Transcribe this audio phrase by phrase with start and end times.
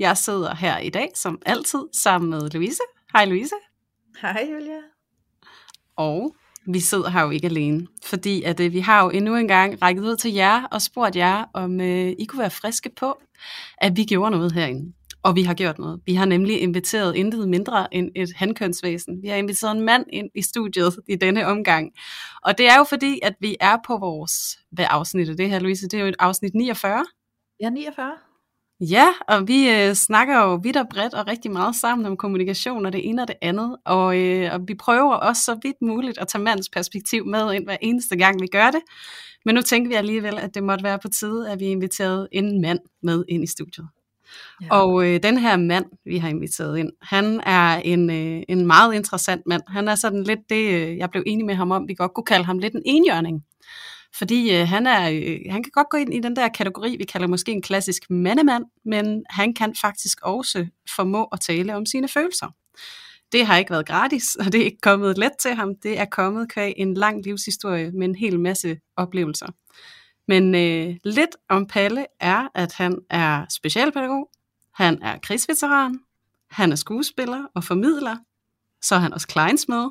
[0.00, 2.82] Jeg sidder her i dag, som altid, sammen med Louise.
[3.12, 3.54] Hej Louise.
[4.22, 4.80] Hej Julia.
[5.96, 6.34] Og
[6.66, 9.82] vi sidder her jo ikke alene, fordi at, øh, vi har jo endnu en gang
[9.82, 13.20] rækket ud til jer og spurgt jer, om øh, I kunne være friske på,
[13.78, 14.92] at vi gjorde noget herinde.
[15.22, 16.00] Og vi har gjort noget.
[16.06, 19.22] Vi har nemlig inviteret intet mindre end et handkønsvæsen.
[19.22, 21.90] Vi har inviteret en mand ind i studiet i denne omgang.
[22.42, 24.58] Og det er jo fordi, at vi er på vores...
[24.72, 25.88] Hvad afsnit er det her, Louise?
[25.88, 27.04] Det er jo et afsnit 49.
[27.60, 28.12] Jeg er 49.
[28.80, 32.86] Ja, og vi øh, snakker jo vidt og bredt og rigtig meget sammen om kommunikation
[32.86, 33.76] og det ene og det andet.
[33.84, 37.64] Og, øh, og vi prøver også så vidt muligt at tage mandens perspektiv med ind
[37.64, 38.80] hver eneste gang, vi gør det.
[39.44, 42.60] Men nu tænker vi alligevel, at det måtte være på tide, at vi inviterede en
[42.60, 43.88] mand med ind i studiet.
[44.62, 44.66] Ja.
[44.70, 48.94] Og øh, den her mand, vi har inviteret ind, han er en, øh, en meget
[48.94, 49.62] interessant mand.
[49.68, 52.24] Han er sådan lidt det, øh, jeg blev enig med ham om, vi godt kunne
[52.24, 53.44] kalde ham lidt en enhjørning.
[54.14, 57.04] Fordi øh, han, er, øh, han kan godt gå ind i den der kategori, vi
[57.04, 62.08] kalder måske en klassisk mandemand, men han kan faktisk også formå at tale om sine
[62.08, 62.54] følelser.
[63.32, 65.74] Det har ikke været gratis, og det er ikke kommet let til ham.
[65.82, 69.46] Det er kommet kvæg en lang livshistorie med en hel masse oplevelser.
[70.28, 74.30] Men øh, lidt om Palle er, at han er specialpædagog,
[74.74, 76.00] han er krigsveteran,
[76.50, 78.16] han er skuespiller og formidler,
[78.82, 79.90] så er han også kleinsmed,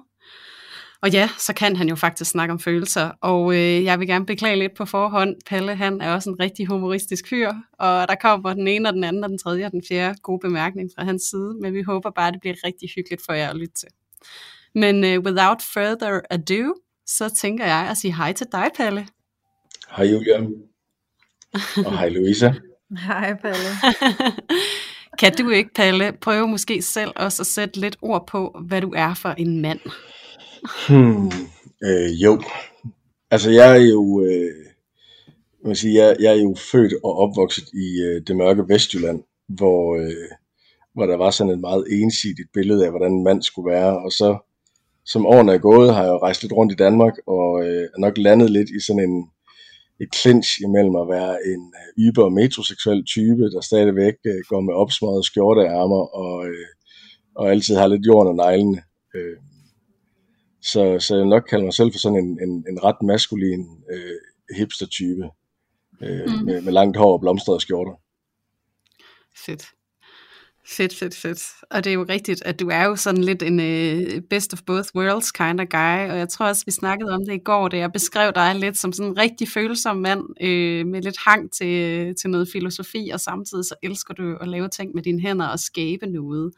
[1.02, 4.26] og ja, så kan han jo faktisk snakke om følelser, og øh, jeg vil gerne
[4.26, 5.36] beklage lidt på forhånd.
[5.46, 9.04] Palle, han er også en rigtig humoristisk fyr, og der kommer den ene og den
[9.04, 12.10] anden og den tredje og den fjerde gode bemærkning fra hans side, men vi håber
[12.16, 13.88] bare, at det bliver rigtig hyggeligt for jer at lytte til.
[14.76, 16.74] Men øh, without further ado,
[17.06, 19.08] så tænker jeg at sige hej til dig, Palle.
[19.98, 20.48] Hej Julia.
[21.86, 22.56] Og hej Louise.
[23.08, 23.70] Hej Palle.
[25.20, 28.94] kan du ikke, Palle, prøve måske selv også at sætte lidt ord på, hvad du
[28.96, 29.80] er for en mand?
[30.88, 31.32] Hmm,
[31.84, 32.42] øh, jo.
[33.32, 34.66] Altså jeg er jo, øh,
[35.66, 39.96] man sige, jeg, jeg er jo født og opvokset i øh, det mørke Vestjylland, hvor,
[39.96, 40.30] øh,
[40.94, 44.00] hvor der var sådan et meget ensidigt billede af, hvordan en mand skulle være.
[44.00, 44.38] Og så,
[45.06, 48.00] som årene er gået, har jeg jo rejst lidt rundt i Danmark, og øh, er
[48.00, 49.30] nok landet lidt i sådan en,
[50.02, 54.74] et clinch imellem at være en øh, yber metroseksuel type, der stadigvæk øh, går med
[54.74, 56.68] opsmøget skjorteærmer og, øh,
[57.36, 58.82] og altid har lidt jorden og neglene.
[59.16, 59.38] Øh,
[60.62, 64.58] så, så jeg nok kalder mig selv for sådan en, en, en ret maskulin øh,
[64.58, 65.30] hipster-type.
[66.02, 66.46] Øh, mm.
[66.46, 67.94] med, med langt hår og blomstrede skjorter.
[69.46, 69.66] Fedt.
[70.68, 71.44] Fedt, fedt, fedt.
[71.72, 74.62] Og det er jo rigtigt, at du er jo sådan lidt en uh, best of
[74.66, 77.68] both worlds kind of guy, og jeg tror også, vi snakkede om det i går,
[77.68, 81.52] da jeg beskrev dig lidt som sådan en rigtig følsom mand, øh, med lidt hang
[81.52, 85.48] til, til noget filosofi, og samtidig så elsker du at lave ting med dine hænder
[85.48, 86.54] og skabe noget.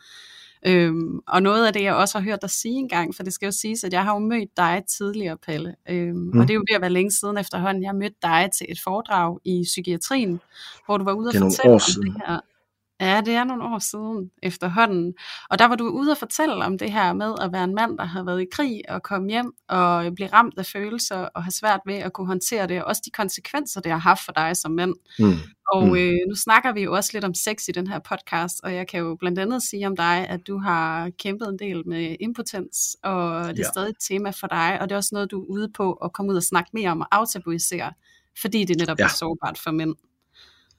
[0.66, 3.46] Øhm, og noget af det, jeg også har hørt dig sige engang, for det skal
[3.46, 5.76] jo siges, at jeg har jo mødt dig tidligere, Palle.
[5.90, 6.40] Øhm, mm.
[6.40, 7.84] Og det er jo ved at være længe siden efterhånden.
[7.84, 10.42] Jeg mødte dig til et foredrag i psykiatrien,
[10.86, 12.40] hvor du var ude og fortælle om det her.
[13.02, 15.14] Ja, det er nogle år siden efterhånden.
[15.50, 17.98] Og der var du ude og fortælle om det her med at være en mand,
[17.98, 21.52] der har været i krig og komme hjem og blive ramt af følelser og have
[21.52, 24.58] svært ved at kunne håndtere det, og også de konsekvenser, det har haft for dig
[24.58, 24.94] som mand.
[25.20, 25.34] Mm.
[25.74, 25.96] Og mm.
[25.96, 28.88] øh, nu snakker vi jo også lidt om sex i den her podcast, og jeg
[28.88, 32.98] kan jo blandt andet sige om dig, at du har kæmpet en del med impotens,
[33.04, 33.72] og det er ja.
[33.74, 36.14] stadig et tema for dig, og det er også noget, du er ude på at
[36.14, 37.92] komme ud og snakke mere om og aftabuisere,
[38.42, 39.04] fordi det netop ja.
[39.04, 39.96] er sårbart for mænd.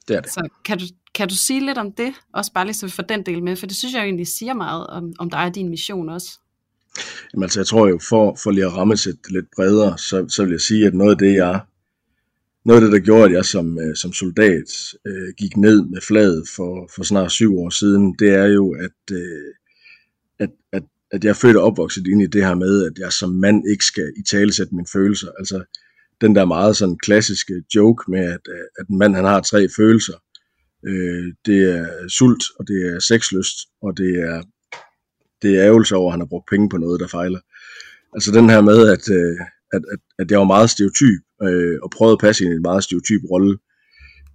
[0.08, 0.32] Det er det.
[0.32, 3.02] Så kan du, kan du sige lidt om det, også bare lige så vi får
[3.02, 5.54] den del med, for det synes jeg jo egentlig siger meget om, om dig og
[5.54, 6.28] din mission også.
[7.34, 10.44] Jamen altså, jeg tror jo, for, for lige at ramme det lidt bredere, så, så
[10.44, 11.60] vil jeg sige, at noget af det, jeg
[12.64, 16.00] noget af det, der gjorde, at jeg som, øh, som soldat øh, gik ned med
[16.00, 19.54] flaget for, for snart syv år siden, det er jo, at, øh,
[20.38, 23.12] at, at, at jeg er født og opvokset ind i det her med, at jeg
[23.12, 25.28] som mand ikke skal i tale sætte mine følelser.
[25.38, 25.64] Altså
[26.22, 29.68] den der meget sådan klassiske joke med, at, øh, at en mand han har tre
[29.76, 30.18] følelser.
[30.88, 34.42] Øh, det er sult, og det er sexlyst, og det er,
[35.42, 37.40] det er ærgelse over, at han har brugt penge på noget, der fejler.
[38.14, 39.36] Altså den her med, at, øh,
[39.72, 42.84] at, at, at jeg var meget stereotyp, øh, og prøvede at passe i en meget
[42.84, 43.58] stereotyp rolle,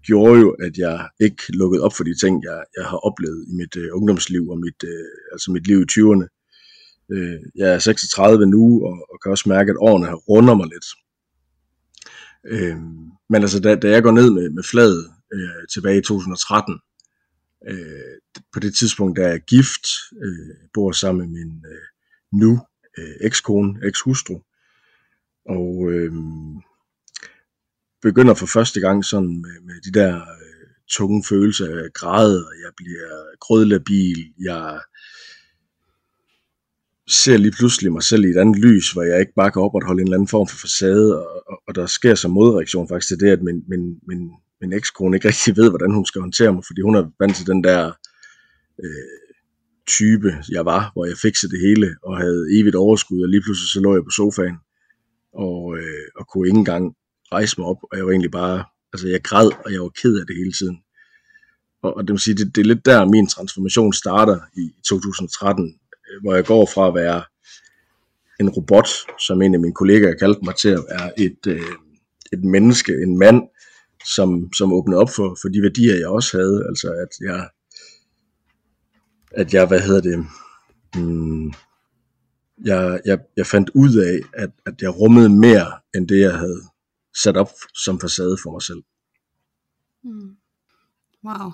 [0.07, 3.53] gjorde jo, at jeg ikke lukkede op for de ting, jeg, jeg har oplevet i
[3.61, 6.25] mit øh, ungdomsliv og mit, øh, altså mit liv i 20'erne.
[7.13, 10.87] Øh, jeg er 36 nu, og, og kan også mærke, at årene runder mig lidt.
[12.45, 12.77] Øh,
[13.29, 16.79] men altså, da, da jeg går ned med, med fladet øh, tilbage i 2013,
[17.67, 19.87] øh, på det tidspunkt der er jeg gift,
[20.23, 21.87] øh, bor sammen med min øh,
[22.31, 22.59] nu
[22.97, 24.39] øh, ekskone, ekshustru,
[25.45, 26.13] og øh,
[28.01, 32.71] begynder for første gang sådan med, med de der øh, tunge følelser, jeg græder, jeg
[32.77, 34.81] bliver grødlabil, jeg
[37.09, 40.01] ser lige pludselig mig selv i et andet lys, hvor jeg ikke bare kan opretholde
[40.01, 43.19] en eller anden form for facade, og, og, og der sker som modreaktion faktisk til
[43.19, 44.31] det, at min, min, min,
[44.61, 47.47] min ekskone ikke rigtig ved, hvordan hun skal håndtere mig, fordi hun er vant til
[47.47, 47.91] den der
[48.83, 49.17] øh,
[49.87, 53.69] type, jeg var, hvor jeg fikset det hele, og havde evigt overskud, og lige pludselig
[53.69, 54.57] så lå jeg på sofaen,
[55.33, 56.95] og, øh, og kunne ikke engang
[57.31, 58.63] rejse mig op, og jeg var egentlig bare,
[58.93, 60.77] altså jeg græd, og jeg var ked af det hele tiden.
[61.83, 65.79] Og, og det vil sige, det, det er lidt der, min transformation starter i 2013,
[66.09, 67.23] Øh, hvor jeg går fra at være
[68.39, 68.87] en robot,
[69.19, 71.71] som en af mine kollegaer kaldte mig til at være et, øh,
[72.33, 73.41] et menneske, en mand,
[74.05, 76.65] som, som åbnede op for, for de værdier, jeg også havde.
[76.69, 77.49] Altså at jeg,
[79.31, 80.25] at jeg hvad hedder det,
[80.95, 81.53] hmm,
[82.65, 86.61] jeg, jeg, jeg fandt ud af, at, at jeg rummede mere, end det, jeg havde
[87.23, 87.49] sat op
[87.83, 88.83] som facade for mig selv.
[90.03, 90.35] Mm.
[91.23, 91.51] Wow.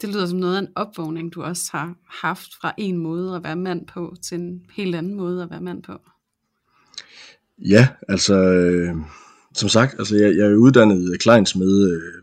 [0.00, 3.44] Det lyder som noget af en opvågning, du også har haft fra en måde at
[3.44, 5.92] være mand på, til en helt anden måde at være mand på.
[7.58, 8.94] Ja, altså, øh,
[9.54, 11.92] som sagt, altså jeg, jeg er uddannet kleinsmed.
[11.92, 12.22] Øh,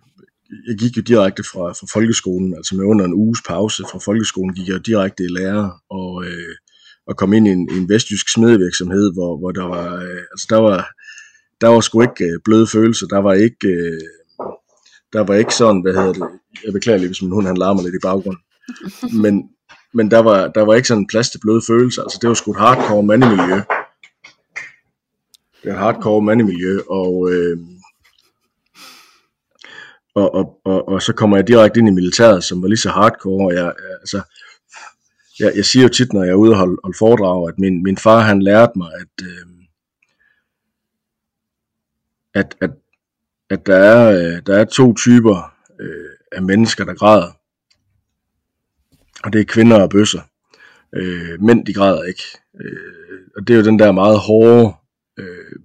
[0.68, 4.56] jeg gik jo direkte fra, fra folkeskolen, altså med under en uges pause fra folkeskolen,
[4.56, 6.56] gik jeg direkte i lærer, og, øh,
[7.08, 10.58] og kom ind i en, en vestjysk smedevirksomhed, hvor, hvor der var, øh, altså der
[10.58, 10.90] var,
[11.62, 14.02] der var sgu ikke øh, bløde følelser, der var ikke, øh,
[15.14, 16.30] der var ikke sådan, hvad hedder det,
[16.66, 18.44] jeg beklager lige, hvis min hund han larmer lidt i baggrunden,
[19.24, 19.50] men,
[19.94, 22.52] men der var, der var ikke sådan plads til bløde følelser, altså det var sgu
[22.52, 23.62] et hardcore mandemiljø.
[25.64, 27.58] Det er et hardcore mandemiljø, og, øh,
[30.16, 32.90] og, og, og, og så kommer jeg direkte ind i militæret, som var lige så
[32.90, 34.22] hardcore, og jeg, altså,
[35.40, 37.84] jeg, jeg siger jo tit, når jeg er ude og holde, holde foredrag, at min,
[37.84, 39.46] min far han lærte mig, at, øh,
[42.34, 42.70] at, at,
[43.50, 47.32] at der, er, øh, der er to typer øh, af mennesker, der græder.
[49.24, 50.22] Og det er kvinder og bøsser.
[50.96, 52.24] Øh, mænd, de græder ikke.
[52.62, 54.74] Øh, og det er jo den der meget hårde
[55.20, 55.60] øh,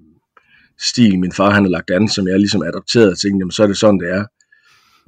[0.81, 3.62] stil, min far han har lagt an, som jeg ligesom adopteret og tænkte, jamen, så
[3.62, 4.25] er det sådan, det er.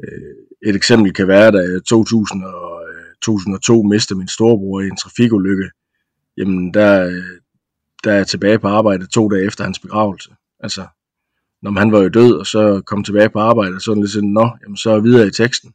[0.04, 4.86] Øh, et eksempel kan være, da jeg 2000 og, øh, 2002 mistede min storebror i
[4.86, 5.70] en trafikulykke.
[6.36, 7.38] Jamen, der, øh,
[8.04, 10.30] der er jeg tilbage på arbejde to dage efter hans begravelse.
[10.60, 10.86] Altså,
[11.64, 14.12] når han var jo død, og så kom tilbage på arbejde, og sådan det lidt
[14.12, 15.74] sådan, nå, jamen, så er jeg videre i teksten.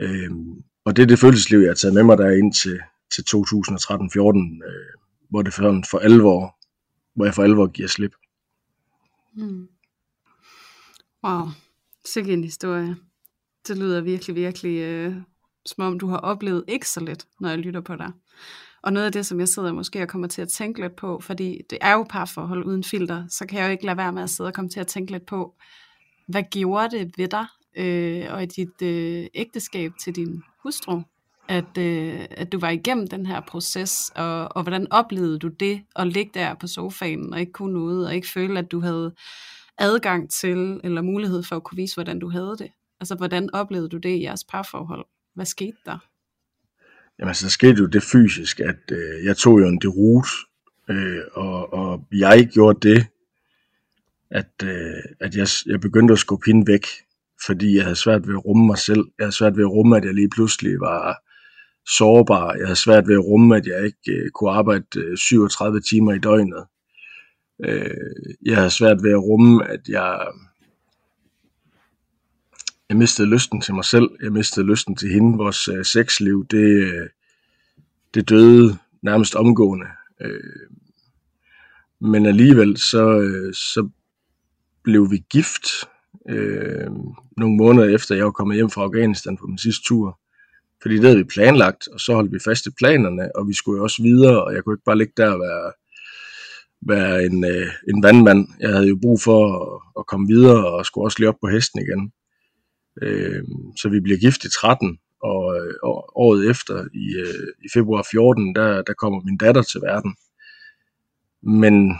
[0.00, 2.80] Øhm, og det er det følelsesliv, jeg har taget med mig der ind til,
[3.14, 4.98] til 2013-14, øh,
[5.30, 6.56] hvor det for, for alvor,
[7.14, 8.14] hvor jeg for alvor giver slip.
[9.36, 9.68] Mm.
[11.24, 11.46] Wow,
[12.04, 12.96] sikke en historie.
[13.68, 15.14] Det lyder virkelig, virkelig øh,
[15.66, 18.12] som om du har oplevet ikke så let, når jeg lytter på dig.
[18.82, 21.20] Og noget af det, som jeg sidder måske og kommer til at tænke lidt på,
[21.20, 24.22] fordi det er jo parforhold uden filter, så kan jeg jo ikke lade være med
[24.22, 25.54] at sidde og komme til at tænke lidt på,
[26.28, 27.46] hvad gjorde det ved dig
[27.76, 31.00] øh, og i dit øh, ægteskab til din hustru,
[31.48, 35.82] at, øh, at du var igennem den her proces, og, og hvordan oplevede du det
[35.96, 39.14] at ligge der på sofaen og ikke kunne noget, og ikke føle, at du havde
[39.78, 42.70] adgang til, eller mulighed for at kunne vise, hvordan du havde det?
[43.00, 45.06] Altså, hvordan oplevede du det i jeres parforhold?
[45.34, 45.98] Hvad skete der?
[47.22, 50.26] Jamen, altså, der skete jo det fysisk, at øh, jeg tog jo en derut,
[50.90, 53.06] øh, og, og jeg gjorde det,
[54.30, 56.86] at, øh, at jeg, jeg begyndte at skubbe hende væk,
[57.46, 59.04] fordi jeg havde svært ved at rumme mig selv.
[59.18, 61.22] Jeg havde svært ved at rumme, at jeg lige pludselig var
[61.88, 62.54] sårbar.
[62.54, 66.12] Jeg havde svært ved at rumme, at jeg ikke øh, kunne arbejde øh, 37 timer
[66.12, 66.64] i døgnet.
[67.64, 70.26] Øh, jeg havde svært ved at rumme, at jeg
[72.88, 75.38] jeg mistede lysten til mig selv, jeg mistede lysten til hende.
[75.38, 77.08] Vores øh, sexliv, det, øh,
[78.14, 79.86] det døde nærmest omgående.
[80.20, 80.68] Øh,
[82.00, 83.88] men alligevel, så, øh, så
[84.84, 85.66] blev vi gift
[86.28, 86.90] øh,
[87.36, 90.18] nogle måneder efter, jeg var kommet hjem fra Afghanistan på min sidste tur.
[90.82, 93.76] Fordi det havde vi planlagt, og så holdt vi fast i planerne, og vi skulle
[93.76, 95.72] jo også videre, og jeg kunne ikke bare ligge der og være,
[96.86, 98.48] være en, øh, en vandmand.
[98.60, 101.48] Jeg havde jo brug for at, at komme videre, og skulle også lige op på
[101.48, 102.12] hesten igen.
[103.02, 103.42] Øh,
[103.80, 105.44] så vi bliver gift i 13, og,
[105.82, 110.16] og året efter, i, øh, i februar 14, der, der kommer min datter til verden.
[111.42, 111.96] Men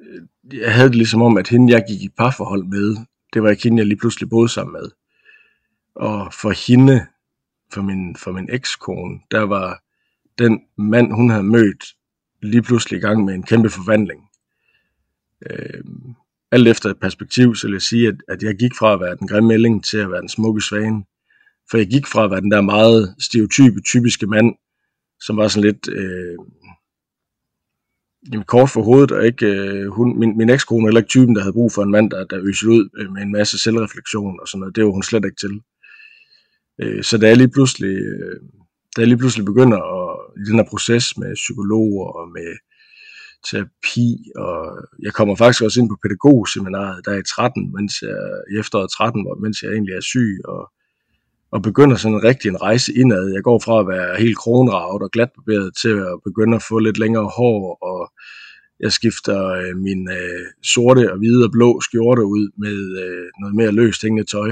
[0.00, 0.22] øh,
[0.60, 2.96] jeg havde det ligesom om, at hende, jeg gik i parforhold med,
[3.32, 4.90] det var ikke hende, jeg lige pludselig boede sammen med.
[5.94, 7.06] Og for hende,
[7.72, 9.82] for min, for min ekskone, der var
[10.38, 11.84] den mand, hun havde mødt,
[12.42, 14.28] lige pludselig i gang med en kæmpe forvandling.
[15.50, 15.84] Øh,
[16.54, 19.16] alt efter et perspektiv, så vil jeg sige, at, at jeg gik fra at være
[19.16, 21.04] den grimme melding til at være den smukke svane.
[21.70, 24.54] For jeg gik fra at være den der meget stereotype, typiske mand,
[25.20, 26.36] som var sådan lidt øh,
[28.32, 31.34] jamen, kort for hovedet, og ikke, øh, hun, min, min ekskone var heller ikke typen,
[31.34, 34.40] der havde brug for en mand, der, der øsede ud øh, med en masse selvreflektion
[34.40, 34.76] og sådan noget.
[34.76, 35.54] Det var hun slet ikke til.
[36.82, 38.40] Øh, så da jeg lige pludselig, øh,
[38.96, 40.08] da jeg lige pludselig begynder at,
[40.40, 42.50] i den her proces med psykologer og med
[43.50, 44.56] terapi, og
[45.02, 48.18] jeg kommer faktisk også ind på pædagogseminaret, der er i 13, mens jeg,
[48.52, 50.62] i efteråret 13, mens jeg egentlig er syg, og,
[51.52, 53.32] og begynder sådan en rigtig en rejse indad.
[53.32, 56.98] Jeg går fra at være helt kronravet og glatbarberet til at begynde at få lidt
[56.98, 58.12] længere hår, og
[58.80, 63.54] jeg skifter øh, min øh, sorte og hvide og blå skjorte ud med øh, noget
[63.54, 64.50] mere løst hængende tøj,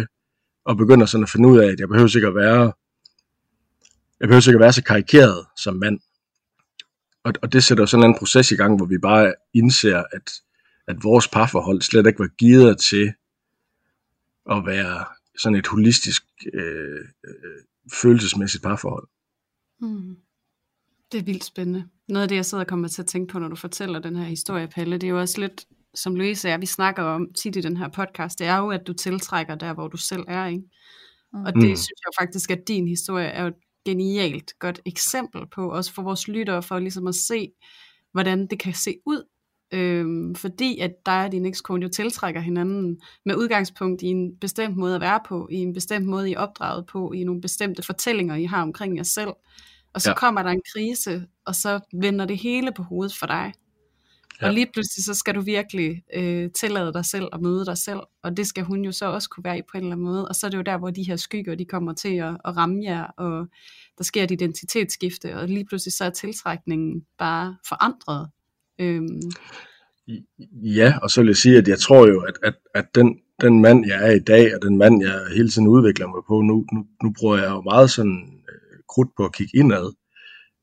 [0.64, 2.72] og begynder sådan at finde ud af, at jeg behøver sikkert at være
[4.22, 5.98] jeg behøver sikkert at være så karikeret som mand.
[7.24, 10.32] Og, og det sætter sådan en proces i gang, hvor vi bare indser, at,
[10.86, 13.12] at vores parforhold slet ikke var givet til
[14.50, 15.04] at være
[15.38, 16.24] sådan et holistisk,
[16.54, 17.62] øh, øh,
[17.92, 19.08] følelsesmæssigt parforhold.
[19.80, 20.16] Hmm.
[21.12, 21.88] Det er vildt spændende.
[22.08, 24.16] Noget af det, jeg sidder og kommer til at tænke på, når du fortæller den
[24.16, 27.56] her historie, Palle, det er jo også lidt, som Louise og vi snakker om tit
[27.56, 30.46] i den her podcast, det er jo, at du tiltrækker der, hvor du selv er,
[30.46, 30.62] ikke?
[31.32, 31.44] Mm.
[31.44, 31.76] Og det mm.
[31.76, 33.52] synes jeg faktisk, at din historie er jo
[33.84, 37.52] genialt godt eksempel på, også for vores lyttere, for ligesom at se,
[38.12, 39.24] hvordan det kan se ud.
[39.74, 44.76] Øhm, fordi at dig og din ekskone jo tiltrækker hinanden med udgangspunkt i en bestemt
[44.76, 47.82] måde at være på, i en bestemt måde I er opdraget på, i nogle bestemte
[47.82, 49.32] fortællinger, I har omkring jer selv.
[49.94, 50.14] Og så ja.
[50.14, 53.52] kommer der en krise, og så vender det hele på hovedet for dig.
[54.42, 54.46] Ja.
[54.46, 58.00] Og lige pludselig så skal du virkelig øh, tillade dig selv at møde dig selv,
[58.22, 60.28] og det skal hun jo så også kunne være i på en eller anden måde.
[60.28, 62.56] Og så er det jo der, hvor de her skygger, de kommer til at, at
[62.56, 63.46] ramme jer, og
[63.98, 68.28] der sker et identitetsskifte, og lige pludselig så er tiltrækningen bare forandret.
[68.78, 69.20] Øhm.
[70.62, 73.60] Ja, og så vil jeg sige, at jeg tror jo, at, at, at den, den
[73.60, 76.66] mand, jeg er i dag, og den mand, jeg hele tiden udvikler mig på, nu,
[76.72, 79.92] nu, nu bruger jeg jo meget sådan øh, krudt på at kigge indad,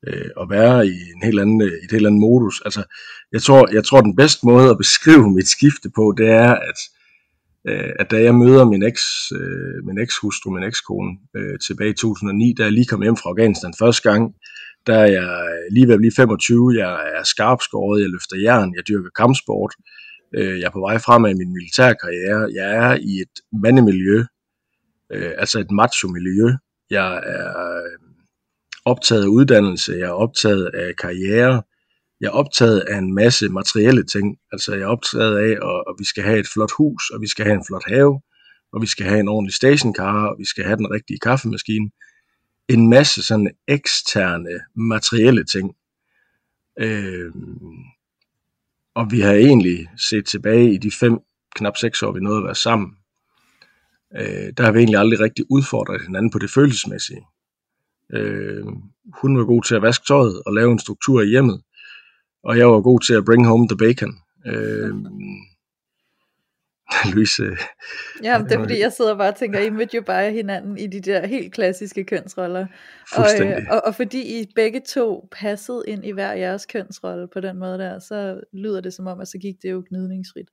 [0.08, 2.62] øh, at være i en helt anden, øh, et helt andet modus.
[2.66, 2.84] Altså,
[3.32, 6.80] jeg tror, jeg tror, den bedste måde at beskrive mit skifte på, det er, at,
[7.68, 11.94] øh, at da jeg møder min eks, øh, min ekshustru, min ekskone, øh, tilbage i
[11.94, 14.36] 2009, da jeg lige kom hjem fra Afghanistan første gang,
[14.88, 18.88] der er jeg lige ved at blive 25, jeg er skarpskåret, jeg løfter jern, jeg
[18.88, 19.74] dyrker kampsport,
[20.38, 24.24] øh, jeg er på vej fremad i min militærkarriere, jeg er i et mandemiljø,
[25.14, 26.48] øh, altså et macho-miljø,
[26.90, 27.82] jeg er
[28.86, 31.64] optaget af uddannelse, jeg er optaget af karriere,
[32.22, 34.38] jeg er optaget af en masse materielle ting.
[34.52, 37.28] Altså jeg er optaget af, at, at vi skal have et flot hus, og vi
[37.28, 38.22] skal have en flot have,
[38.74, 41.90] og vi skal have en ordentlig stationcar, og vi skal have den rigtige kaffemaskine.
[42.68, 45.76] En masse sådan eksterne materielle ting.
[46.80, 47.32] Øh,
[48.94, 51.18] og vi har egentlig set tilbage i de fem,
[51.56, 52.96] knap seks år, vi nåede at være sammen.
[54.16, 57.22] Øh, der har vi egentlig aldrig rigtig udfordret hinanden på det følelsesmæssige.
[58.14, 58.66] Øh,
[59.22, 61.62] hun var god til at vaske tøjet og lave en struktur i hjemmet,
[62.44, 64.14] og jeg var god til at bring home the bacon.
[64.46, 64.94] Øh,
[67.14, 67.44] Louise.
[68.24, 70.88] Ja, det er fordi, jeg sidder bare og tænker, I mødte jo bare hinanden i
[70.88, 72.68] de der helt klassiske kønsroller.
[73.12, 77.40] Og, øh, og, og fordi I begge to passede ind i hver jeres kønsrolle på
[77.40, 80.48] den måde der, så lyder det som om, at så gik det jo gnidningsfrit.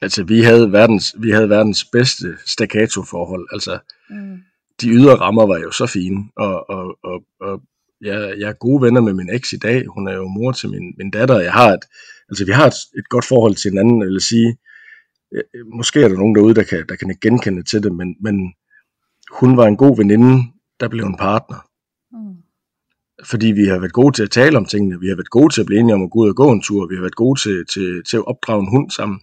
[0.00, 3.48] Altså, vi havde verdens, vi havde verdens bedste staccato-forhold.
[3.52, 3.78] Altså,
[4.10, 4.38] mm
[4.80, 7.62] de ydre rammer var jo så fine, og, og, og, og
[8.00, 9.84] jeg, jeg er gode venner med min eks i dag.
[9.94, 11.40] Hun er jo mor til min, min datter.
[11.40, 11.84] Jeg har et,
[12.28, 14.56] altså vi har et, et godt forhold til hinanden, eller sige,
[15.34, 18.36] øh, måske er der nogen derude, der kan, der kan genkende til det, men, men
[19.40, 20.42] hun var en god veninde,
[20.80, 21.60] der blev en partner.
[22.12, 22.36] Mm.
[23.24, 25.60] Fordi vi har været gode til at tale om tingene, vi har været gode til
[25.60, 27.40] at blive enige om at gå ud og gå en tur, vi har været gode
[27.40, 29.20] til, til, til at opdrage en hund sammen.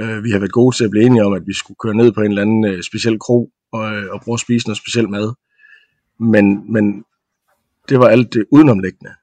[0.00, 2.12] Uh, vi har været gode til at blive enige om, at vi skulle køre ned
[2.12, 5.10] på en eller anden uh, speciel krog, og, øh, og prøve at spise noget specielt
[5.10, 5.34] mad.
[6.18, 7.04] Men, men
[7.88, 9.14] det var alt det udenomliggende.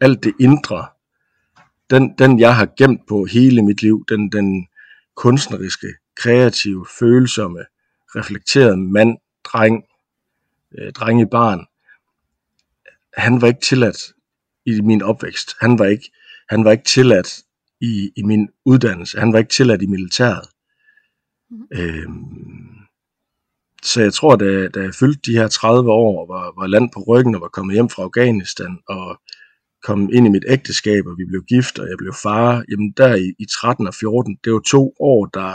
[0.00, 0.86] Alt det indre.
[1.90, 4.68] Den, den jeg har gemt på hele mit liv, den, den
[5.16, 7.64] kunstneriske, kreative, følsomme,
[8.16, 9.84] reflekterede mand, dreng,
[10.78, 11.66] øh, dreng i barn,
[13.16, 14.12] han var ikke tilladt
[14.66, 15.54] i min opvækst.
[15.60, 16.12] Han var ikke,
[16.48, 17.42] han var ikke tilladt
[17.80, 19.18] i, i min uddannelse.
[19.18, 20.48] Han var ikke tilladt i militæret.
[21.50, 21.66] Mm.
[21.72, 22.61] Øhm,
[23.84, 27.00] så jeg tror, da, da jeg fyldte de her 30 år, var, var land på
[27.08, 29.20] ryggen og var kommet hjem fra Afghanistan og
[29.82, 33.14] kom ind i mit ægteskab, og vi blev gift, og jeg blev far, jamen der
[33.14, 35.54] i, i 13 og 14, det var to år, der,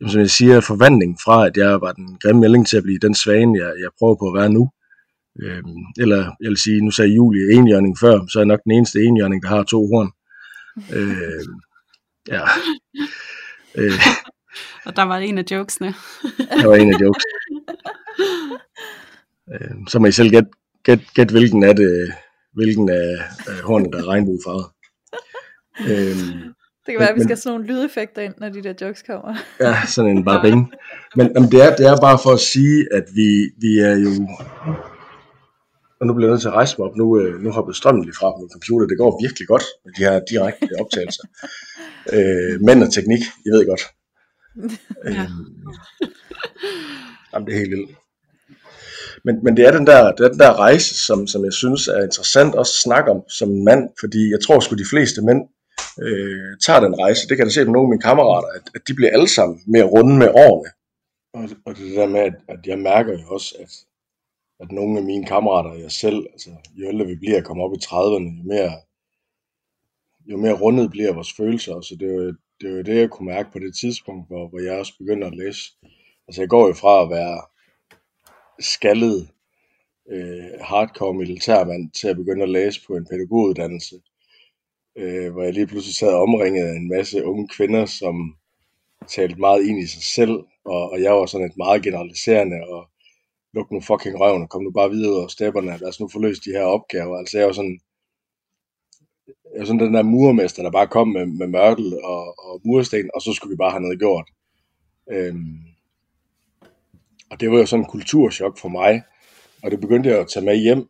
[0.00, 2.98] jamen, som jeg siger, forvandling fra, at jeg var den grimme melding til at blive
[2.98, 4.70] den svane, jeg, jeg prøver på at være nu.
[5.42, 8.72] Øhm, eller jeg vil sige, nu sagde Julie enhjørning før, så er jeg nok den
[8.72, 10.10] eneste enhjørning, der har to horn.
[10.96, 11.60] Øhm,
[12.28, 12.42] ja.
[13.74, 14.00] Øh,
[14.86, 15.94] og der var en af jokesene.
[16.60, 17.36] der var en af jokesene.
[19.52, 20.50] Øh, så må I selv gætte,
[20.82, 22.12] gæt, gæt, hvilken af det,
[22.54, 23.08] hvilken af,
[23.48, 24.66] af hornet, der er regnbuefarvet.
[25.90, 26.54] øhm,
[26.86, 29.02] det kan være, at vi skal have sådan nogle lydeffekter ind, når de der jokes
[29.02, 29.34] kommer.
[29.60, 30.72] Ja, sådan en bare bing.
[31.16, 33.28] Men jamen, det, er, det er bare for at sige, at vi,
[33.64, 34.10] vi er jo...
[36.00, 36.96] Og nu bliver jeg nødt til at rejse mig op.
[36.96, 38.86] Nu, øh, nu hoppet strømmen lige fra min computer.
[38.86, 41.24] Det går virkelig godt med de her direkte optagelser.
[42.14, 43.82] øh, mænd og teknik, I ved godt.
[45.04, 45.10] Ja.
[45.10, 45.30] Øh,
[47.32, 47.90] jamen, det er helt vildt.
[49.24, 51.88] Men, men det, er den der, det er den der rejse, som, som jeg synes
[51.88, 55.22] er interessant også at snakke om som en mand, fordi jeg tror sgu de fleste
[55.22, 55.42] mænd
[56.02, 57.28] øh, tager den rejse.
[57.28, 59.60] Det kan jeg se på nogle af mine kammerater, at, at de bliver alle sammen
[59.66, 60.70] mere runde med årene.
[61.34, 63.72] Og, og det der med, at, at jeg mærker jo også, at,
[64.60, 67.62] at nogle af mine kammerater og jeg selv, altså jo ældre vi bliver at komme
[67.62, 68.72] op i 30'erne, jo mere,
[70.26, 71.80] jo mere rundet bliver vores følelser.
[71.80, 74.60] Så det er jo det, var det jeg kunne mærke på det tidspunkt, hvor, hvor
[74.60, 75.62] jeg også begynder at læse.
[76.28, 77.42] Altså jeg går jo fra at være
[78.60, 79.28] skaldet
[80.10, 83.96] øh, hardcore militærmand til at begynde at læse på en pædagoguddannelse,
[84.98, 88.36] øh, hvor jeg lige pludselig sad omringet af en masse unge kvinder, som
[89.08, 92.90] talte meget ind i sig selv, og, og jeg var sådan et meget generaliserende, og
[93.54, 96.18] luk nu fucking røven, og kom nu bare videre over stepperne, lad os nu få
[96.18, 97.16] løst de her opgaver.
[97.18, 97.80] Altså jeg var sådan,
[99.64, 103.32] sådan den der murmester, der bare kom med, med mørtel og, og mursten, og så
[103.32, 104.28] skulle vi bare have noget gjort.
[105.12, 105.58] Øhm,
[107.30, 109.02] og det var jo sådan en kulturschok for mig,
[109.62, 110.88] og det begyndte jeg at tage med hjem,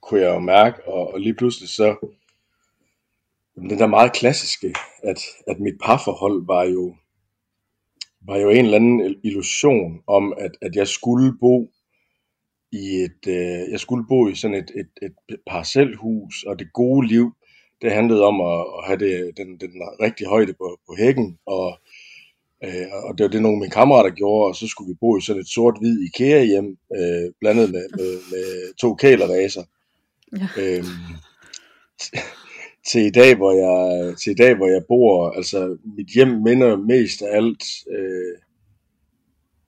[0.00, 1.96] kunne jeg jo mærke, og, og lige pludselig så,
[3.56, 6.94] den der meget klassiske, at, at mit parforhold var jo,
[8.20, 11.70] var jo en eller anden illusion om, at, at jeg skulle bo
[12.72, 17.06] i et, øh, jeg skulle bo i sådan et, et, et parcelhus, og det gode
[17.06, 17.32] liv,
[17.82, 21.78] det handlede om at, at have det, den, den rigtige højde på, på hækken, og
[22.64, 25.18] Øh, og det var det, nogle af mine kammerater gjorde, og så skulle vi bo
[25.18, 29.62] i sådan et sort-hvid IKEA-hjem, øh, blandet med, med, med to kælervaser.
[30.40, 30.48] Ja.
[30.58, 30.84] Øh,
[32.86, 36.76] til i dag, hvor jeg til i dag, hvor jeg bor, altså mit hjem minder
[36.76, 38.38] mest af alt, øh,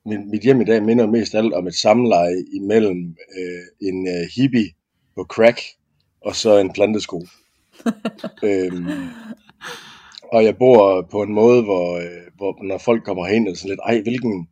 [0.07, 4.09] mit, mit hjem i dag minder mest af alt om et samleje imellem øh, en
[4.09, 4.71] øh, hippie
[5.15, 5.61] på crack
[6.21, 7.23] og så en plantesko.
[8.43, 8.87] Øhm,
[10.33, 13.59] og jeg bor på en måde, hvor, øh, hvor når folk kommer hen, er det
[13.59, 14.49] sådan lidt, ej, hvilken,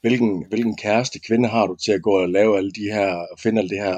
[0.00, 3.38] hvilken, hvilken kæreste kvinde har du til at gå og lave alle de her, og
[3.42, 3.96] finde alle det her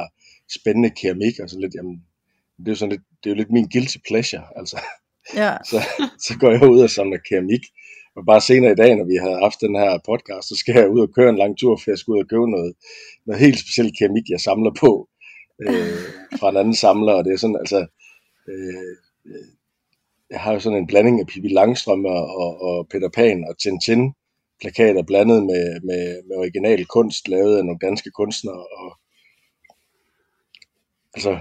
[0.59, 1.97] spændende keramik, og sådan lidt, jamen,
[2.59, 4.79] det er jo sådan lidt, det er jo lidt min guilty pleasure, altså.
[5.35, 5.53] Ja.
[5.71, 5.79] så,
[6.19, 7.65] så går jeg ud og samler keramik,
[8.17, 10.89] og bare senere i dag, når vi har haft den her podcast, så skal jeg
[10.95, 12.73] ud og køre en lang tur, for jeg skal ud og købe noget,
[13.27, 15.09] noget helt specielt keramik, jeg samler på,
[15.65, 15.99] øh,
[16.39, 17.81] fra en anden samler, og det er sådan, altså,
[18.49, 19.49] Øh, øh,
[20.31, 24.13] jeg har jo sådan en blanding af Pippi Langstrøm og, og Peter Pan og Tintin
[24.61, 28.67] plakater blandet med, med, med original kunst lavet af nogle danske kunstnere.
[28.79, 28.99] Og,
[31.15, 31.39] altså,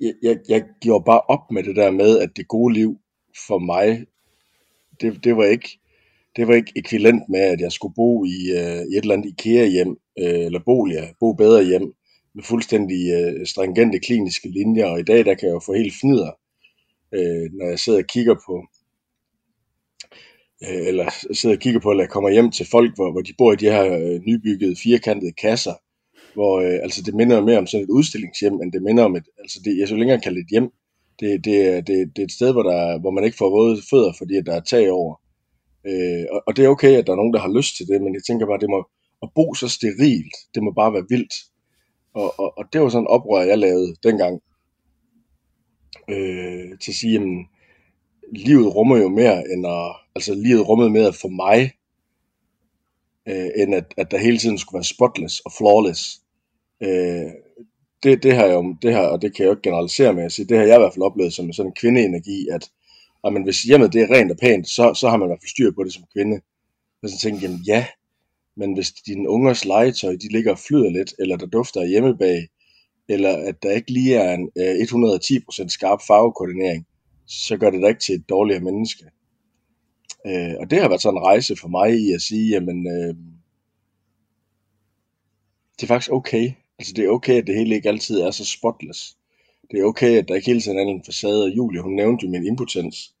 [0.00, 3.00] jeg, jeg, jeg gjorde bare op med det der med, at det gode liv
[3.46, 4.06] for mig,
[5.00, 5.78] det, det var ikke
[6.36, 9.30] det var ikke ekvivalent med, at jeg skulle bo i, øh, i et eller andet
[9.30, 11.94] IKEA-hjem, øh, eller bolig, bo bedre hjem,
[12.34, 15.94] med fuldstændig øh, stringente kliniske linjer, og i dag der kan jeg jo få helt
[16.00, 16.30] fnider
[17.14, 18.54] øh, når jeg sidder og kigger på,
[20.64, 23.34] øh, eller sidder og kigger på, eller jeg kommer hjem til folk, hvor, hvor de
[23.38, 25.74] bor i de her øh, nybyggede firkantede kasser,
[26.34, 29.26] hvor øh, altså det minder mere om sådan et udstillingshjem, end det minder om et,
[29.38, 30.70] altså det, jeg så længere kalde et hjem.
[31.20, 34.12] Det, det, det, det er et sted, hvor, der, hvor man ikke får våde fødder,
[34.18, 35.14] fordi der er tag over.
[35.86, 38.02] Øh, og, og det er okay, at der er nogen, der har lyst til det,
[38.02, 38.88] men jeg tænker bare, det må,
[39.22, 41.34] at bo så sterilt, det må bare være vildt.
[42.14, 44.42] Og, og, og det var sådan en oprør, jeg lavede dengang,
[46.08, 47.46] øh, til at sige, at
[48.32, 51.72] livet rummer jo mere end at, altså livet rummede mere for mig,
[53.28, 56.20] øh, end at, at der hele tiden skulle være spotless og flawless.
[56.80, 57.30] Øh,
[58.02, 60.24] det, det har jeg jo, det her, og det kan jeg jo ikke generalisere med
[60.24, 62.70] at sige, det har jeg i hvert fald oplevet som sådan en kvindeenergi, at,
[63.24, 65.40] jamen, men hvis hjemmet det er rent og pænt, så, så har man i hvert
[65.42, 66.40] fald styr på det som kvinde.
[67.02, 67.86] Og så tænker jeg, ja,
[68.56, 72.48] men hvis dine ungers legetøj, de ligger og flyder lidt, eller der dufter af hjemmebag,
[73.08, 76.86] eller at der ikke lige er en øh, 110% skarp farvekoordinering,
[77.26, 79.04] så gør det dig ikke til et dårligere menneske.
[80.26, 83.14] Øh, og det har været sådan en rejse for mig i at sige, jamen, øh,
[85.76, 86.52] det er faktisk okay.
[86.78, 89.16] Altså det er okay, at det hele ikke altid er så spotless.
[89.70, 91.44] Det er okay, at der ikke hele tiden er en facade.
[91.44, 93.14] Og Julie, hun nævnte jo min impotens.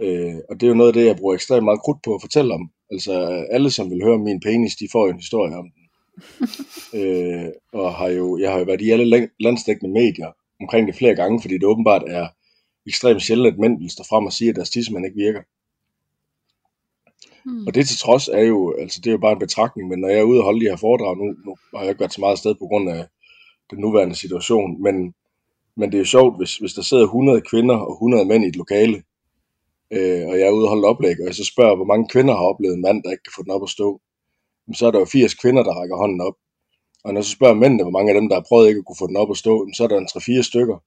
[0.00, 2.20] Øh, og det er jo noget af det, jeg bruger ekstremt meget krudt på at
[2.20, 2.70] fortælle om.
[2.90, 3.12] Altså
[3.50, 5.82] alle, som vil høre om min penis, de får en historie om den.
[7.00, 11.14] øh, og har jo, jeg har jo været i alle landsdækkende medier omkring det flere
[11.14, 12.28] gange, fordi det åbenbart er
[12.86, 15.42] ekstremt sjældent, at mænd vil stå frem og sige, at deres tidsmand ikke virker.
[17.46, 17.66] Mm.
[17.66, 20.08] Og det til trods er jo, altså det er jo bare en betragtning, men når
[20.08, 22.20] jeg er ude og holde de her foredrag, nu, nu har jeg ikke været så
[22.20, 23.06] meget sted på grund af
[23.70, 25.14] den nuværende situation, men,
[25.76, 28.48] men det er jo sjovt, hvis, hvis der sidder 100 kvinder og 100 mænd i
[28.48, 29.02] et lokale,
[29.92, 32.34] øh, og jeg er ude og holde oplæg, og jeg så spørger, hvor mange kvinder
[32.34, 34.00] har oplevet en mand, der ikke kan få den op at stå,
[34.74, 36.36] så er der jo 80 kvinder, der rækker hånden op.
[37.04, 38.84] Og når jeg så spørger mændene, hvor mange af dem, der har prøvet ikke at
[38.84, 40.08] kunne få den op at stå, så er der en
[40.40, 40.78] 3-4 stykker.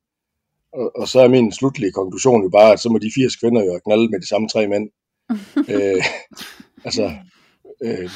[0.74, 3.64] Og, og så er min slutlige konklusion jo bare, at så må de 80 kvinder
[3.66, 4.90] jo knalde med de samme tre mænd.
[5.74, 6.04] øh,
[6.86, 7.06] altså,
[7.84, 8.10] øh,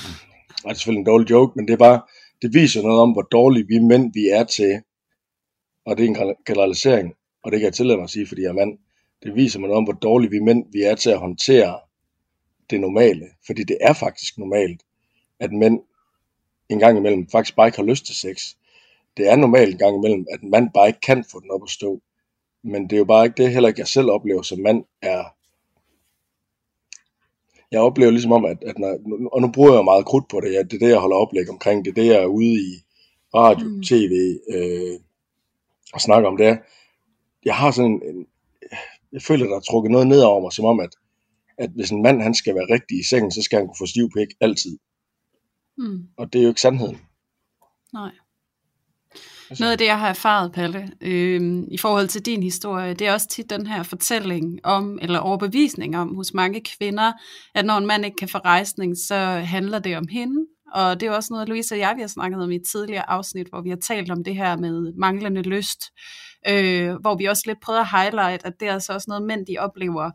[0.63, 2.01] det er selvfølgelig en dårlig joke, men det er bare,
[2.41, 4.81] det viser noget om, hvor dårlige vi mænd vi er til,
[5.85, 8.49] og det er en generalisering, og det kan jeg tillade mig at sige, fordi jeg
[8.49, 8.77] er mand,
[9.23, 11.79] det viser mig noget om, hvor dårlige vi mænd vi er til at håndtere
[12.69, 14.81] det normale, fordi det er faktisk normalt,
[15.39, 15.79] at mænd
[16.69, 18.55] en gang imellem faktisk bare ikke har lyst til sex.
[19.17, 21.63] Det er normalt en gang imellem, at en mand bare ikke kan få den op
[21.63, 22.01] at stå.
[22.63, 25.23] Men det er jo bare ikke det, heller ikke jeg selv oplever som mand, er
[27.71, 28.99] jeg oplever ligesom om, at, at når,
[29.31, 31.49] og nu bruger jeg meget krudt på det, ja, det er det, jeg holder oplæg
[31.49, 32.83] omkring, det er det, jeg er ude i
[33.36, 33.83] radio, mm.
[33.83, 34.99] tv øh,
[35.93, 36.59] og snakker om det.
[37.45, 38.27] Jeg har sådan en,
[39.13, 40.89] jeg føler, der er trukket noget ned over mig, som om, at,
[41.58, 43.86] at hvis en mand han skal være rigtig i sengen, så skal han kunne få
[43.86, 44.78] stiv pik altid.
[45.78, 46.08] Mm.
[46.17, 46.97] Og det er jo ikke sandheden.
[47.93, 48.12] Nej.
[49.60, 53.13] Noget af det, jeg har erfaret, Palle, øh, i forhold til din historie, det er
[53.13, 57.12] også tit den her fortælling om, eller overbevisning om hos mange kvinder,
[57.56, 60.45] at når en mand ikke kan få rejsning, så handler det om hende.
[60.73, 63.10] Og det er også noget, Louise og jeg vi har snakket om i et tidligere
[63.10, 65.84] afsnit, hvor vi har talt om det her med manglende lyst
[66.47, 69.45] øh, hvor vi også lidt prøvede at highlight, at det er altså også noget, mænd
[69.45, 70.12] de oplever,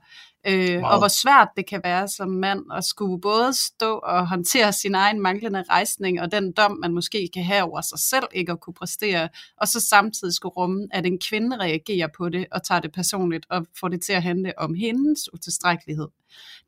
[0.47, 0.83] øh, wow.
[0.83, 4.95] og hvor svært det kan være som mand at skulle både stå og håndtere sin
[4.95, 8.61] egen manglende rejsning, og den dom, man måske kan have over sig selv, ikke at
[8.61, 12.81] kunne præstere, og så samtidig skulle rumme, at en kvinde reagerer på det, og tager
[12.81, 16.09] det personligt, og får det til at handle om hendes utilstrækkelighed.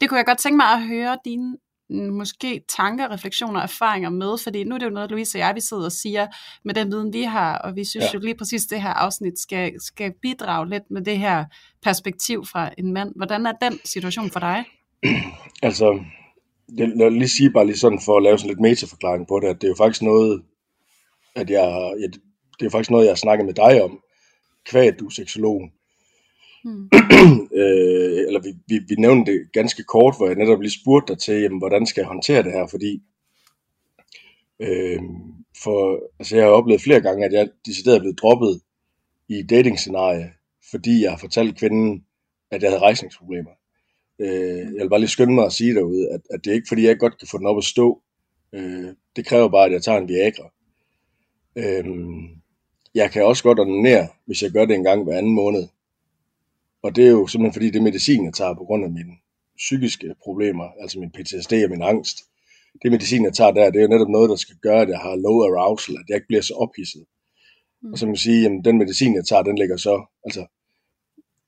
[0.01, 1.57] Det kunne jeg godt tænke mig at høre dine
[1.91, 5.61] måske tanker, refleksioner, erfaringer med, fordi nu er det jo noget, Louise og jeg, vi
[5.61, 6.27] sidder og siger,
[6.65, 8.11] med den viden, vi har, og vi synes ja.
[8.15, 11.45] jo lige præcis, det her afsnit skal, skal bidrage lidt med det her
[11.83, 13.13] perspektiv fra en mand.
[13.17, 14.65] Hvordan er den situation for dig?
[15.63, 16.01] Altså,
[16.79, 19.47] det, lad lige sige bare lige sådan, for at lave sådan lidt metaforklaring på det,
[19.47, 20.43] at det er jo faktisk noget,
[21.35, 22.07] at jeg, ja,
[22.61, 24.01] det er faktisk noget, jeg har snakket med dig om,
[24.65, 25.63] kvad du er seksolog.
[26.65, 26.89] Mm.
[27.61, 31.23] øh, eller vi, vi, vi nævnte det ganske kort, hvor jeg netop lige spurgte dig
[31.23, 33.03] til, jamen, hvordan skal jeg håndtere det her, fordi
[34.61, 35.01] øh,
[35.63, 38.61] for, altså jeg har oplevet flere gange, at jeg decideret er blevet droppet
[39.29, 39.79] i dating
[40.71, 42.05] fordi jeg har fortalt kvinden,
[42.51, 43.51] at jeg havde rejsningsproblemer.
[44.19, 46.69] Øh, jeg vil bare lige skynde mig at sige derude, at, at det er ikke
[46.69, 48.03] fordi, jeg godt kan få den op at stå.
[48.53, 50.51] Øh, det kræver bare, at jeg tager en Viagra.
[51.57, 51.85] Øh,
[52.95, 55.69] jeg kan også godt ordinere, hvis jeg gør det en gang hver anden måned.
[56.83, 59.15] Og det er jo simpelthen fordi, det medicin, jeg tager på grund af mine
[59.57, 62.17] psykiske problemer, altså min PTSD og min angst.
[62.83, 64.99] Det medicin, jeg tager der, det er jo netop noget, der skal gøre, at jeg
[64.99, 67.05] har low arousal, at jeg ikke bliver så ophidset.
[67.83, 67.93] Mm.
[67.93, 70.47] Og så kan man sige, at den medicin, jeg tager, den ligger så, altså,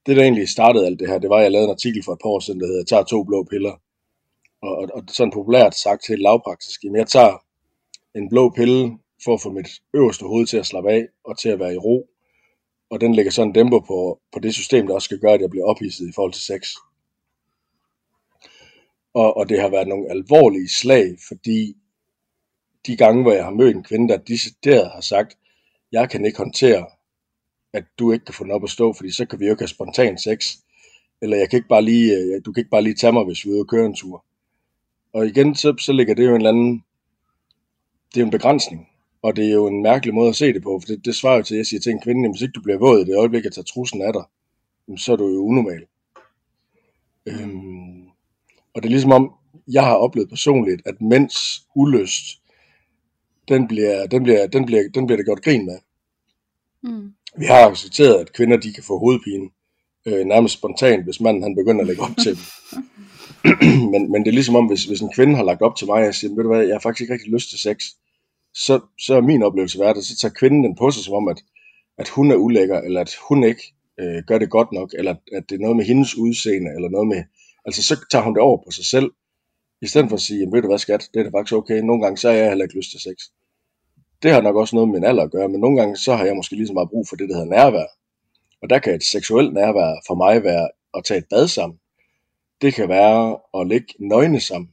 [0.07, 2.13] det der egentlig startede alt det her, det var, at jeg lavede en artikel for
[2.13, 3.75] et par år siden, der hedder, jeg tager to blå piller.
[4.63, 7.45] Og, og, og sådan populært sagt til lavpraktisk, jamen jeg tager
[8.15, 11.49] en blå pille for at få mit øverste hoved til at slappe af og til
[11.49, 12.12] at være i ro
[12.93, 15.41] og den lægger sådan en dæmper på, på det system, der også skal gøre, at
[15.41, 16.75] jeg bliver ophidset i forhold til sex.
[19.15, 21.77] Og, og det har været nogle alvorlige slag, fordi
[22.87, 25.39] de gange, hvor jeg har mødt en kvinde, der decideret har sagt,
[25.93, 26.87] jeg kan ikke håndtere,
[27.73, 29.63] at du ikke kan få den op at stå, fordi så kan vi jo ikke
[29.63, 30.57] have spontan sex.
[31.23, 33.45] Eller jeg kan ikke bare lige, øh, du kan ikke bare lige tage mig, hvis
[33.45, 34.25] vi er ude og køre en tur.
[35.13, 36.85] Og igen, så, så ligger det jo en eller anden,
[38.15, 38.92] det er en begrænsning.
[39.23, 41.37] Og det er jo en mærkelig måde at se det på, for det, det svarer
[41.37, 43.17] jo til, at jeg siger til en kvinde, hvis ikke du bliver våd i det
[43.17, 44.25] øjeblik, at tager trussen af dig,
[44.99, 45.87] så er du jo unormal.
[47.27, 48.03] Øhm,
[48.75, 49.33] og det er ligesom om,
[49.69, 52.25] jeg har oplevet personligt, at mænds ulyst,
[53.49, 55.79] den bliver, den bliver, den bliver, den bliver der gjort grin med.
[56.83, 57.13] Mm.
[57.39, 59.51] Vi har accepteret, at kvinder de kan få hovedpine
[60.07, 62.43] øh, nærmest spontant, hvis manden han begynder at lægge op til dem.
[63.93, 65.95] men, men det er ligesom om, hvis, hvis en kvinde har lagt op til mig,
[65.95, 67.85] og jeg siger, ved du hvad, jeg har faktisk ikke rigtig lyst til sex,
[68.55, 71.29] så, så er min oplevelse været, at så tager kvinden den på sig som om,
[71.29, 71.45] at,
[71.99, 75.45] at hun er ulækker, eller at hun ikke øh, gør det godt nok, eller at
[75.49, 77.25] det er noget med hendes udseende, eller noget med,
[77.67, 79.11] altså så tager hun det over på sig selv,
[79.83, 81.79] i stedet for at sige, jamen ved du hvad skat, det er da faktisk okay,
[81.79, 83.17] nogle gange så har jeg heller ikke lyst til sex.
[84.23, 86.25] Det har nok også noget med min alder at gøre, men nogle gange så har
[86.25, 87.87] jeg måske lige så meget brug for det, der hedder nærvær.
[88.63, 91.79] Og der kan et seksuelt nærvær for mig være at tage et bad sammen.
[92.63, 94.71] Det kan være at ligge nøgne sammen.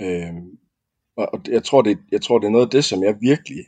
[0.00, 0.34] Øh,
[1.26, 3.64] og jeg tror, det, jeg tror, det er noget af det, som jeg virkelig,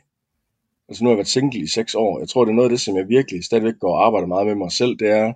[0.89, 2.73] altså nu har jeg været single i seks år, jeg tror, det er noget af
[2.73, 5.33] det, som jeg virkelig stadigvæk går og arbejder meget med mig selv, det er,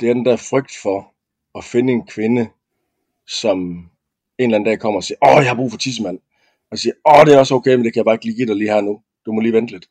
[0.00, 1.12] det er den der frygt for
[1.54, 2.48] at finde en kvinde,
[3.26, 3.58] som
[4.38, 6.18] en eller anden dag kommer og siger, åh, jeg har brug for tissemand.
[6.70, 8.46] Og siger, åh, det er også okay, men det kan jeg bare ikke lige give
[8.46, 9.00] dig lige her nu.
[9.26, 9.86] Du må lige vente lidt.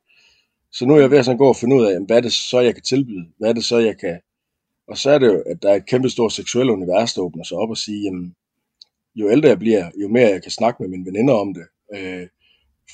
[0.71, 2.33] Så nu er jeg ved at sådan gå og finde ud af, hvad er det
[2.33, 3.25] så, jeg kan tilbyde?
[3.37, 4.19] Hvad er det så, jeg kan...
[4.87, 7.43] Og så er det jo, at der er et kæmpe stort seksuelt univers, der åbner
[7.43, 8.35] sig op og siger, jamen,
[9.17, 12.27] jo ældre jeg bliver, jo mere jeg kan snakke med mine veninder om det, øh,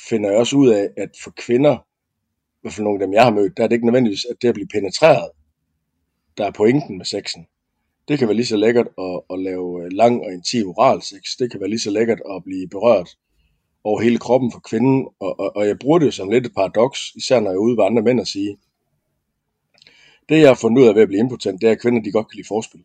[0.09, 3.23] finder jeg også ud af, at for kvinder, i hvert fald nogle af dem, jeg
[3.23, 5.31] har mødt, der er det ikke nødvendigvis, at det at blive penetreret,
[6.37, 7.47] der er pointen med sexen.
[8.07, 11.21] Det kan være lige så lækkert at, at lave lang og intim oral sex.
[11.39, 13.09] Det kan være lige så lækkert at blive berørt
[13.83, 15.07] over hele kroppen for kvinden.
[15.19, 17.59] Og, og, og jeg bruger det jo som lidt et paradoks, især når jeg er
[17.59, 18.57] ude ved andre mænd og sige,
[20.29, 22.11] det jeg har fundet ud af ved at blive impotent, det er, at kvinder de
[22.11, 22.83] godt kan lide forspil.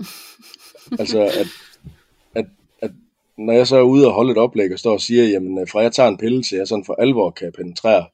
[1.00, 1.46] altså, at
[3.38, 5.80] når jeg så er ude og holde et oplæg og står og siger, jamen fra
[5.80, 8.06] jeg tager en pille til jeg sådan for alvor kan penetrere,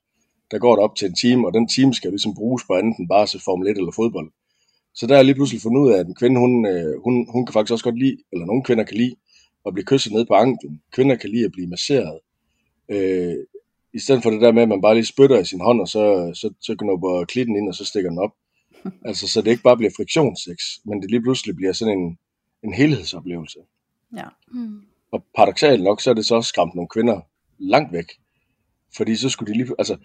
[0.50, 2.98] der går det op til en time, og den time skal ligesom bruges på andet
[2.98, 4.30] end bare til Formel 1 eller fodbold.
[4.94, 7.26] Så der er jeg lige pludselig fundet ud af, at en kvinde, hun, øh, hun,
[7.32, 9.14] hun kan faktisk også godt lide, eller nogle kvinder kan lide,
[9.66, 10.82] at blive kysset ned på anklen.
[10.92, 12.18] Kvinder kan lide at blive masseret.
[12.88, 13.36] Øh,
[13.94, 15.88] I stedet for det der med, at man bare lige spytter i sin hånd, og
[15.88, 18.34] så, så, så knupper klitten ind, og så stikker den op.
[19.08, 22.18] Altså, så det ikke bare bliver friktionssex, men det lige pludselig bliver sådan en,
[22.62, 23.58] en helhedsoplevelse.
[24.16, 24.28] Ja.
[24.52, 24.82] Mm.
[25.14, 27.20] Og paradoxalt nok, så er det så også skræmt nogle kvinder
[27.58, 28.04] langt væk.
[28.96, 29.96] Fordi så skulle de lige, altså,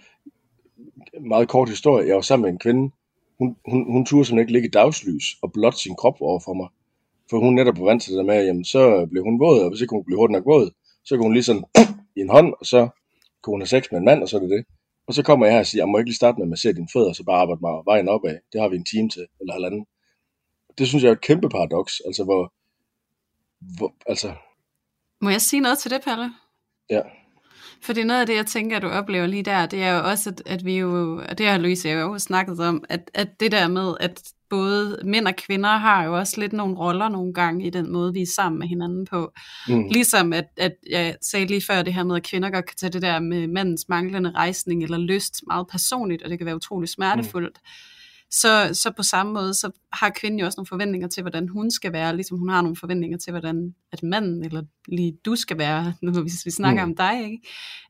[1.22, 2.92] meget kort historie, jeg var sammen med en kvinde,
[3.40, 6.54] hun, hun, hun turde simpelthen ikke ligge i dagslys og blot sin krop over for
[6.54, 6.68] mig.
[7.30, 9.70] For hun netop var vant til det der med, jamen så blev hun våd, og
[9.70, 10.72] hvis ikke hun blev hurtigt nok våd,
[11.06, 11.64] så kunne hun lige sådan
[12.18, 12.90] i en hånd, og så
[13.42, 14.66] kunne hun have sex med en mand, og så er det det.
[15.08, 16.74] Og så kommer jeg her og siger, jeg må ikke lige starte med at massere
[16.74, 18.38] dine fødder, så bare arbejde mig vejen opad.
[18.54, 19.86] Det har vi en time til, eller halvanden.
[20.78, 22.54] Det synes jeg er et kæmpe paradoks, altså hvor,
[23.78, 24.34] hvor altså...
[25.22, 26.32] Må jeg sige noget til det, Palle?
[26.90, 27.02] Ja.
[27.82, 30.42] Fordi noget af det, jeg tænker, du oplever lige der, det er jo også, at,
[30.46, 33.68] at vi jo, og det har Louise jo også snakket om, at, at det der
[33.68, 37.70] med, at både mænd og kvinder har jo også lidt nogle roller nogle gange i
[37.70, 39.32] den måde, vi er sammen med hinanden på.
[39.68, 39.88] Mm.
[39.92, 42.90] Ligesom at, at jeg sagde lige før det her med, at kvinder godt kan tage
[42.90, 46.90] det der med mandens manglende rejsning eller lyst meget personligt, og det kan være utrolig
[46.90, 47.58] smertefuldt.
[47.64, 47.96] Mm
[48.32, 51.72] så, så på samme måde, så har kvinden jo også nogle forventninger til, hvordan hun
[51.72, 55.58] skal være, ligesom hun har nogle forventninger til, hvordan at manden, eller lige du skal
[55.58, 56.92] være, nu hvis vi snakker mm.
[56.92, 57.42] om dig, ikke?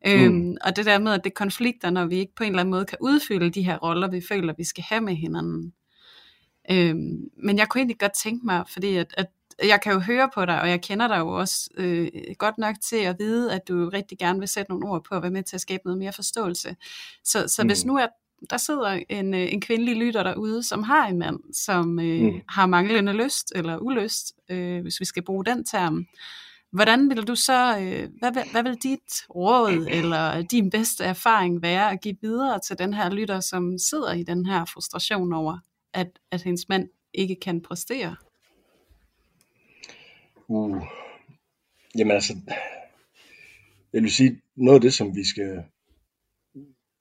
[0.08, 0.58] Øhm, mm.
[0.65, 2.71] og det der med, at det er konflikter, når vi ikke på en eller anden
[2.71, 5.73] måde kan udfylde de her roller, vi føler, vi skal have med hinanden.
[6.71, 9.28] Øhm, men jeg kunne egentlig godt tænke mig, fordi at, at
[9.63, 12.75] jeg kan jo høre på dig, og jeg kender dig jo også øh, godt nok
[12.84, 15.43] til at vide, at du rigtig gerne vil sætte nogle ord på at være med
[15.43, 16.75] til at skabe noget mere forståelse.
[17.23, 17.69] Så, så mm.
[17.69, 18.10] hvis nu at
[18.49, 22.41] der sidder en, øh, en kvindelig lytter derude, som har en mand, som øh, mm.
[22.49, 26.06] har manglende lyst eller ulyst, øh, hvis vi skal bruge den term.
[26.71, 31.62] Hvordan vil du så, øh, hvad, hvad, hvad vil dit råd eller din bedste erfaring
[31.62, 35.58] være at give videre til den her lytter, som sidder i den her frustration over,
[35.93, 38.15] at, at hendes mand ikke kan præstere?
[40.47, 40.84] Uh.
[41.97, 42.34] Jamen altså,
[43.93, 45.63] jeg vil sige, noget af det, som vi skal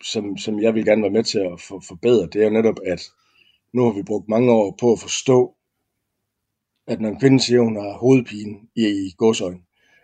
[0.04, 3.02] som, som jeg vil gerne være med til at for, forbedre, det er netop, at
[3.72, 5.54] nu har vi brugt mange år på at forstå,
[6.86, 9.60] at når en kvinde siger, at hun har hovedpine i, i godsøjne,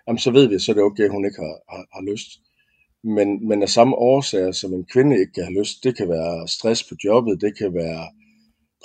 [0.06, 2.28] jamen så ved vi, så er det okay, at hun ikke har, har, har lyst.
[3.04, 6.48] Men, men af samme årsager, som en kvinde ikke kan have lyst, det kan være
[6.48, 8.08] stress på jobbet, det kan være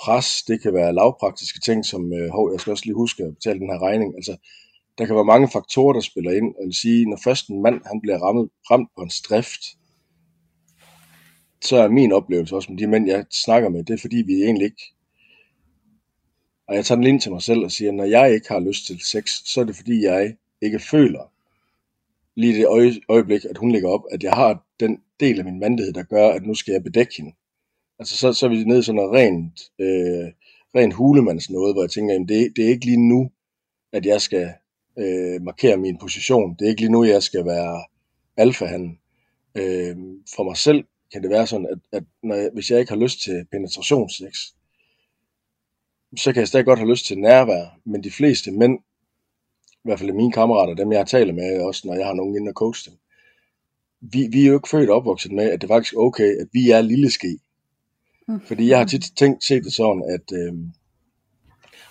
[0.02, 3.34] pres, det kan være lavpraktiske ting, som, øh, hov, jeg skal også lige huske at
[3.34, 4.14] betale den her regning.
[4.14, 4.36] Altså,
[4.98, 6.54] der kan være mange faktorer, der spiller ind.
[6.58, 9.62] Jeg vil sige, når først en mand han bliver ramt, ramt på en strift,
[11.62, 14.42] så er min oplevelse også med de mænd, jeg snakker med, det er fordi, vi
[14.42, 14.94] egentlig ikke...
[16.66, 18.86] Og jeg tager den ind til mig selv og siger, når jeg ikke har lyst
[18.86, 21.32] til sex, så er det fordi, jeg ikke føler
[22.36, 22.66] lige det
[23.08, 26.28] øjeblik, at hun ligger op, at jeg har den del af min mandighed, der gør,
[26.28, 27.32] at nu skal jeg bedække hende.
[27.98, 30.32] Altså så, så er vi nede i sådan noget rent, øh,
[30.74, 33.30] rent hulemands noget, hvor jeg tænker, jamen det, det er ikke lige nu,
[33.92, 34.52] at jeg skal
[34.98, 36.56] øh, markere min position.
[36.58, 37.84] Det er ikke lige nu, jeg skal være
[38.36, 38.98] alfahanden.
[39.54, 39.96] Øh,
[40.34, 42.98] for mig selv kan det være sådan, at, at når jeg, hvis jeg ikke har
[43.00, 44.36] lyst til penetrationssex,
[46.16, 48.78] så kan jeg stadig godt have lyst til nærvær, men de fleste mænd,
[49.72, 52.36] i hvert fald mine kammerater, dem jeg har talt med, også når jeg har nogen
[52.36, 52.98] inde og coach dem,
[54.00, 56.48] vi, vi er jo ikke født og opvokset med, at det faktisk er okay, at
[56.52, 57.38] vi er lille ske.
[58.28, 58.40] Mm.
[58.40, 60.52] Fordi jeg har tit tænkt, set det sådan, at, øh,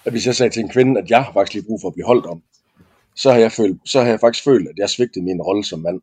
[0.06, 1.94] at hvis jeg sagde til en kvinde, at jeg har faktisk lige brug for at
[1.94, 2.44] blive holdt om,
[3.16, 5.80] så har jeg, følt, så har jeg faktisk følt, at jeg svigtede min rolle som
[5.80, 6.02] mand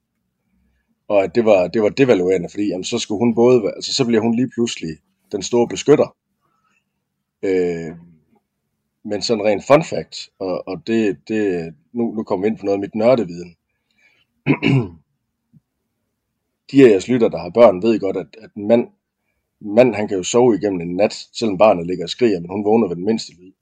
[1.09, 4.07] og at det var, det var devaluerende, fordi jamen, så skulle hun både, altså så
[4.07, 4.91] bliver hun lige pludselig
[5.33, 6.17] den store beskytter.
[7.43, 7.97] Øh,
[9.05, 12.65] men sådan rent fun fact, og, og det, det, nu, nu kommer vi ind på
[12.65, 13.57] noget af mit nørdeviden.
[16.71, 18.89] De af jeres lytter, der har børn, ved godt, at, at en mand,
[19.61, 22.65] mand, han kan jo sove igennem en nat, selvom barnet ligger og skriger, men hun
[22.65, 23.53] vågner ved den mindste lyd.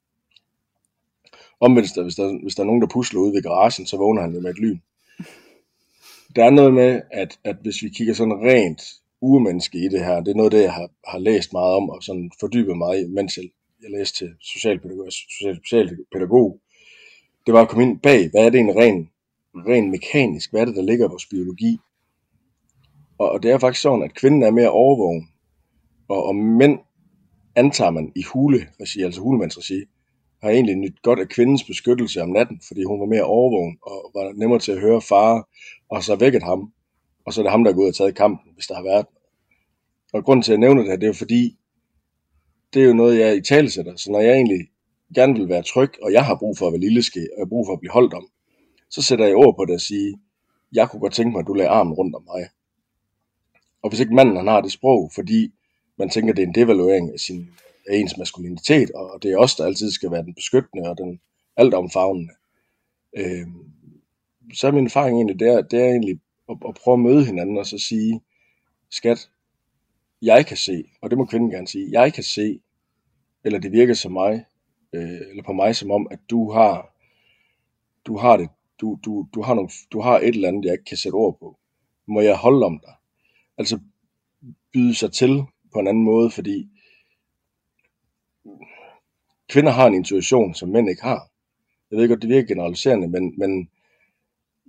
[1.61, 4.35] Omvendt, hvis der, hvis der er nogen, der pusler ud ved garagen, så vågner han
[4.35, 4.79] jo med et lyn.
[6.37, 8.83] Der er noget med, at, at hvis vi kigger sådan rent
[9.21, 11.91] urmenneske i det her, det er noget af det, jeg har, har læst meget om,
[11.91, 13.45] og sådan fordybet mig i, mens jeg,
[13.83, 16.61] jeg læste til socialpædagog, social, socialpædagog,
[17.47, 19.11] det var at komme ind bag, hvad er det en ren,
[19.55, 21.79] ren mekanisk, hvad er det, der ligger i vores biologi?
[23.19, 25.29] Og, og det er faktisk sådan, at kvinden er mere overvågen,
[26.09, 26.79] og, og mænd
[27.57, 29.85] antager man i huleregi, altså hulemandsregi,
[30.45, 34.11] har egentlig nyt godt af kvindens beskyttelse om natten, fordi hun var mere overvågen og
[34.15, 35.49] var nemmere til at høre far,
[35.89, 36.73] og så vækket ham,
[37.27, 39.07] og så er det ham, der er gået og taget kampen, hvis der har været.
[40.13, 41.57] Og grunden til at nævner det her, det er fordi,
[42.75, 43.97] det er jo noget, jeg i tale sætter.
[43.97, 44.69] Så når jeg egentlig
[45.15, 47.49] gerne vil være tryg, og jeg har brug for at være lilleske, og jeg har
[47.49, 48.27] brug for at blive holdt om,
[48.91, 50.17] så sætter jeg ord på det og siger,
[50.73, 52.49] jeg kunne godt tænke mig, at du lagde armen rundt om mig.
[53.83, 55.53] Og hvis ikke manden han har det sprog, fordi
[55.99, 57.49] man tænker, det er en devaluering af, sin,
[57.89, 61.21] af ens maskulinitet, og det er os, der altid skal være den beskyttende og den
[61.57, 62.33] altomfavnende,
[63.17, 63.47] øh,
[64.55, 66.21] så er min erfaring egentlig, det er, det er egentlig
[66.51, 68.21] at, at prøve at møde hinanden og så sige,
[68.91, 69.31] skat,
[70.23, 72.61] jeg kan se, og det må kvinden gerne sige, jeg kan se,
[73.45, 74.45] eller det virker som mig,
[74.93, 76.95] øh, eller på mig som om, at du har,
[78.07, 78.49] du har det,
[78.81, 81.39] du, du, du, har nogle, du har et eller andet, jeg ikke kan sætte ord
[81.39, 81.59] på.
[82.07, 82.95] Må jeg holde om dig?
[83.59, 83.79] Altså
[84.73, 85.43] byde sig til
[85.73, 86.69] på en anden måde, fordi
[89.49, 91.31] kvinder har en intuition, som mænd ikke har.
[91.91, 93.69] Jeg ved godt, det virker generaliserende, men, men,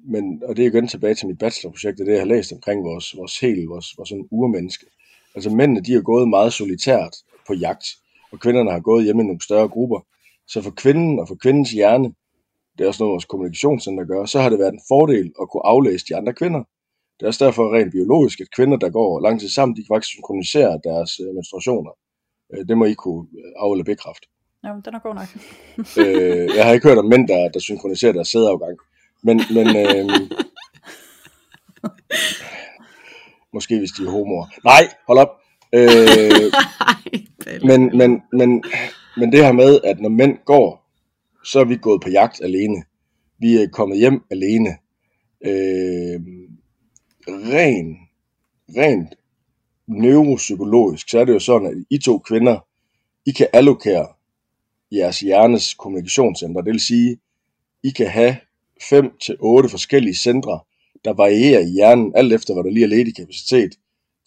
[0.08, 2.84] men og det er igen tilbage til mit bachelorprojekt, det, det jeg har læst omkring
[2.84, 4.86] vores, vores hel, vores, vores sådan urmenneske.
[5.36, 7.16] Altså mændene, de har gået meget solitært
[7.48, 7.86] på jagt,
[8.32, 10.00] og kvinderne har gået hjemme i nogle større grupper.
[10.48, 12.14] Så for kvinden og for kvindens hjerne,
[12.78, 15.66] det er også noget, vores kommunikationscenter gør, så har det været en fordel at kunne
[15.66, 16.64] aflæse de andre kvinder.
[17.20, 19.96] Det er også derfor rent biologisk, at kvinder, der går lang tid sammen, de kan
[19.96, 21.92] faktisk synkronisere deres øh, menstruationer.
[22.54, 24.28] Øh, det må I kunne øh, af- eller bekræfte.
[24.66, 25.28] Jamen, den er god nok.
[26.06, 28.78] øh, jeg har ikke hørt om mænd, der, der synkroniserer deres sædeafgang.
[29.24, 30.10] Men, men øh,
[33.54, 34.48] måske hvis de er homoer.
[34.64, 35.32] Nej, hold op.
[35.74, 36.52] Øh,
[37.70, 38.64] men, men, men,
[39.18, 40.86] men det her med, at når mænd går,
[41.46, 42.84] så er vi gået på jagt alene.
[43.40, 44.70] Vi er kommet hjem alene.
[45.46, 46.22] Øh,
[47.28, 47.98] ren,
[48.78, 49.16] rent
[49.88, 52.66] neuropsykologisk, så er det jo sådan, at I to kvinder,
[53.26, 54.08] I kan allokere
[54.92, 56.62] jeres hjernes kommunikationscenter.
[56.62, 57.18] Det vil sige,
[57.84, 58.38] I kan have
[58.90, 60.60] 5 til otte forskellige centre,
[61.06, 63.72] der varierer i hjernen, alt efter hvad der lige er ledig kapacitet,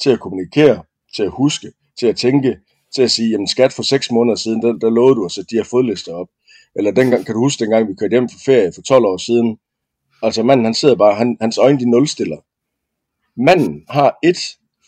[0.03, 0.83] til at kommunikere,
[1.17, 2.59] til at huske, til at tænke,
[2.95, 5.51] til at sige, jamen skat for 6 måneder siden, der, der lovede du at sætte
[5.51, 6.29] de her fodlister op.
[6.77, 9.59] Eller dengang, kan du huske dengang, vi kørte hjem for ferie for 12 år siden?
[10.23, 12.37] Altså manden, han sidder bare, han, hans øjne de nulstiller.
[13.37, 14.39] Manden har et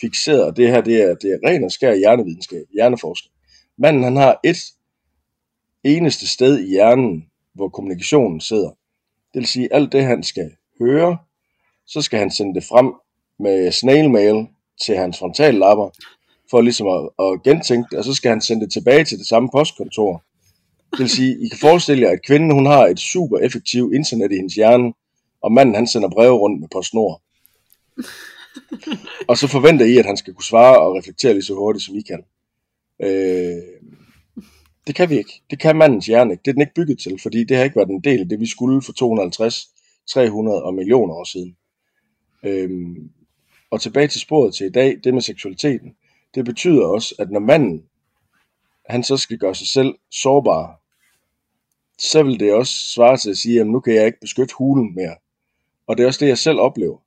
[0.00, 3.34] fixeret, og det her det er, det er ren og skær hjernevidenskab, hjerneforskning.
[3.78, 4.56] Manden han har et
[5.84, 8.68] eneste sted i hjernen, hvor kommunikationen sidder.
[9.34, 11.18] Det vil sige, alt det han skal høre,
[11.86, 12.92] så skal han sende det frem
[13.38, 14.46] med snail mail
[14.84, 15.90] til hans frontallapper,
[16.50, 19.26] for ligesom at, at gentænke det, og så skal han sende det tilbage til det
[19.26, 20.22] samme postkontor.
[20.90, 24.32] Det vil sige, I kan forestille jer, at kvinden hun har et super effektivt internet
[24.32, 24.92] i hendes hjerne,
[25.42, 27.22] og manden han sender breve rundt med PostNord.
[29.28, 31.94] og så forventer I, at han skal kunne svare og reflektere lige så hurtigt, som
[31.94, 32.24] I kan.
[33.02, 33.62] Øh,
[34.86, 35.42] det kan vi ikke.
[35.50, 36.42] Det kan mandens hjerne ikke.
[36.42, 38.40] Det er den ikke bygget til, fordi det har ikke været en del af det,
[38.40, 39.68] vi skulle for 250,
[40.08, 41.56] 300 og millioner år siden.
[42.42, 43.10] Øhm,
[43.70, 45.96] og tilbage til sporet til i dag, det med seksualiteten.
[46.34, 47.84] Det betyder også, at når manden,
[48.88, 50.80] han så skal gøre sig selv sårbar,
[51.98, 54.94] så vil det også svare til at sige, at nu kan jeg ikke beskytte hulen
[54.94, 55.16] mere.
[55.86, 56.98] Og det er også det, jeg selv oplever.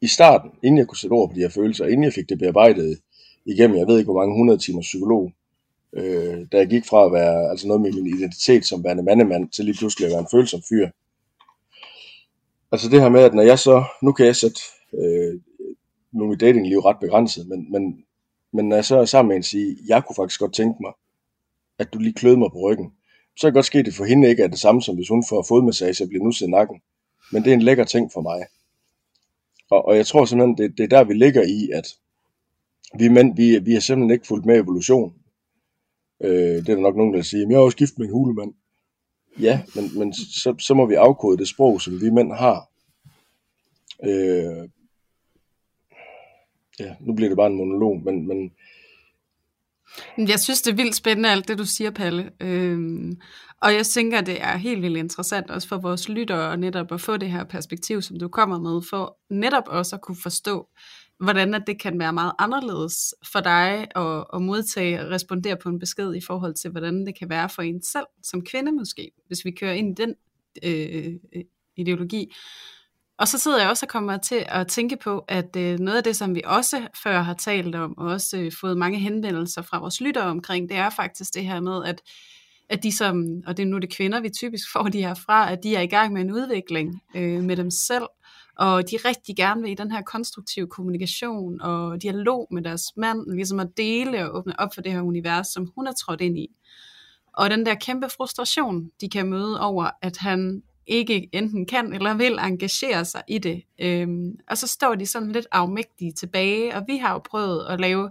[0.00, 2.38] I starten, inden jeg kunne sætte ord på de her følelser, inden jeg fik det
[2.38, 3.00] bearbejdet
[3.46, 5.32] igennem, jeg ved ikke hvor mange 100 timers psykolog,
[5.96, 9.48] øh, da jeg gik fra at være altså noget med min identitet som værende mandemand,
[9.48, 10.88] til lige pludselig at være en følsom fyr.
[12.72, 14.60] Altså det her med, at når jeg så, nu kan jeg sætte,
[14.98, 15.40] øh,
[16.12, 18.04] nu er mit datingliv ret begrænset, men, men,
[18.52, 20.92] men når jeg så er sammen med en sige, jeg kunne faktisk godt tænke mig,
[21.78, 22.92] at du lige klød mig på ryggen,
[23.36, 25.24] så kan godt ske, at det for hende ikke er det samme, som hvis hun
[25.28, 26.80] får fodmassage og bliver nusset i nakken.
[27.32, 28.42] Men det er en lækker ting for mig.
[29.70, 31.86] Og, og jeg tror simpelthen, det, det er der, vi ligger i, at
[32.98, 35.14] vi mænd, vi, vi har simpelthen ikke fulgt med evolution.
[36.22, 38.12] Øh, det er der nok nogen, der vil sige, jeg er også gift med en
[38.12, 38.54] hulemand.
[39.40, 42.68] Ja, men, men så, så må vi afkode det sprog, som vi mænd har.
[44.04, 44.68] Øh,
[46.80, 48.52] ja, nu bliver det bare en monolog, men, men
[50.28, 52.30] Jeg synes, det er vildt spændende, alt det du siger, Palle.
[52.40, 53.20] Øhm,
[53.62, 57.16] og jeg tænker, det er helt vildt interessant også for vores lyttere netop at få
[57.16, 60.68] det her perspektiv, som du kommer med, for netop også at kunne forstå,
[61.22, 65.68] hvordan at det kan være meget anderledes for dig at, at modtage og respondere på
[65.68, 69.10] en besked i forhold til, hvordan det kan være for en selv som kvinde måske,
[69.26, 70.14] hvis vi kører ind i den
[70.62, 71.42] øh, øh,
[71.76, 72.32] ideologi.
[73.18, 76.04] Og så sidder jeg også og kommer til at tænke på, at øh, noget af
[76.04, 79.78] det, som vi også før har talt om, og også øh, fået mange henvendelser fra
[79.78, 82.02] vores lyttere omkring, det er faktisk det her med, at,
[82.68, 85.52] at de som, og det er nu det kvinder, vi typisk får de her fra,
[85.52, 88.04] at de er i gang med en udvikling øh, med dem selv,
[88.58, 93.32] og de rigtig gerne vil i den her konstruktive kommunikation og dialog med deres mand,
[93.34, 96.38] ligesom at dele og åbne op for det her univers, som hun er trådt ind
[96.38, 96.48] i.
[97.32, 102.14] Og den der kæmpe frustration, de kan møde over, at han ikke enten kan eller
[102.14, 103.62] vil engagere sig i det.
[103.80, 107.80] Øhm, og så står de sådan lidt afmægtige tilbage, og vi har jo prøvet at
[107.80, 108.10] lave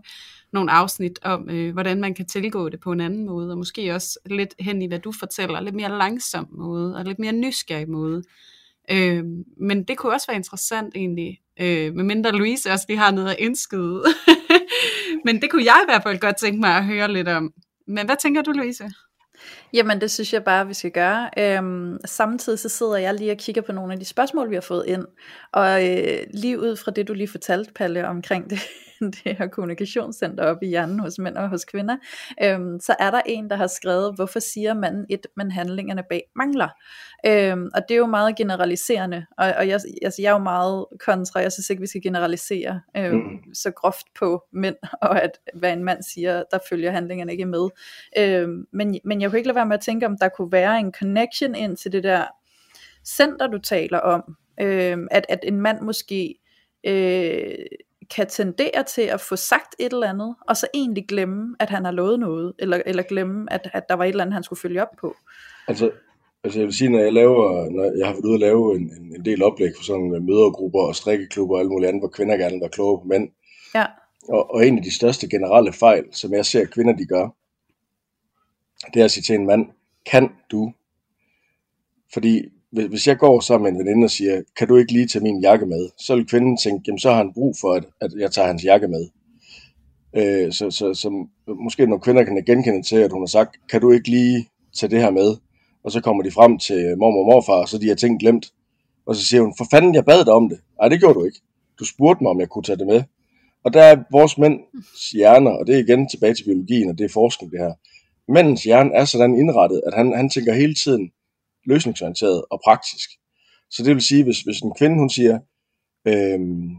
[0.53, 3.95] nogle afsnit om, øh, hvordan man kan tilgå det på en anden måde, og måske
[3.95, 7.89] også lidt hen i, hvad du fortæller, lidt mere langsom måde, og lidt mere nysgerrig
[7.89, 8.23] måde.
[8.91, 9.23] Øh,
[9.57, 13.35] men det kunne også være interessant egentlig, øh, medmindre Louise også lige har noget at
[13.39, 14.03] indskyde.
[15.25, 17.53] men det kunne jeg i hvert fald godt tænke mig at høre lidt om.
[17.87, 18.91] Men hvad tænker du, Louise?
[19.73, 23.37] Jamen det synes jeg bare vi skal gøre øhm, Samtidig så sidder jeg lige og
[23.37, 25.05] kigger på nogle af de spørgsmål vi har fået ind
[25.51, 28.59] Og øh, lige ud fra det du lige fortalte Palle omkring det
[29.23, 31.97] det her kommunikationscenter op i hjernen hos mænd og hos kvinder,
[32.43, 36.23] øhm, så er der en, der har skrevet, hvorfor siger manden et, men handlingerne bag
[36.35, 36.69] mangler?
[37.25, 40.85] Øhm, og det er jo meget generaliserende, og, og jeg, altså, jeg er jo meget
[40.99, 43.53] kontra, jeg synes ikke, vi skal generalisere øhm, mm.
[43.53, 47.69] så groft på mænd, og at hvad en mand siger, der følger handlingerne ikke med.
[48.17, 50.79] Øhm, men, men jeg kunne ikke lade være med at tænke, om der kunne være
[50.79, 52.25] en connection ind til det der
[53.05, 56.35] center, du taler om, øhm, at, at en mand måske
[56.83, 57.65] øh,
[58.15, 61.85] kan tendere til at få sagt et eller andet, og så egentlig glemme, at han
[61.85, 64.59] har lovet noget, eller, eller glemme, at, at der var et eller andet, han skulle
[64.59, 65.15] følge op på.
[65.67, 65.91] Altså,
[66.43, 68.81] altså jeg vil sige, når jeg laver, når jeg har været ude at lave en,
[68.81, 72.37] en, en del oplæg for sådan mødergrupper og strikkeklubber og alt muligt andet, hvor kvinder
[72.37, 73.29] gerne vil være kloge på mænd.
[73.75, 73.85] Ja.
[74.29, 77.29] Og, og en af de største generelle fejl, som jeg ser kvinder, de gør,
[78.93, 79.65] det er at sige til en mand,
[80.05, 80.73] kan du?
[82.13, 85.23] Fordi hvis jeg går sammen med en veninde og siger, kan du ikke lige tage
[85.23, 88.11] min jakke med, så vil kvinden tænke, jamen så har han brug for, at, at
[88.17, 89.07] jeg tager hans jakke med.
[90.15, 91.27] Øh, så, så, så
[91.65, 94.47] måske nogle kvinder kan genkende til, at hun har sagt, kan du ikke lige
[94.79, 95.35] tage det her med?
[95.83, 98.51] Og så kommer de frem til mormor og morfar, og så de har ting glemt.
[99.05, 100.59] Og så siger hun, for fanden, jeg bad dig om det.
[100.79, 101.41] Nej, det gjorde du ikke.
[101.79, 103.03] Du spurgte mig, om jeg kunne tage det med.
[103.63, 107.05] Og der er vores mænds hjerner, og det er igen tilbage til biologien, og det
[107.05, 107.73] er forskning det her.
[108.27, 111.11] Mændens hjerne er sådan indrettet, at han, han tænker hele tiden,
[111.65, 113.09] løsningsorienteret og praktisk.
[113.69, 115.39] Så det vil sige, hvis, hvis en kvinde hun siger,
[116.07, 116.69] øhm,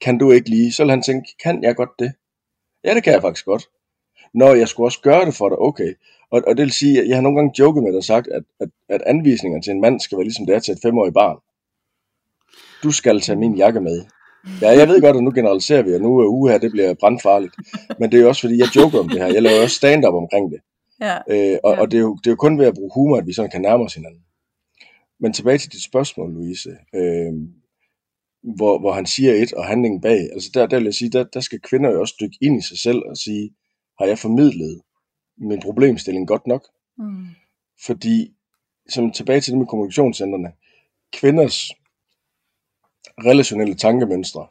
[0.00, 2.12] kan du ikke lige, så vil han tænke, kan jeg godt det?
[2.84, 3.64] Ja, det kan jeg faktisk godt.
[4.34, 5.94] Nå, jeg skulle også gøre det for dig, okay.
[6.30, 8.28] Og, og det vil sige, at jeg har nogle gange joket med dig og sagt,
[8.28, 11.14] at, at, at anvisninger til en mand skal være ligesom det er til et femårigt
[11.14, 11.38] barn.
[12.82, 14.04] Du skal tage min jakke med.
[14.62, 16.94] Ja, jeg ved godt, at nu generaliserer vi, og nu er uge her, det bliver
[16.94, 17.54] brandfarligt.
[17.98, 19.26] Men det er jo også fordi, jeg joker om det her.
[19.26, 20.60] Jeg laver også stand-up omkring det.
[21.00, 21.16] Ja.
[21.28, 21.80] Øh, og, ja.
[21.80, 23.50] og det, er jo, det er jo kun ved at bruge humor, at vi sådan
[23.50, 24.20] kan nærme os hinanden.
[25.22, 27.32] Men tilbage til dit spørgsmål, Louise, øh,
[28.56, 30.20] hvor, hvor han siger et, og handlingen bag.
[30.32, 32.62] Altså der, der vil jeg sige, der, der skal kvinder jo også dykke ind i
[32.62, 33.54] sig selv og sige,
[33.98, 34.80] har jeg formidlet
[35.38, 36.68] min problemstilling godt nok?
[36.98, 37.26] Mm.
[37.86, 38.34] Fordi,
[38.88, 40.52] som tilbage til det med kommunikationscentrene,
[41.12, 41.70] kvinders
[43.24, 44.46] relationelle tankemønstre,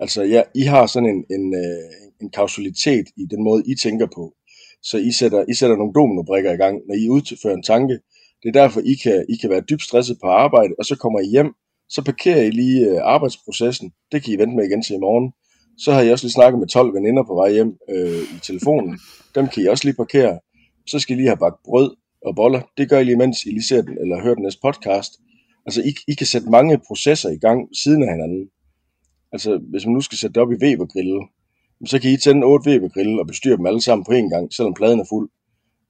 [0.00, 4.06] altså ja, I har sådan en, en, øh, en kausalitet i den måde, I tænker
[4.14, 4.34] på.
[4.82, 7.98] Så I sætter, I sætter nogle dominobrikker i gang, når I udfører en tanke,
[8.44, 11.20] det er derfor, I kan, I kan være dybt stresset på arbejde, og så kommer
[11.20, 11.54] I hjem,
[11.88, 13.92] så parkerer I lige øh, arbejdsprocessen.
[14.12, 15.32] Det kan I vente med igen til i morgen.
[15.78, 19.00] Så har I også lige snakket med 12 veninder på vej hjem øh, i telefonen.
[19.34, 20.38] Dem kan I også lige parkere.
[20.86, 22.60] Så skal I lige have bagt brød og boller.
[22.76, 25.12] Det gør I lige, mens I lige ser den, eller hører den næste podcast.
[25.66, 28.48] Altså, I, I kan sætte mange processer i gang siden af hinanden.
[29.32, 31.28] Altså, hvis man nu skal sætte det op i Weber-grillen,
[31.86, 34.74] så kan I tænde otte Weber-grille og bestyre dem alle sammen på én gang, selvom
[34.74, 35.30] pladen er fuld.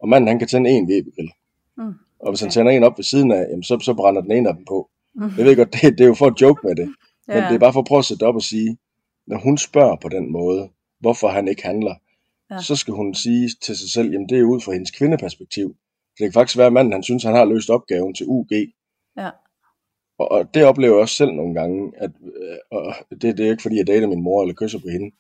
[0.03, 1.33] Og manden, han kan tænde én Weber-grille.
[1.77, 1.95] Mm.
[2.25, 4.49] Og hvis han tænder en op ved siden af, jamen, så, så brænder den ene
[4.49, 4.91] af dem på.
[5.15, 5.31] Mm.
[5.39, 6.95] Jeg ved godt, det, det er jo for at joke med det.
[7.27, 7.49] Men ja.
[7.49, 8.79] det er bare for at prøve at sætte op og sige,
[9.27, 10.69] når hun spørger på den måde,
[11.01, 11.95] hvorfor han ikke handler,
[12.51, 12.59] ja.
[12.61, 15.77] så skal hun sige til sig selv, jamen det er ud fra hendes kvindeperspektiv.
[16.19, 18.53] Det kan faktisk være, at manden han synes, han har løst opgaven til UG.
[19.17, 19.31] Ja.
[20.19, 23.51] Og, og det oplever jeg også selv nogle gange, at øh, og det, det er
[23.51, 25.11] ikke fordi, jeg dater min mor eller kysser på hende,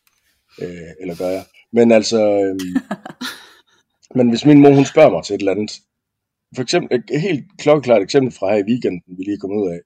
[0.63, 1.45] øh, eller gør jeg.
[1.73, 2.61] Men altså, øh,
[4.17, 5.73] men hvis min mor hun spørger mig til et eller andet,
[6.55, 9.81] for eksempel, et helt klokkeklart eksempel fra her i weekenden, vi lige kom ud af.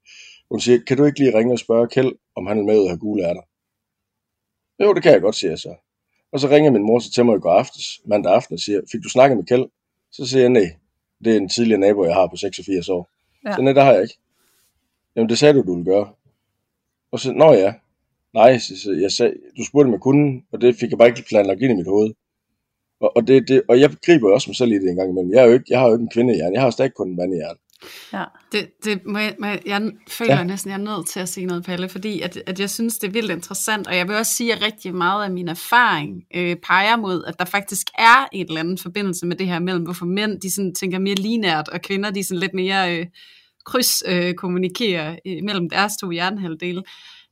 [0.51, 2.85] Hun siger, kan du ikke lige ringe og spørge Kjeld, om han vil med ud
[2.85, 3.43] og have gule ærter?
[4.83, 5.75] Jo, det kan jeg godt, siger jeg så.
[6.33, 8.81] Og så ringer min mor så til mig i går aftes, mandag aften, og siger,
[8.93, 9.67] fik du snakket med Kjeld?
[10.11, 10.77] Så siger jeg, nej,
[11.25, 13.11] det er en tidligere nabo, jeg har på 86 år.
[13.45, 13.55] Ja.
[13.55, 14.19] Så nej, det har jeg ikke.
[15.17, 16.13] Jamen, det sagde du, du ville gøre.
[17.11, 17.75] Og så, nå ja.
[18.35, 21.09] Nej, så, så jeg sagde, du spurgte, om jeg kunne, og det fik jeg bare
[21.09, 22.15] ikke planlagt ind i mit hoved.
[23.01, 25.33] Og, og, det, det, og jeg griber også mig selv i det en gang imellem.
[25.33, 26.55] Jeg, er jo ikke, jeg har jo ikke en kvinde i hjernen.
[26.55, 27.63] Jeg har jo stadig kun en mand i hjernen.
[28.13, 28.25] Ja.
[28.53, 30.45] Det, det må jeg, må jeg, jeg føler ja.
[30.45, 33.09] næsten, jeg er nødt til at sige noget, Palle, fordi at, at jeg synes, det
[33.09, 36.57] er vildt interessant, og jeg vil også sige, at rigtig meget af min erfaring øh,
[36.57, 40.07] peger mod, at der faktisk er en eller anden forbindelse med det her mellem, hvorfor
[40.07, 43.07] mænd de sådan, tænker mere linært, og kvinder de sådan lidt mere øh,
[43.67, 46.83] kryds øh, kommunikerer øh, mellem deres to hjernehalvdele.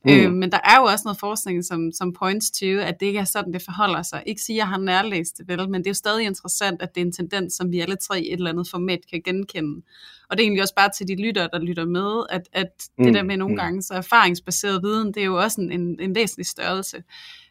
[0.07, 0.13] Mm.
[0.13, 3.19] Øh, men der er jo også noget forskning, som, som points to, at det ikke
[3.19, 4.23] er sådan, det forholder sig.
[4.25, 6.95] Ikke sige, at jeg har nærlæst det vel, men det er jo stadig interessant, at
[6.95, 9.81] det er en tendens, som vi alle tre i et eller andet format kan genkende.
[10.29, 13.05] Og det er egentlig også bare til de lyttere, der lytter med, at, at mm.
[13.05, 13.59] det der med nogle mm.
[13.59, 17.03] gange, så erfaringsbaseret viden, det er jo også en, en, en væsentlig størrelse.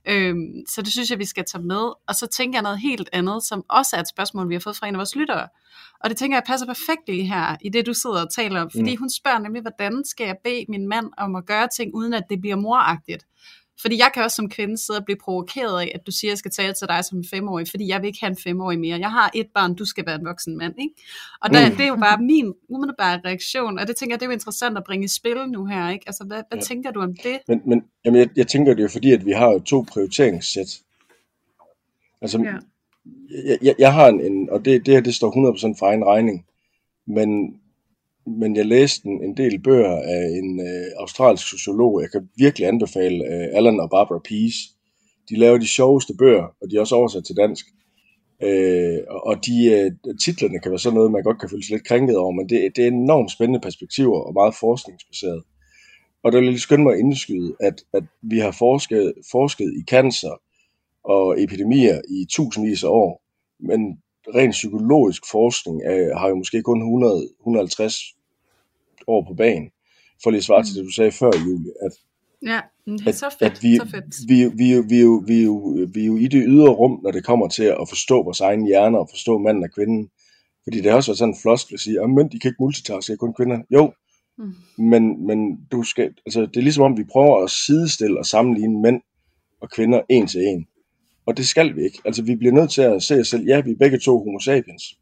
[0.08, 1.92] Øhm, så det synes jeg, vi skal tage med.
[2.08, 4.76] Og så tænker jeg noget helt andet, som også er et spørgsmål, vi har fået
[4.76, 5.48] fra en af vores lyttere.
[6.00, 8.70] Og det tænker jeg passer perfekt lige her, i det du sidder og taler om.
[8.70, 8.98] Fordi mm.
[8.98, 12.22] hun spørger nemlig, hvordan skal jeg bede min mand om at gøre ting, uden at
[12.30, 13.26] det bliver moragtigt?
[13.80, 16.32] Fordi jeg kan også som kvinde sidde og blive provokeret af, at du siger, at
[16.32, 18.78] jeg skal tale til dig som en femårig, fordi jeg vil ikke have en femårig
[18.78, 18.98] mere.
[18.98, 20.74] Jeg har et barn, du skal være en voksen mand.
[20.78, 20.94] Ikke?
[21.42, 21.76] Og der, mm.
[21.76, 24.78] det er jo bare min umiddelbare reaktion, og det tænker jeg, det er jo interessant
[24.78, 25.90] at bringe i spil nu her.
[25.90, 26.04] Ikke?
[26.06, 26.64] Altså, hvad, hvad ja.
[26.64, 27.38] tænker du om det?
[27.48, 30.80] Men, men jamen, jeg, jeg tænker det jo fordi, at vi har jo to prioriteringssæt.
[32.22, 32.54] Altså, ja.
[33.48, 36.04] jeg, jeg, jeg har en, en og det, det her det står 100% for egen
[36.04, 36.46] regning,
[37.06, 37.60] men
[38.26, 42.02] men jeg læste en, en del bøger af en øh, australsk sociolog.
[42.02, 44.58] Jeg kan virkelig anbefale øh, Alan og Barbara Pease.
[45.28, 47.66] De laver de sjoveste bøger, og de er også oversat til dansk.
[48.42, 51.88] Øh, og de øh, titlerne kan være sådan noget, man godt kan føle sig lidt
[51.88, 55.42] krænket over, men det, det er enormt spændende perspektiver og meget forskningsbaseret.
[56.22, 59.82] Og der er lidt skønt mig at indskyde, at, at vi har forsket, forsket i
[59.90, 60.40] cancer
[61.04, 63.22] og epidemier i tusindvis af år,
[63.60, 63.98] men
[64.34, 67.96] rent psykologisk forskning er, har jo måske kun 100, 150
[69.06, 69.70] år på banen,
[70.22, 70.64] for lige at svare mm.
[70.64, 71.92] til det, du sagde før, Julie, at,
[72.42, 74.28] ja, det er så fedt, at vi, så fedt.
[74.28, 77.24] Vi, vi, vi, vi, vi, vi, vi er jo i det ydre rum, når det
[77.24, 80.10] kommer til at forstå vores egen hjerne og forstå manden og kvinden.
[80.64, 82.62] Fordi det har også været sådan en flosk at sige, at mænd de kan ikke
[82.62, 83.58] multitaske, kun kvinder.
[83.70, 83.92] Jo,
[84.38, 84.54] mm.
[84.78, 88.80] men, men du skal, altså, det er ligesom om, vi prøver at sidestille og sammenligne
[88.80, 89.00] mænd
[89.60, 90.66] og kvinder en til en.
[91.26, 91.98] Og det skal vi ikke.
[92.04, 94.38] Altså, vi bliver nødt til at se os selv, ja, vi er begge to homo
[94.38, 94.98] sapiens.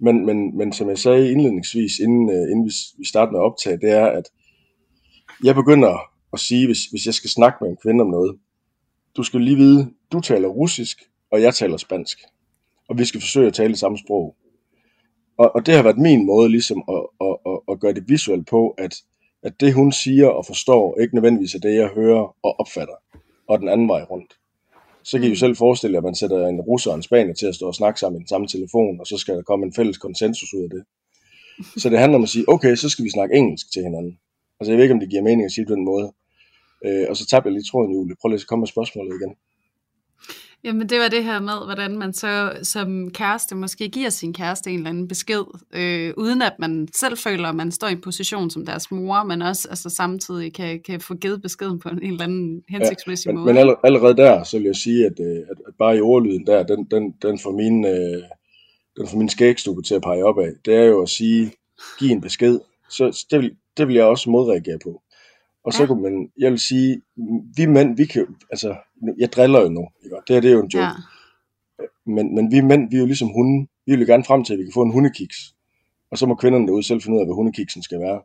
[0.00, 3.44] Men, men, men som jeg sagde indledningsvis, inden, øh, inden vi, vi starter med at
[3.44, 4.24] optage, det er, at
[5.44, 5.98] jeg begynder
[6.32, 8.38] at sige, hvis, hvis jeg skal snakke med en kvinde om noget,
[9.16, 12.18] du skal lige vide, du taler russisk, og jeg taler spansk.
[12.88, 14.36] Og vi skal forsøge at tale det samme sprog.
[15.38, 18.46] Og, og det har været min måde ligesom at, at, at, at gøre det visuelt
[18.46, 18.94] på, at,
[19.42, 22.94] at det hun siger og forstår, ikke nødvendigvis er det, jeg hører og opfatter,
[23.48, 24.37] og den anden vej rundt
[25.10, 25.42] så kan I jo mm.
[25.44, 27.74] selv forestille jer, at man sætter en russer og en spanier til at stå og
[27.74, 30.62] snakke sammen i den samme telefon, og så skal der komme en fælles konsensus ud
[30.62, 30.82] af det.
[31.82, 34.18] Så det handler om at sige, okay, så skal vi snakke engelsk til hinanden.
[34.60, 36.12] Altså jeg ved ikke, om det giver mening at sige det på den måde.
[36.86, 38.16] Øh, og så tabte jeg lige tråden, Julie.
[38.20, 39.32] Prøv lige at komme med spørgsmålet igen.
[40.64, 44.70] Jamen det var det her med, hvordan man så som kæreste måske giver sin kæreste
[44.70, 45.44] en eller anden besked,
[45.74, 49.22] øh, uden at man selv føler, at man står i en position som deres mor,
[49.22, 53.32] men også altså, samtidig kan, kan få givet beskeden på en, eller anden hensigtsmæssig ja,
[53.32, 53.54] men, måde.
[53.54, 56.62] Men allerede der, så vil jeg sige, at, øh, at, at bare i ordlyden der,
[56.62, 58.22] den, den, den får min, øh,
[58.96, 61.52] den får min skægstube til at pege op af, det er jo at sige,
[61.98, 62.60] giv en besked.
[62.90, 65.02] Så det vil, det vil jeg også modreagere på.
[65.68, 65.86] Og så ja.
[65.86, 67.02] kunne man, jeg vil sige,
[67.56, 68.76] vi mænd, vi kan altså,
[69.18, 70.16] jeg driller jo nu, ikke?
[70.26, 70.84] det her det er jo en joke.
[70.84, 70.92] Ja.
[72.06, 74.52] Men, men vi mænd, vi er jo ligesom hunde, vi vil jo gerne frem til,
[74.52, 75.54] at vi kan få en hundekiks.
[76.10, 78.20] Og så må kvinderne derude selv finde ud af, hvad hundekiksen skal være.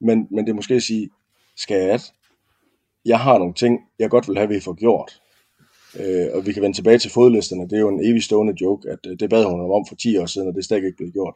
[0.00, 1.10] Men, men det er måske at sige,
[1.56, 2.12] skat,
[3.04, 5.20] jeg har nogle ting, jeg godt vil have, at vi får gjort.
[6.00, 7.64] Øh, og vi kan vende tilbage til fodlisterne.
[7.64, 10.16] Det er jo en evig stående joke, at øh, det bad hun om for 10
[10.16, 11.34] år siden, og det er stadig ikke blevet gjort.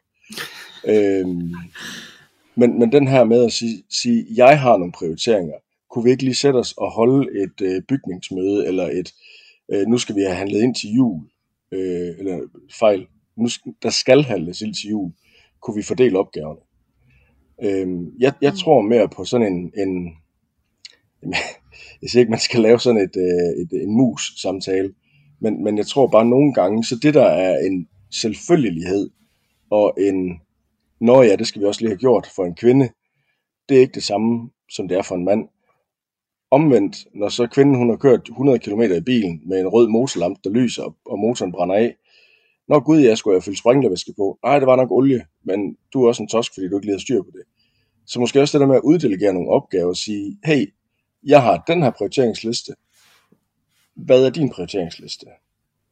[0.93, 1.27] øh,
[2.55, 5.55] men, men den her med at sige, sige, jeg har nogle prioriteringer,
[5.91, 9.15] kunne vi ikke lige sætte os og holde et øh, bygningsmøde, eller et,
[9.73, 11.21] øh, nu skal vi have handlet ind til jul,
[11.73, 12.41] øh, eller
[12.79, 13.49] fejl, nu,
[13.83, 15.13] der skal handles ind til jul,
[15.61, 16.61] kunne vi fordele opgaverne.
[17.63, 17.89] Øh,
[18.19, 18.57] jeg, jeg mm.
[18.57, 20.15] tror mere på sådan en, en
[22.03, 24.95] jeg siger ikke, man skal lave sådan et, øh, et, en mus-samtale,
[25.41, 29.11] men, men jeg tror bare nogle gange, så det der er en selvfølgelighed,
[29.71, 30.41] og en,
[31.01, 32.89] nå ja, det skal vi også lige have gjort for en kvinde,
[33.69, 35.49] det er ikke det samme, som det er for en mand.
[36.51, 40.41] Omvendt, når så kvinden hun har kørt 100 km i bilen med en rød motorlampe,
[40.45, 41.97] der lyser, og motoren brænder af,
[42.71, 44.39] Nå gud, jeg skulle have fyldt springlervæske på.
[44.45, 46.95] Nej, det var nok olie, men du er også en tosk, fordi du ikke lige
[46.95, 47.43] har styr på det.
[48.07, 50.73] Så måske også det der med at uddelegere nogle opgaver og sige, hey,
[51.27, 52.73] jeg har den her prioriteringsliste.
[53.95, 55.27] hvad er din prioriteringsliste?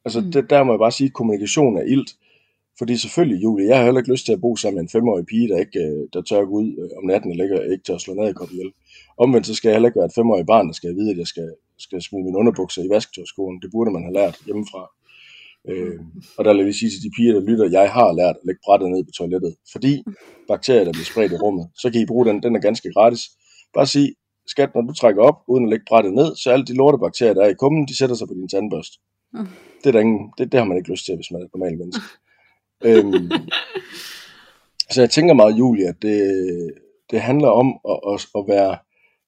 [0.05, 0.33] Altså, mm.
[0.33, 2.11] det, der må jeg bare sige, at kommunikation er ilt.
[2.79, 5.27] Fordi selvfølgelig, Julie, jeg har heller ikke lyst til at bo sammen med en femårig
[5.27, 7.95] pige, der ikke øh, der tør gå ud øh, om natten eller ikke, ikke tør
[7.95, 8.73] at slå ned i kop ihjel.
[9.19, 11.27] Omvendt så skal jeg heller ikke være et femårig barn, der skal vide, at jeg
[11.27, 11.49] skal,
[11.79, 13.63] skal smide mine underbukser i vasketøjskolen.
[13.63, 14.83] Det burde man have lært hjemmefra.
[15.71, 16.01] Øh,
[16.39, 18.61] og der vil jeg sige til de piger, der lytter, jeg har lært at lægge
[18.65, 19.55] brættet ned på toilettet.
[19.73, 19.93] Fordi
[20.49, 22.43] bakterier, der bliver spredt i rummet, så kan I bruge den.
[22.43, 23.23] Den er ganske gratis.
[23.75, 24.07] Bare sig,
[24.47, 27.45] skat, når du trækker op, uden at lægge brættet ned, så alle de lortebakterier, der
[27.45, 28.97] er i kummen, de sætter sig på din tandbørste.
[29.35, 29.47] Mm.
[29.81, 31.55] Det, er der ingen, det, det har man ikke lyst til, hvis man er et
[31.55, 32.03] normalt menneske.
[32.85, 33.31] øhm,
[34.91, 36.75] så jeg tænker meget, Julie, at det,
[37.11, 38.79] det handler om at, at, at være,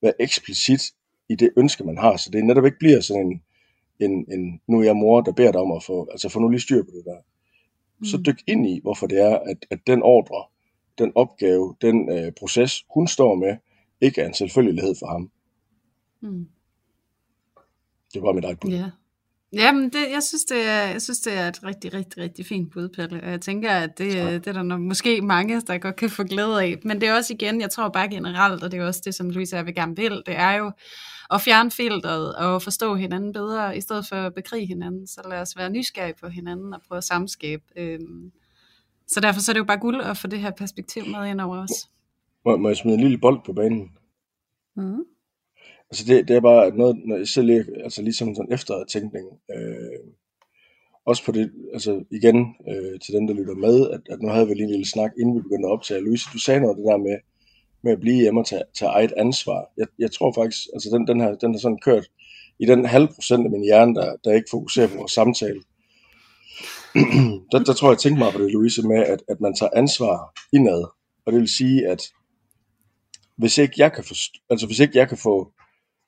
[0.03, 0.81] være eksplicit
[1.29, 3.43] i det ønske, man har, så det netop ikke bliver sådan en,
[4.11, 6.49] en, en nu er jeg mor, der beder dig om at få, altså få nu
[6.49, 7.17] lige styr på det der.
[7.99, 8.05] Mm.
[8.05, 10.45] Så dyk ind i, hvorfor det er, at, at den ordre,
[10.99, 13.57] den opgave, den øh, proces, hun står med,
[14.01, 15.31] ikke er en selvfølgelighed for ham.
[16.21, 16.49] Mm.
[18.15, 18.71] Det var mit eget bud.
[18.71, 18.91] Ja.
[19.53, 22.73] Jamen, det, jeg, synes, det er, jeg synes, det er et rigtig, rigtig, rigtig fint
[22.73, 23.21] bud, Pelle.
[23.23, 26.63] Jeg tænker, at det, det er der nok, måske mange, der godt kan få glæde
[26.63, 26.77] af.
[26.85, 29.31] Men det er også igen, jeg tror bare generelt, og det er også det, som
[29.31, 30.73] Louise jeg gerne vil, det er jo
[31.31, 35.07] at fjerne filtret og forstå hinanden bedre, i stedet for at bekrige hinanden.
[35.07, 37.63] Så lad os være nysgerrige på hinanden og prøve at samskabe.
[37.77, 38.33] Øhm,
[39.07, 41.41] så derfor så er det jo bare guld at få det her perspektiv med ind
[41.41, 41.91] over os.
[42.45, 43.91] Må, må jeg smide en lille bold på banen?
[44.77, 45.05] Mm.
[45.91, 50.01] Altså det, det er bare noget, når jeg selv lige, altså ligesom sådan eftertænkning, øh,
[51.07, 54.49] også på det, altså igen øh, til dem, der lytter med, at, at nu havde
[54.49, 56.01] vi lige en lille snak, inden vi begyndte at optage.
[56.01, 57.17] Louise, du sagde noget af det der med,
[57.83, 59.73] med at blive hjemme og tage, tage eget ansvar.
[59.77, 62.07] Jeg, jeg tror faktisk, altså den, den, her, den har sådan kørt
[62.59, 65.61] i den halv procent af min hjerne, der, der ikke fokuserer på vores samtale.
[67.53, 69.71] der, der tror jeg, jeg tænkte mig på det, Louise, med, at, at man tager
[69.77, 70.85] ansvar indad.
[71.27, 72.03] Og det vil sige, at
[73.37, 75.53] hvis ikke jeg kan, forst- altså hvis ikke jeg kan få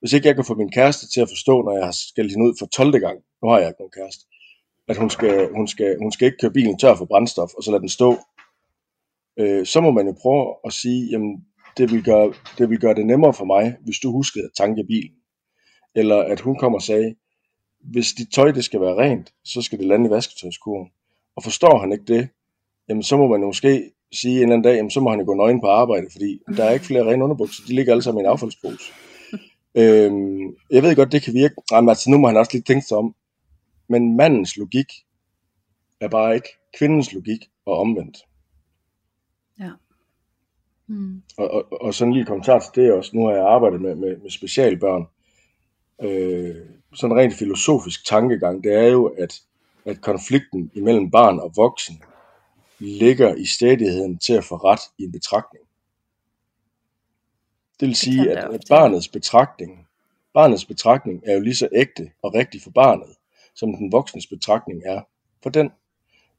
[0.03, 2.55] hvis ikke jeg kan få min kæreste til at forstå, når jeg skal hende ud
[2.59, 3.01] for 12.
[3.01, 4.25] gang, nu har jeg ikke nogen kæreste,
[4.89, 7.71] at hun skal, hun skal, hun skal ikke køre bilen tør for brændstof, og så
[7.71, 8.19] lade den stå,
[9.39, 11.45] øh, så må man jo prøve at sige, jamen,
[11.77, 14.85] det vil, gøre, det vil gøre det nemmere for mig, hvis du huskede at tanke
[14.85, 15.17] bilen.
[15.95, 17.15] Eller at hun kommer og sagde,
[17.81, 20.89] hvis dit tøj det skal være rent, så skal det lande i vasketøjskurven.
[21.37, 22.29] Og forstår han ikke det,
[22.89, 25.27] jamen så må man måske sige en eller anden dag, jamen så må han jo
[25.27, 28.21] gå nøgen på arbejde, fordi der er ikke flere rene underbukser, de ligger alle sammen
[28.21, 28.93] i en affaldspose.
[29.75, 32.87] Øhm, jeg ved godt, det kan virke, jamen, altså nu må han også lige tænke
[32.87, 33.15] sig om,
[33.89, 34.87] men mandens logik
[36.01, 36.49] er bare ikke
[36.79, 38.17] kvindens logik og omvendt.
[39.61, 39.71] Ja.
[40.87, 41.23] Mm.
[41.37, 44.17] Og, og, og sådan lige kommentar til det også, nu har jeg arbejdet med, med,
[44.17, 45.07] med specialbørn,
[46.03, 46.57] øh,
[46.95, 49.41] sådan en rent filosofisk tankegang, det er jo, at,
[49.85, 52.03] at konflikten imellem barn og voksen
[52.79, 55.65] ligger i stedigheden til at få ret i en betragtning.
[57.83, 59.87] Det vil sige, at, at barnets betragtning,
[60.35, 63.09] barnets betragtning er jo lige så ægte og rigtig for barnet,
[63.55, 65.01] som den voksnes betragtning er
[65.43, 65.71] for den.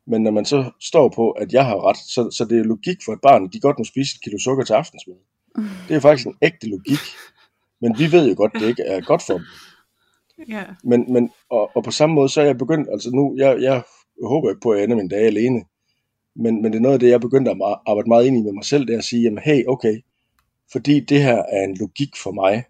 [0.08, 2.98] Men når man så står på, at jeg har ret, så, så det er logik
[3.06, 5.16] for et barn, de godt må spise et kilo sukker til aftensmad.
[5.88, 7.04] Det er faktisk en ægte logik.
[7.82, 9.46] Men vi ved jo godt, det ikke er godt for dem.
[10.50, 10.68] Yeah.
[10.84, 13.84] Men, men, og, og på samme måde, så er jeg begyndt, altså nu, jeg, jeg
[14.24, 15.64] håber ikke på, at jeg ender min dage alene,
[16.36, 18.42] men, men det er noget af det, jeg er begyndt at arbejde meget ind i
[18.42, 20.02] med mig selv, det er at sige, jamen hey, okay,
[20.72, 22.64] fordi det her er en logik for mig,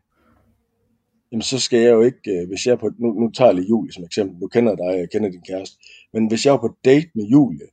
[1.31, 3.69] jamen så skal jeg jo ikke, øh, hvis jeg på, nu, nu tager jeg lige
[3.69, 5.77] Julie som eksempel, nu kender dig, jeg kender din kæreste,
[6.13, 7.67] men hvis jeg er på date med Julie,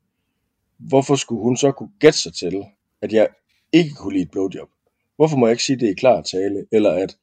[0.78, 2.64] hvorfor skulle hun så kunne gætte sig til,
[3.02, 3.28] at jeg
[3.72, 4.68] ikke kunne lide et blowjob?
[5.16, 7.16] Hvorfor må jeg ikke sige, at det er klar tale, eller at,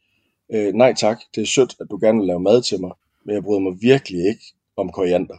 [0.54, 2.92] øh, nej tak, det er sødt, at du gerne vil lave mad til mig,
[3.26, 4.44] men jeg bryder mig virkelig ikke
[4.78, 5.38] om koriander.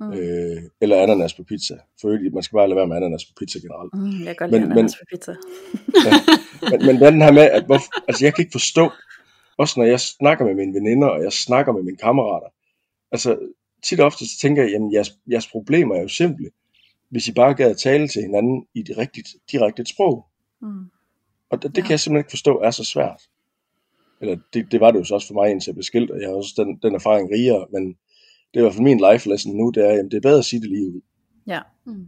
[0.00, 0.12] Mm.
[0.12, 1.74] Øh, eller ananas på pizza.
[2.00, 3.94] For man skal bare lade være med ananas på pizza generelt.
[3.94, 5.34] Mm, jeg kan godt lide ananas men, på pizza.
[6.06, 6.12] ja,
[6.70, 7.78] men, men den her med, at hvor,
[8.08, 8.90] altså jeg kan ikke forstå,
[9.56, 12.48] også når jeg snakker med mine veninder, og jeg snakker med mine kammerater,
[13.12, 13.38] altså
[13.82, 16.50] tit og ofte så tænker jeg, jamen jeres, jeres problemer er jo simple,
[17.08, 20.26] hvis I bare gad at tale til hinanden i det rigtigt, direkte sprog.
[20.62, 20.84] Mm.
[21.50, 21.82] Og det, det ja.
[21.82, 23.22] kan jeg simpelthen ikke forstå er så svært.
[24.20, 26.20] Eller det, det var det jo så også for mig, indtil jeg blev skilt, og
[26.20, 27.96] jeg har også den, den erfaring rigere, men
[28.54, 30.38] det er i hvert fald min life lesson nu, det er, jamen, det er bedre
[30.38, 31.00] at sige det lige ud.
[31.46, 31.60] Ja.
[31.86, 32.06] Mm.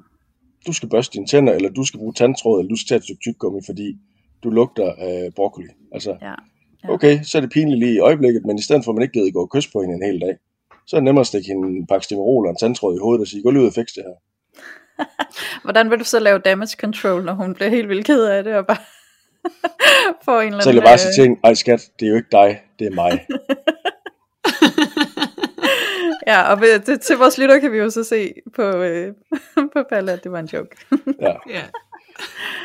[0.66, 3.04] Du skal børste dine tænder, eller du skal bruge tandtråd, eller du skal tage et
[3.04, 3.98] stykke tyggegummi, fordi
[4.42, 5.68] du lugter af broccoli.
[5.92, 6.34] Altså, ja.
[6.84, 6.90] Ja.
[6.90, 9.12] okay, så er det pinligt lige i øjeblikket, men i stedet for at man ikke
[9.12, 10.36] gider gå og kysse på hende en hel dag,
[10.86, 13.20] så er det nemmere at stikke hende en pakke stimerol og en tandtråd i hovedet
[13.20, 14.16] og sige, gå lige ud og fikse det her.
[15.64, 18.54] Hvordan vil du så lave damage control, når hun bliver helt vildt ked af det,
[18.54, 18.76] og bare
[20.24, 20.62] får en eller anden...
[20.62, 22.86] Så vil jeg bare sige til hende, ej skat, det er jo ikke dig, det
[22.86, 23.12] er mig.
[26.26, 29.14] ja, og det, til vores lytter kan vi jo så se på, øh,
[29.74, 30.76] på Palle, at det var en joke.
[31.20, 31.34] ja.
[31.50, 31.62] ja.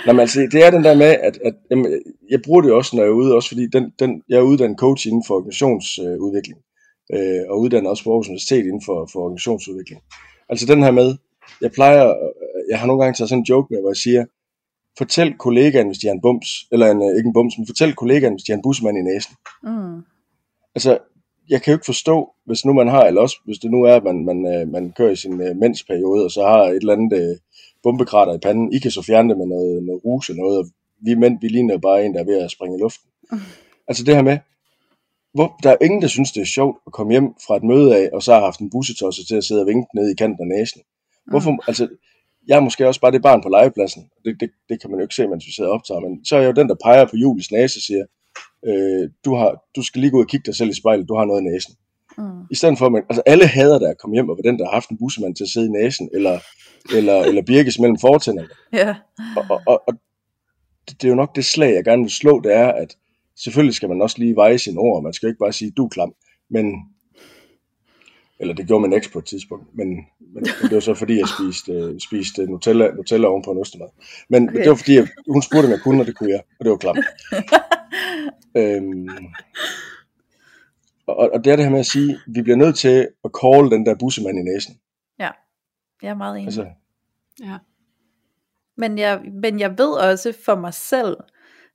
[0.05, 2.95] Nå, men altså, det er den der med, at, at jamen, jeg bruger det også,
[2.95, 6.59] når jeg er ude, også fordi den, den, jeg er uddannet coach inden for organisationsudvikling.
[7.13, 10.01] øh, og uddannet også på Aarhus Universitet inden for, for organisationsudvikling.
[10.49, 11.15] Altså den her med,
[11.61, 12.13] jeg plejer,
[12.69, 14.25] jeg har nogle gange taget sådan en joke med, hvor jeg siger,
[14.97, 17.93] fortæl kollegaen, hvis de har en bums, eller en, øh, ikke en bums, men fortæl
[17.95, 19.35] kollegaen, hvis de har en bussemand i næsen.
[19.63, 19.97] Mm.
[20.75, 20.97] Altså,
[21.51, 23.95] jeg kan jo ikke forstå, hvis nu man har, eller også hvis det nu er,
[23.95, 26.93] at man, man, øh, man kører i sin uh, mensperiode, og så har et eller
[26.93, 27.37] andet uh,
[27.83, 30.65] bombekrater i panden, I kan så fjerne det med noget, noget rus og noget, og
[31.05, 33.09] vi mænd, vi ligner bare en, der er ved at springe i luften.
[33.31, 33.39] Mm.
[33.87, 34.37] Altså det her med,
[35.33, 37.95] hvor, der er ingen, der synes, det er sjovt at komme hjem fra et møde
[37.95, 40.41] af, og så har haft en bussetosse til at sidde og vinke ned i kanten
[40.41, 40.81] af næsen.
[41.31, 41.59] Hvorfor, mm.
[41.67, 41.87] altså,
[42.47, 44.03] jeg er måske også bare det barn på legepladsen.
[44.25, 46.35] Det, det, det kan man jo ikke se, mens vi sidder og optager, men så
[46.35, 48.05] er jeg jo den, der peger på Julies næse og siger,
[48.67, 51.15] øh, du, har, du skal lige gå ud og kigge dig selv i spejlet, du
[51.15, 51.75] har noget i næsen.
[52.17, 52.41] Mm.
[52.51, 54.59] I stedet for, at man, altså alle hader der at komme hjem og være den,
[54.59, 56.39] der har haft en bussemand til at sidde i næsen, eller,
[56.95, 58.49] eller, eller birkes mellem fortænderne.
[58.73, 58.95] Ja.
[59.37, 59.93] Og, og, og, og
[60.89, 62.97] det, det er jo nok det slag, jeg gerne vil slå, det er, at
[63.43, 65.89] selvfølgelig skal man også lige veje sine ord, man skal ikke bare sige, du er
[65.89, 66.13] klam,
[66.49, 66.65] men
[68.41, 69.87] eller det gjorde min eks på et tidspunkt, men,
[70.33, 71.73] men, det var så fordi, jeg spiste,
[72.07, 73.87] spiste Nutella, Nutella oven på en ostemad.
[74.29, 74.59] Men okay.
[74.59, 76.71] det var fordi, jeg, hun spurgte, om jeg kunne, og det kunne jeg, og det
[76.71, 76.97] var klart.
[78.55, 79.09] øhm,
[81.07, 83.71] og, og det er det her med at sige, vi bliver nødt til at call
[83.71, 84.79] den der bussemand i næsen.
[85.19, 85.29] Ja,
[86.01, 86.45] jeg er meget enig.
[86.45, 86.67] Altså,
[87.43, 87.57] ja.
[88.77, 91.17] Men jeg, men jeg ved også for mig selv,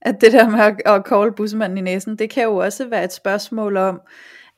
[0.00, 3.04] at det der med at, at call bussemanden i næsen, det kan jo også være
[3.04, 4.00] et spørgsmål om,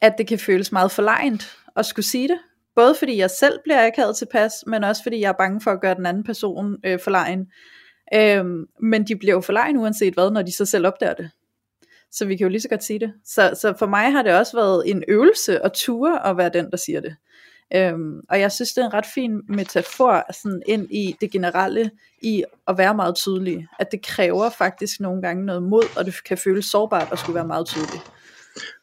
[0.00, 2.38] at det kan føles meget forlegent at skulle sige det.
[2.74, 5.80] Både fordi jeg selv bliver akavet tilpas, men også fordi jeg er bange for at
[5.80, 7.46] gøre den anden person øh, forlegen.
[8.14, 11.30] Øhm, men de bliver jo forlegen uanset hvad, når de så selv opdager det.
[12.12, 13.12] Så vi kan jo lige så godt sige det.
[13.24, 16.70] Så, så for mig har det også været en øvelse at ture at være den,
[16.70, 17.16] der siger det.
[17.74, 21.90] Øhm, og jeg synes, det er en ret fin metafor sådan ind i det generelle,
[22.22, 23.66] i at være meget tydelig.
[23.78, 27.34] At det kræver faktisk nogle gange noget mod, og det kan føles sårbart at skulle
[27.34, 28.00] være meget tydelig.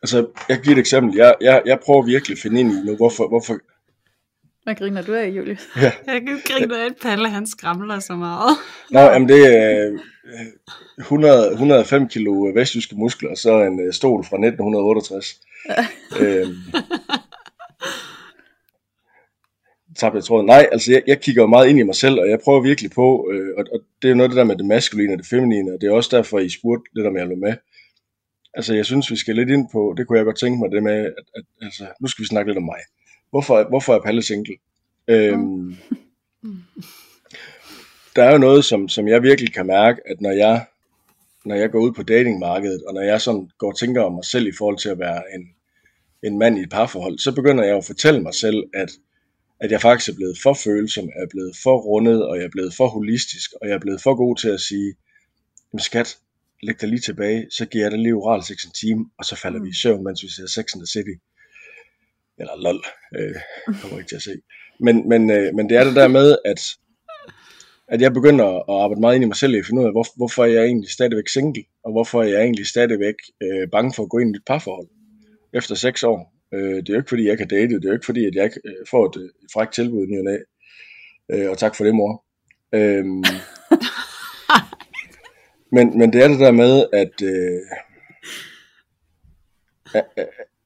[0.01, 1.15] Altså, jeg giver et eksempel.
[1.15, 3.57] Jeg, jeg, jeg prøver virkelig at finde ind i nu, hvorfor, hvorfor
[4.66, 5.57] hvad griner du af, Julie?
[5.82, 5.91] Ja.
[6.07, 8.57] Jeg kan grine af, at Palle han skramler så meget.
[8.91, 9.99] Nå, jamen det er
[10.99, 15.39] 100, 105 kilo vestjyske muskler, og så en øh, stol fra 1968.
[15.70, 15.88] Ja.
[16.22, 16.55] øhm,
[19.97, 20.45] tabte jeg tråden.
[20.45, 22.91] Nej, altså jeg, jeg kigger jo meget ind i mig selv, og jeg prøver virkelig
[22.91, 25.28] på, øh, og, og det er jo noget det der med det maskuline og det
[25.28, 27.53] feminine, og det er også derfor, I spurgte lidt om jeg med.
[28.53, 30.84] Altså jeg synes, vi skal lidt ind på, det kunne jeg godt tænke mig, det
[30.84, 32.82] med, at, at altså, nu skal vi snakke lidt om mig.
[33.36, 34.55] Hvorfor, hvorfor er Palle single?
[35.07, 35.75] Øhm,
[38.15, 40.65] der er jo noget, som, som jeg virkelig kan mærke, at når jeg,
[41.45, 44.25] når jeg går ud på datingmarkedet, og når jeg sådan går og tænker om mig
[44.25, 45.47] selv i forhold til at være en,
[46.23, 48.91] en mand i et parforhold, så begynder jeg at fortælle mig selv, at,
[49.59, 52.73] at jeg faktisk er blevet for følsom, er blevet for rundet, og jeg er blevet
[52.73, 54.95] for holistisk, og jeg er blevet for god til at sige,
[55.73, 56.17] jamen skat,
[56.63, 59.36] læg dig lige tilbage, så giver jeg dig lige oral sex en time, og så
[59.36, 59.65] falder mm.
[59.65, 61.15] vi i søvn, mens vi ser Sex and the City.
[62.39, 62.83] Eller lol,
[63.17, 63.36] øh,
[63.81, 64.36] kommer ikke til at se.
[64.79, 66.61] Men, men, øh, men det er det der med, at,
[67.88, 70.05] at jeg begynder at arbejde meget ind i mig selv, og finde ud af, hvor,
[70.17, 74.03] hvorfor er jeg egentlig stadigvæk single, og hvorfor er jeg egentlig stadigvæk øh, bange for
[74.03, 74.88] at gå ind i et parforhold
[75.53, 76.33] efter seks år.
[76.53, 78.36] Øh, det er jo ikke fordi, jeg kan date, det er jo ikke fordi, at
[78.36, 80.39] jeg øh, får et, et frækt tilbud i ny
[81.31, 82.23] øh, og tak for det, mor.
[82.73, 83.05] Øh,
[85.75, 87.21] men, men det er det der med, at...
[87.23, 87.61] Øh,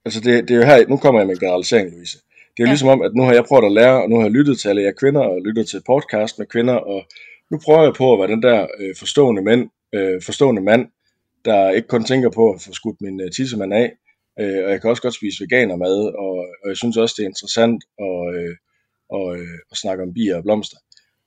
[0.09, 2.17] altså det, det er jo her, nu kommer jeg med en generalisering, Louise.
[2.53, 2.71] Det er jo ja.
[2.71, 4.69] ligesom om, at nu har jeg prøvet at lære, og nu har jeg lyttet til
[4.69, 6.99] alle jer kvinder, og lyttet til podcast med kvinder, og
[7.51, 10.87] nu prøver jeg på at være den der øh, forstående, mænd, øh, forstående mand,
[11.45, 13.87] der ikke kun tænker på at få skudt min øh, tissemand af,
[14.39, 17.29] øh, og jeg kan også godt spise veganermad, og, og jeg synes også, det er
[17.33, 18.55] interessant at, øh,
[19.09, 20.77] og, øh, at snakke om bier og blomster.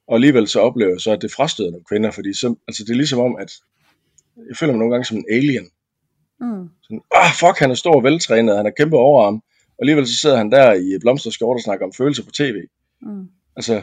[0.09, 2.91] Og alligevel så oplever jeg så, at det frastøder nogle kvinder, fordi så, altså det
[2.91, 3.51] er ligesom om, at
[4.49, 5.67] jeg føler mig nogle gange som en alien.
[6.43, 6.69] Mm.
[6.83, 9.35] Sådan, ah, fuck, han er stor og veltrænet, han har kæmpe overarm,
[9.69, 12.57] og alligevel så sidder han der i blomsterskjort og snakker om følelser på tv.
[13.03, 13.29] Mm.
[13.57, 13.83] Altså,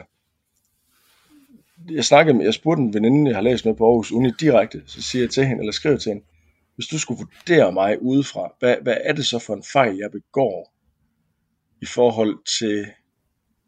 [1.91, 4.81] jeg snakkede med, jeg spurgte en veninde, jeg har læst med på Aarhus Uni direkte,
[4.85, 6.25] så siger jeg til hende, eller skriver til hende,
[6.75, 10.11] hvis du skulle vurdere mig udefra, hvad, hvad er det så for en fejl, jeg
[10.11, 10.73] begår
[11.81, 12.85] i forhold til,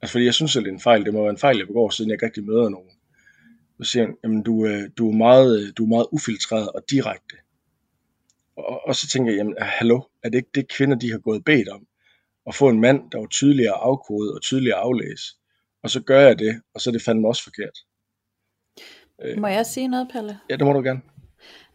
[0.02, 1.68] altså fordi jeg synes at det er en fejl, det må være en fejl, jeg
[1.68, 2.90] begår, siden jeg ikke rigtig møder nogen.
[3.82, 7.36] Så siger han, jamen du, øh, du, er meget, du er meget ufiltreret og direkte.
[8.72, 11.46] Og, og så tænker jeg, jamen hallo, er det ikke det kvinder, de har gået
[11.46, 11.86] bedt om?
[12.48, 15.26] At få en mand, der var tydeligere afkodet og tydeligere aflæse.
[15.84, 17.78] Og så gør jeg det, og så er det fandme også forkert.
[19.38, 20.40] Må jeg sige noget, Palle?
[20.50, 21.02] Ja, det må du gerne.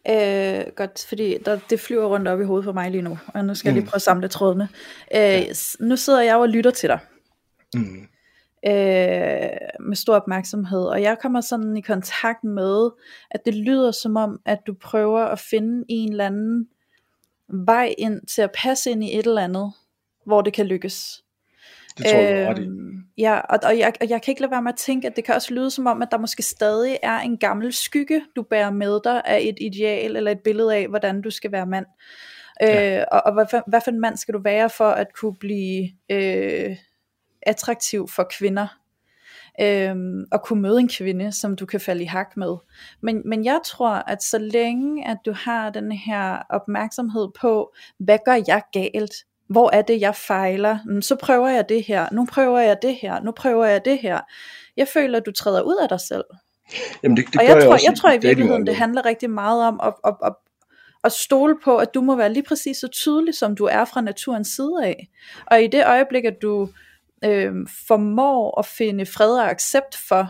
[0.09, 3.45] Øh, godt, fordi der, det flyver rundt op i hovedet for mig lige nu, og
[3.45, 3.69] nu skal mm.
[3.69, 3.89] jeg lige mm.
[3.89, 4.67] prøve at samle trådene.
[5.15, 5.45] Øh, ja.
[5.79, 6.99] Nu sidder jeg og lytter til dig.
[7.73, 8.07] Mm
[8.65, 10.85] øh, med stor opmærksomhed.
[10.85, 12.89] Og jeg kommer sådan i kontakt med,
[13.31, 16.67] at det lyder som om, at du prøver at finde en eller anden
[17.49, 19.73] vej ind til at passe ind i et eller andet,
[20.25, 21.23] hvor det kan lykkes.
[21.97, 22.61] Det tror jeg, øh, ret i.
[22.61, 25.15] Øhm, ja, og, og, jeg, og jeg kan ikke lade være med at tænke, at
[25.15, 28.43] det kan også lyde som om, at der måske stadig er en gammel skygge, du
[28.43, 31.85] bærer med dig af et ideal eller et billede af, hvordan du skal være mand.
[32.61, 32.99] Ja.
[32.99, 35.89] Øh, og og hvad, hvad for en mand skal du være for at kunne blive
[36.09, 36.75] øh,
[37.41, 38.67] attraktiv for kvinder?
[39.61, 42.55] Øhm, og kunne møde en kvinde, som du kan falde i hak med.
[43.01, 48.17] Men, men jeg tror, at så længe at du har den her opmærksomhed på, hvad
[48.25, 49.13] gør jeg galt?
[49.49, 50.77] Hvor er det, jeg fejler?
[51.01, 54.19] Så prøver jeg det her, nu prøver jeg det her, nu prøver jeg det her.
[54.77, 56.25] Jeg føler, at du træder ud af dig selv.
[57.03, 59.63] Jamen det, det og jeg, jeg tror, jeg tror i virkeligheden, det handler rigtig meget
[59.67, 60.33] om at, at, at,
[61.03, 64.01] at stole på, at du må være lige præcis så tydelig, som du er fra
[64.01, 65.07] naturens side af.
[65.45, 66.69] Og i det øjeblik, at du
[67.25, 67.53] øh,
[67.87, 70.27] formår at finde fred og accept for,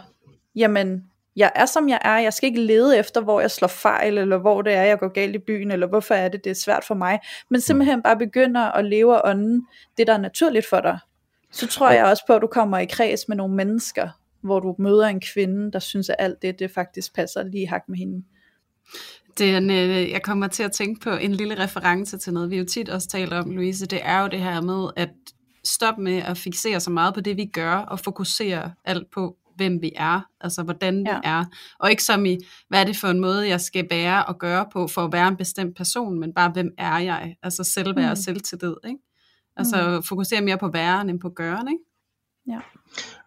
[0.56, 1.04] jamen,
[1.36, 4.38] jeg er som jeg er, jeg skal ikke lede efter, hvor jeg slår fejl, eller
[4.38, 6.84] hvor det er, jeg går galt i byen, eller hvorfor er det, det er svært
[6.84, 7.20] for mig,
[7.50, 9.68] men simpelthen bare begynder at leve og ånden,
[9.98, 11.00] det der er naturligt for dig,
[11.52, 14.10] så tror jeg også på, at du kommer i kreds med nogle mennesker,
[14.42, 17.84] hvor du møder en kvinde, der synes, at alt det, det faktisk passer lige hak
[17.88, 18.24] med hende.
[19.38, 22.50] Det er en, øh, jeg kommer til at tænke på en lille reference til noget,
[22.50, 23.86] vi jo tit også taler om, Louise.
[23.86, 25.10] Det er jo det her med, at
[25.68, 29.82] stoppe med at fixere så meget på det, vi gør, og fokusere alt på, hvem
[29.82, 31.20] vi er, altså hvordan vi ja.
[31.24, 31.46] er,
[31.80, 32.38] og ikke som i,
[32.70, 35.28] hvad er det for en måde, jeg skal være og gøre på, for at være
[35.28, 38.12] en bestemt person, men bare, hvem er jeg, altså selvværd mm.
[38.12, 39.00] og selvtillid, ikke?
[39.58, 40.04] Altså mm.
[40.04, 41.84] fokusere mere på væren end på gøren, ikke?
[42.48, 42.60] Ja.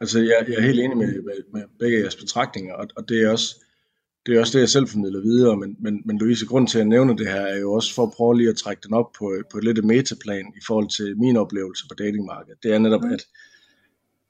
[0.00, 3.22] Altså jeg, jeg er helt enig med, med, med begge jeres betragtninger, og, og det
[3.22, 3.64] er også
[4.26, 6.86] det er også det, jeg selv formidler videre, men, men, men Louise, grund til at
[6.86, 9.32] nævne det her, er jo også for at prøve lige at trække den op på,
[9.50, 12.62] på et lidt metaplan i forhold til min oplevelse på datingmarkedet.
[12.62, 13.12] Det er netop, mm.
[13.12, 13.22] at,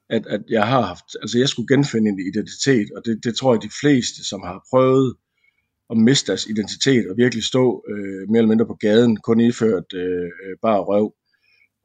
[0.08, 3.54] at, at jeg har haft, altså jeg skulle genfinde en identitet, og det, det tror
[3.54, 5.16] jeg de fleste, som har prøvet
[5.90, 9.94] at miste deres identitet og virkelig stå øh, mere eller mindre på gaden, kun iført
[9.94, 10.30] øh,
[10.62, 11.14] bare røv,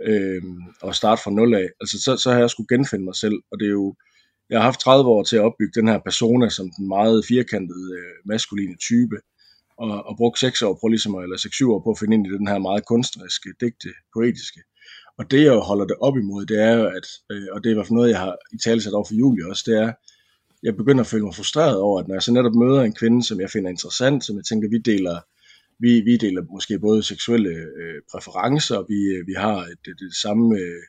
[0.01, 0.41] øh,
[0.81, 3.59] og starte fra nul af, altså så, så har jeg skulle genfinde mig selv, og
[3.59, 3.95] det er jo,
[4.49, 7.89] jeg har haft 30 år til at opbygge den her persona som den meget firkantede
[7.99, 9.17] øh, maskuline type,
[9.77, 12.29] og, og brugt 6 år på ligesom, eller 6-7 år på at finde ind i
[12.29, 14.61] den her meget kunstneriske, digte, poetiske.
[15.17, 17.71] Og det jeg holder det op imod, det er jo, at, øh, og det er
[17.71, 19.91] i hvert fald noget, jeg har i tale sat over for Julie også, det er,
[20.63, 23.23] jeg begynder at føle mig frustreret over, at når jeg så netop møder en kvinde,
[23.23, 25.17] som jeg finder interessant, som jeg tænker, vi deler,
[25.79, 30.15] vi, vi deler måske både seksuelle øh, præferencer, vi, øh, vi har et, det, det
[30.15, 30.81] samme øh,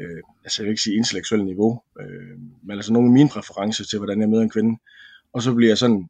[0.00, 3.84] øh, altså jeg vil ikke sige intellektuelt niveau, øh, men altså nogle af mine præferencer
[3.84, 4.78] til, hvordan jeg møder en kvinde.
[5.32, 6.08] Og så bliver jeg sådan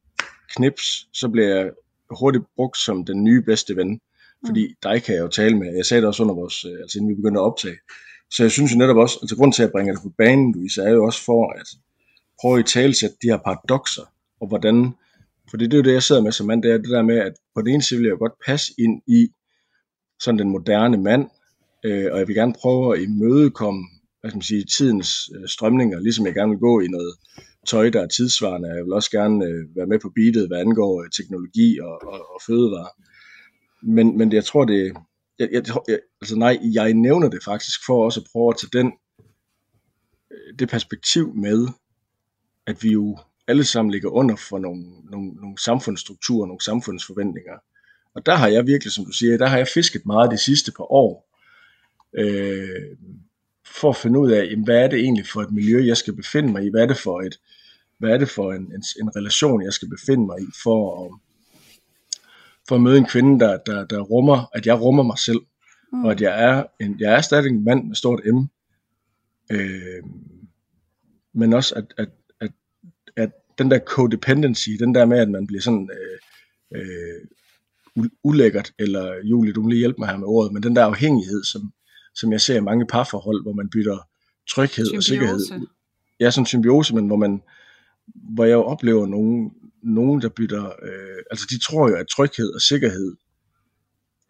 [0.56, 1.70] knips, så bliver jeg
[2.10, 4.00] hurtigt brugt som den nye bedste ven.
[4.46, 4.74] Fordi mm.
[4.82, 5.76] dig kan jeg jo tale med.
[5.76, 7.76] Jeg sagde det også under vores, øh, altså inden vi begyndte at optage.
[8.30, 10.82] Så jeg synes jo netop også, altså grund til at bringe det på banen, Louise,
[10.82, 11.68] er jo også for at
[12.40, 14.02] prøve at tale til de her paradoxer,
[14.40, 14.94] og hvordan,
[15.50, 17.18] for det er jo det, jeg sidder med som mand, det er det der med,
[17.18, 19.28] at på den ene side vil jeg godt passe ind i
[20.20, 21.28] sådan den moderne mand,
[21.84, 23.84] øh, og jeg vil gerne prøve at imødekomme
[24.20, 27.14] hvad skal man sige, tidens øh, strømninger, ligesom jeg gerne vil gå i noget
[27.66, 28.68] tøj, der er tidsvarende.
[28.68, 32.34] Jeg vil også gerne øh, være med på beatet, hvad angår øh, teknologi og, og,
[32.34, 32.92] og fødevarer.
[33.82, 34.96] Men, men jeg tror, det
[35.38, 38.82] jeg, jeg, jeg, altså nej, jeg nævner det faktisk for også at prøve at tage
[38.82, 38.92] den,
[40.30, 41.68] øh, det perspektiv med,
[42.66, 43.18] at vi jo
[43.48, 47.56] alle sammen ligger under for nogle, nogle, nogle samfundsstrukturer, nogle samfundsforventninger.
[48.14, 50.72] Og der har jeg virkelig, som du siger, der har jeg fisket meget de sidste
[50.72, 51.29] par år,
[52.18, 52.96] øh,
[53.66, 56.16] for at finde ud af, jamen, hvad er det egentlig for et miljø, jeg skal
[56.16, 57.40] befinde mig i, hvad er det for, et,
[57.98, 61.10] hvad er det for en, en, en relation, jeg skal befinde mig i, for at,
[62.68, 65.40] for at møde en kvinde, der, der, der rummer, at jeg rummer mig selv,
[65.92, 66.04] mm.
[66.04, 68.38] og at jeg er, en, jeg er stadig en mand med stort M,
[69.52, 70.02] øh,
[71.34, 72.08] men også at, at,
[72.40, 72.50] at,
[73.16, 79.14] at den der codependency, den der med, at man bliver sådan øh, øh, ulækkert, eller
[79.24, 81.72] Julie, du må lige hjælpe mig her med ordet, men den der afhængighed, som,
[82.14, 83.98] som jeg ser i mange parforhold, hvor man bytter
[84.50, 84.96] tryghed symbiose.
[84.98, 85.66] og sikkerhed.
[86.20, 87.42] Ja, sådan en symbiose, men hvor man,
[88.34, 89.52] hvor jeg jo oplever nogen,
[89.82, 93.16] nogen der bytter, øh, altså de tror jo, at tryghed og sikkerhed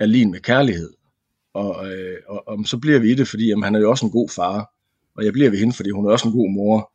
[0.00, 0.90] er lige med kærlighed.
[1.54, 4.06] Og, øh, og, og så bliver vi i det, fordi jamen, han er jo også
[4.06, 4.70] en god far,
[5.16, 6.92] og jeg bliver ved hende, fordi hun er også en god mor.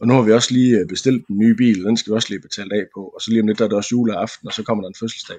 [0.00, 2.28] Og nu har vi også lige øh, bestilt en ny bil, den skal vi også
[2.30, 4.52] lige betale af på, og så lige om lidt der er det også juleaften, og
[4.54, 5.36] så kommer der en fødselsdag.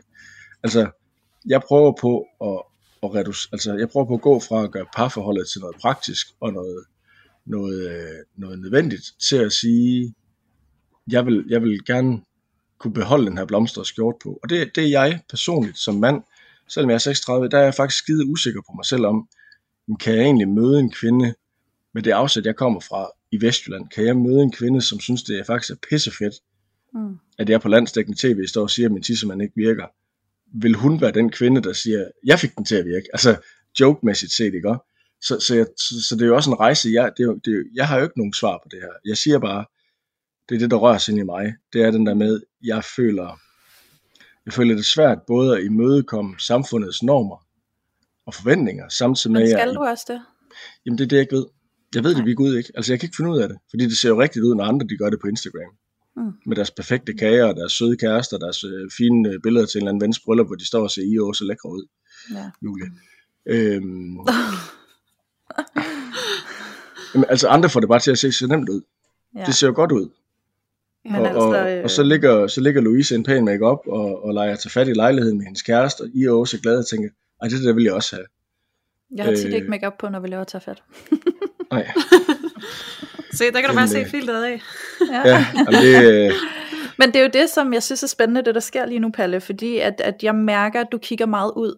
[0.64, 0.90] Altså,
[1.46, 2.62] jeg prøver på at,
[3.04, 6.28] at reducere, altså jeg prøver på at gå fra at gøre parforholdet til noget praktisk
[6.40, 6.84] og noget,
[7.46, 10.14] noget, øh, noget nødvendigt, til at sige,
[11.12, 12.22] jeg vil, jeg vil gerne
[12.80, 14.40] kunne beholde den her blomster og skjort på.
[14.44, 16.24] Og det, det er jeg personligt som mand,
[16.68, 19.28] selvom jeg er 36, der er jeg faktisk skide usikker på mig selv om,
[20.00, 21.34] kan jeg egentlig møde en kvinde
[21.94, 23.88] med det afsæt, jeg kommer fra i Vestjylland?
[23.88, 26.34] Kan jeg møde en kvinde, som synes, det er faktisk er pissefedt,
[26.94, 27.18] mm.
[27.38, 29.86] at jeg på landsdækkende tv står og siger, at min tissemand ikke virker?
[30.54, 33.08] Vil hun være den kvinde, der siger, jeg fik den til at virke.
[33.14, 33.38] Altså
[33.80, 34.76] joke-mæssigt set, ikke?
[35.22, 36.90] Så, så, jeg, så, så det er jo også en rejse.
[36.94, 38.92] Jeg, det er, jo, det er, jeg har jo ikke nogen svar på det her.
[39.06, 39.66] Jeg siger bare,
[40.50, 41.54] det er det, der rører sig ind i mig.
[41.74, 43.40] Det er den der med, jeg føler,
[44.46, 47.46] jeg føler det svært både at imødekomme samfundets normer
[48.26, 49.42] og forventninger, samtidig med...
[49.42, 50.22] Men skal du også det?
[50.86, 51.46] Jamen det er det, jeg ikke ved.
[51.96, 52.72] Jeg ved det vi Gud ikke.
[52.76, 54.64] Altså jeg kan ikke finde ud af det, fordi det ser jo rigtigt ud, når
[54.64, 55.74] andre de gør det på Instagram.
[56.16, 56.32] Mm.
[56.46, 59.82] Med deres perfekte kager, og deres søde kærester, deres øh, fine øh, billeder til en
[59.82, 61.88] eller anden vens bryllup, hvor de står og ser I så lækre ud.
[62.34, 62.50] Ja.
[62.64, 62.92] Julie.
[63.46, 64.18] Øhm,
[67.14, 68.82] jamen, altså andre får det bare til at se så nemt ud.
[69.36, 69.44] Ja.
[69.46, 70.10] Det ser jo godt ud.
[71.06, 71.84] Men og, altså, og, øh...
[71.84, 74.88] og så ligger, så ligger Louise en pæn make op og, og leger til fat
[74.88, 77.10] i lejligheden med hendes kæreste, og I er også glade og tænker,
[77.42, 78.26] ej, det der vil jeg også have.
[79.16, 79.54] Jeg har tit øh...
[79.54, 80.84] ikke make op på, når vi laver tage fat.
[81.72, 81.88] Nej.
[83.34, 84.62] se, der kan du bare se filteret af.
[85.12, 85.46] ja, ja
[85.82, 86.32] det, øh...
[87.00, 89.10] Men det er jo det, som jeg synes er spændende, det der sker lige nu,
[89.10, 91.76] Palle, fordi at, at jeg mærker, at du kigger meget ud.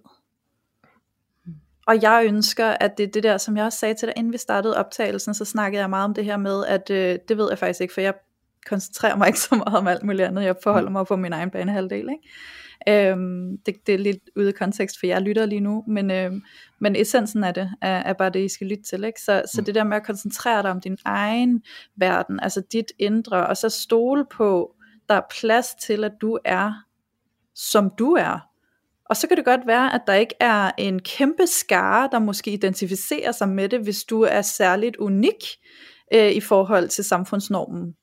[1.87, 4.33] Og jeg ønsker, at det er det der, som jeg også sagde til dig, inden
[4.33, 7.47] vi startede optagelsen, så snakkede jeg meget om det her med, at øh, det ved
[7.49, 8.13] jeg faktisk ikke, for jeg
[8.65, 10.43] koncentrerer mig ikke så meget om alt muligt andet.
[10.43, 12.09] Jeg forholder mig på min egen banehalvdel.
[12.09, 12.29] Ikke?
[12.89, 16.41] Øhm, det, det er lidt ude af kontekst, for jeg lytter lige nu, men, øhm,
[16.79, 19.03] men essensen af det er, er bare det, I skal lytte til.
[19.03, 19.21] Ikke?
[19.21, 19.65] Så, så mm.
[19.65, 21.63] det der med at koncentrere dig om din egen
[21.95, 24.75] verden, altså dit indre, og så stole på,
[25.09, 26.73] der er plads til, at du er,
[27.55, 28.39] som du er.
[29.05, 32.51] Og så kan det godt være, at der ikke er en kæmpe skare, der måske
[32.51, 35.43] identificerer sig med det, hvis du er særligt unik
[36.13, 37.95] øh, i forhold til samfundsnormen.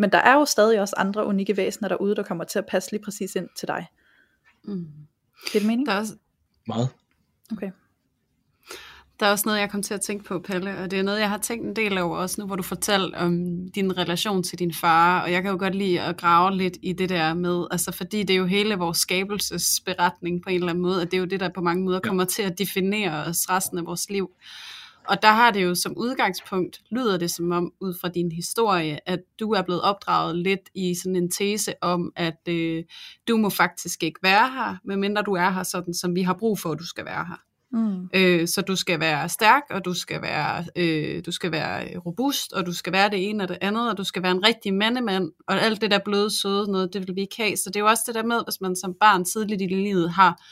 [0.00, 2.90] Men der er jo stadig også andre unikke væsener derude, der kommer til at passe
[2.90, 3.86] lige præcis ind til dig.
[4.64, 4.86] Mm.
[5.44, 5.86] Det det mening?
[5.86, 6.14] Der er også...
[6.66, 6.88] Meget.
[7.52, 7.70] Okay.
[9.20, 11.20] Der er også noget, jeg kom til at tænke på, Palle, og det er noget,
[11.20, 13.34] jeg har tænkt en del over også nu, hvor du fortalte om
[13.74, 16.92] din relation til din far, og jeg kan jo godt lide at grave lidt i
[16.92, 20.82] det der med, altså fordi det er jo hele vores skabelsesberetning på en eller anden
[20.82, 23.50] måde, at det er jo det, der på mange måder kommer til at definere os
[23.50, 24.30] resten af vores liv.
[25.10, 29.08] Og der har det jo som udgangspunkt, lyder det som om, ud fra din historie,
[29.08, 32.84] at du er blevet opdraget lidt i sådan en tese om, at øh,
[33.28, 36.58] du må faktisk ikke være her, medmindre du er her sådan, som vi har brug
[36.58, 37.40] for, at du skal være her.
[37.72, 38.08] Mm.
[38.14, 42.52] Øh, så du skal være stærk, og du skal være, øh, du skal være robust,
[42.52, 44.74] og du skal være det ene og det andet, og du skal være en rigtig
[44.74, 47.56] mandemand, og alt det der bløde, søde noget, det vil vi ikke have.
[47.56, 50.10] Så det er jo også det der med, hvis man som barn tidligt i livet
[50.10, 50.42] har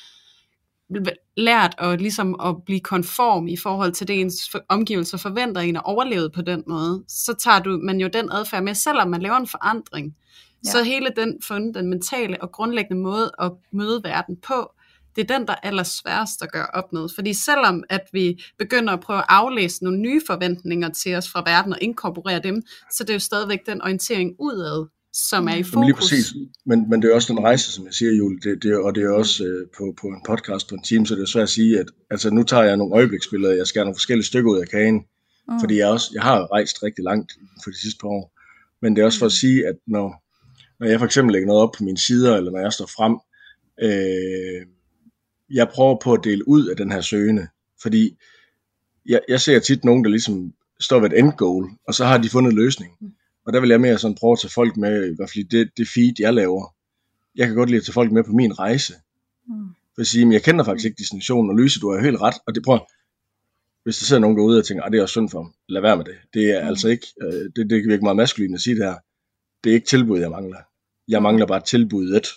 [1.37, 5.83] lært at, ligesom at blive konform i forhold til det, ens omgivelser forventer en at
[5.85, 9.37] overleve på den måde, så tager du man jo den adfærd med, selvom man laver
[9.37, 10.17] en forandring.
[10.65, 10.71] Ja.
[10.71, 11.39] Så hele den,
[11.75, 14.73] den mentale og grundlæggende måde at møde verden på,
[15.17, 17.09] det er den, der er allersværest at gøre op med.
[17.15, 21.43] Fordi selvom at vi begynder at prøve at aflæse nogle nye forventninger til os fra
[21.47, 22.63] verden og inkorporere dem,
[22.93, 25.73] så det er jo stadigvæk den orientering udad, som er i fokus.
[25.75, 26.35] Jamen lige præcis,
[26.67, 29.03] men, men det er også den rejse, som jeg siger, Julie, det, det, og det
[29.05, 31.49] er også øh, på, på en podcast på en time, så det er svært at
[31.49, 34.69] sige, at altså, nu tager jeg nogle øjebliksbilleder, jeg skærer nogle forskellige stykker ud af
[34.69, 34.95] kagen,
[35.49, 35.61] mm.
[35.61, 37.33] fordi jeg, også, jeg har rejst rigtig langt
[37.65, 38.33] for de sidste par år,
[38.83, 39.41] men det er også for at mm.
[39.41, 40.25] sige, at når,
[40.81, 43.15] når jeg for eksempel lægger noget op på mine sider, eller når jeg står frem,
[43.83, 44.67] øh,
[45.51, 47.49] jeg prøver på at dele ud af den her søgende,
[47.83, 48.17] fordi
[49.07, 52.19] jeg, jeg ser tit nogen, der ligesom står ved et end goal, og så har
[52.19, 52.93] de fundet en løsning.
[53.01, 53.13] Mm.
[53.49, 55.71] Og der vil jeg mere sådan prøve at tage folk med, i hvert fald det,
[55.77, 56.75] det feed, jeg laver.
[57.37, 58.95] Jeg kan godt lide at tage folk med på min rejse.
[59.47, 59.69] Mm.
[59.95, 62.35] For at sige, men jeg kender faktisk ikke destinationen, og Lyse, du har helt ret,
[62.47, 62.81] og det prøver,
[63.85, 65.83] hvis der sidder nogen derude og tænker, at det er også synd for dem, lad
[65.83, 66.15] være med det.
[66.35, 66.69] Det er mm.
[66.69, 68.97] altså ikke, øh, det, det kan virke meget maskulin at sige det her.
[69.65, 70.59] Det er ikke tilbud, jeg mangler.
[71.09, 72.29] Jeg mangler bare tilbuddet.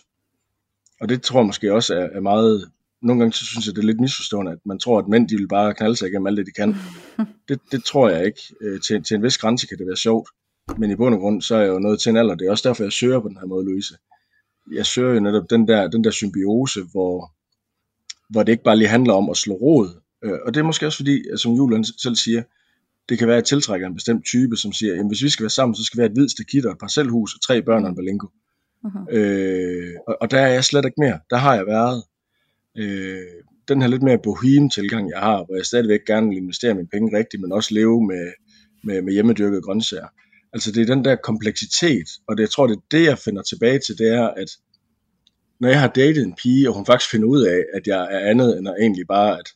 [1.02, 3.82] Og det tror jeg måske også er, er meget nogle gange så synes jeg, det
[3.82, 6.38] er lidt misforstående, at man tror, at mænd de vil bare knalde sig igennem alt
[6.38, 6.76] det, de kan.
[7.50, 8.42] Det, det tror jeg ikke.
[8.62, 10.30] Øh, til, til en vis grænse kan det være sjovt,
[10.78, 12.36] men i bund og grund, så er jeg jo noget til en alder.
[12.36, 13.98] Det er også derfor, jeg søger på den her måde, Louise.
[14.74, 17.32] Jeg søger jo netop den der, den der symbiose, hvor,
[18.30, 20.02] hvor det ikke bare lige handler om at slå rod.
[20.24, 22.44] Øh, og det er måske også fordi, som Julian selv siger,
[23.10, 25.44] det kan være, at jeg tiltrækker en bestemt type, som siger, at hvis vi skal
[25.44, 27.84] være sammen, så skal vi have et hvidt stakit og et parcelhus og tre børn
[27.84, 28.28] og en balingo.
[28.86, 29.16] Uh-huh.
[29.16, 31.20] Øh, og, og der er jeg slet ikke mere.
[31.30, 32.04] Der har jeg været
[32.78, 36.74] øh, den her lidt mere bohem tilgang, jeg har, hvor jeg stadigvæk gerne vil investere
[36.74, 38.32] mine penge rigtigt, men også leve med,
[38.84, 40.08] med, med hjemmedyrkede grøntsager.
[40.54, 43.42] Altså det er den der kompleksitet, og det, jeg tror, det er det, jeg finder
[43.42, 44.50] tilbage til, det er, at
[45.60, 48.20] når jeg har datet en pige, og hun faktisk finder ud af, at jeg er
[48.30, 49.50] andet end at egentlig bare, at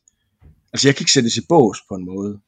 [0.74, 2.40] altså jeg kan ikke sættes i bås på en måde.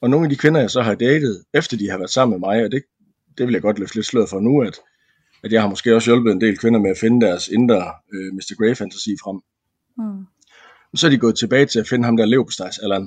[0.00, 2.48] Og nogle af de kvinder, jeg så har datet, efter de har været sammen med
[2.48, 2.82] mig, og det,
[3.38, 4.78] det vil jeg godt løfte lidt sløret for nu, at,
[5.44, 8.34] at jeg har måske også hjulpet en del kvinder med at finde deres indre øh,
[8.34, 8.54] Mr.
[8.58, 9.40] Grey fantasi frem.
[9.98, 10.26] Mm.
[10.94, 13.06] Så er de gået tilbage til at finde ham der leverpostejs, eller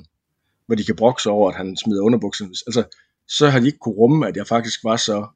[0.66, 2.50] hvor de kan brokse over, at han smider underbukserne.
[2.66, 2.84] Altså,
[3.28, 5.26] så har de ikke kunne rumme, at jeg faktisk var så...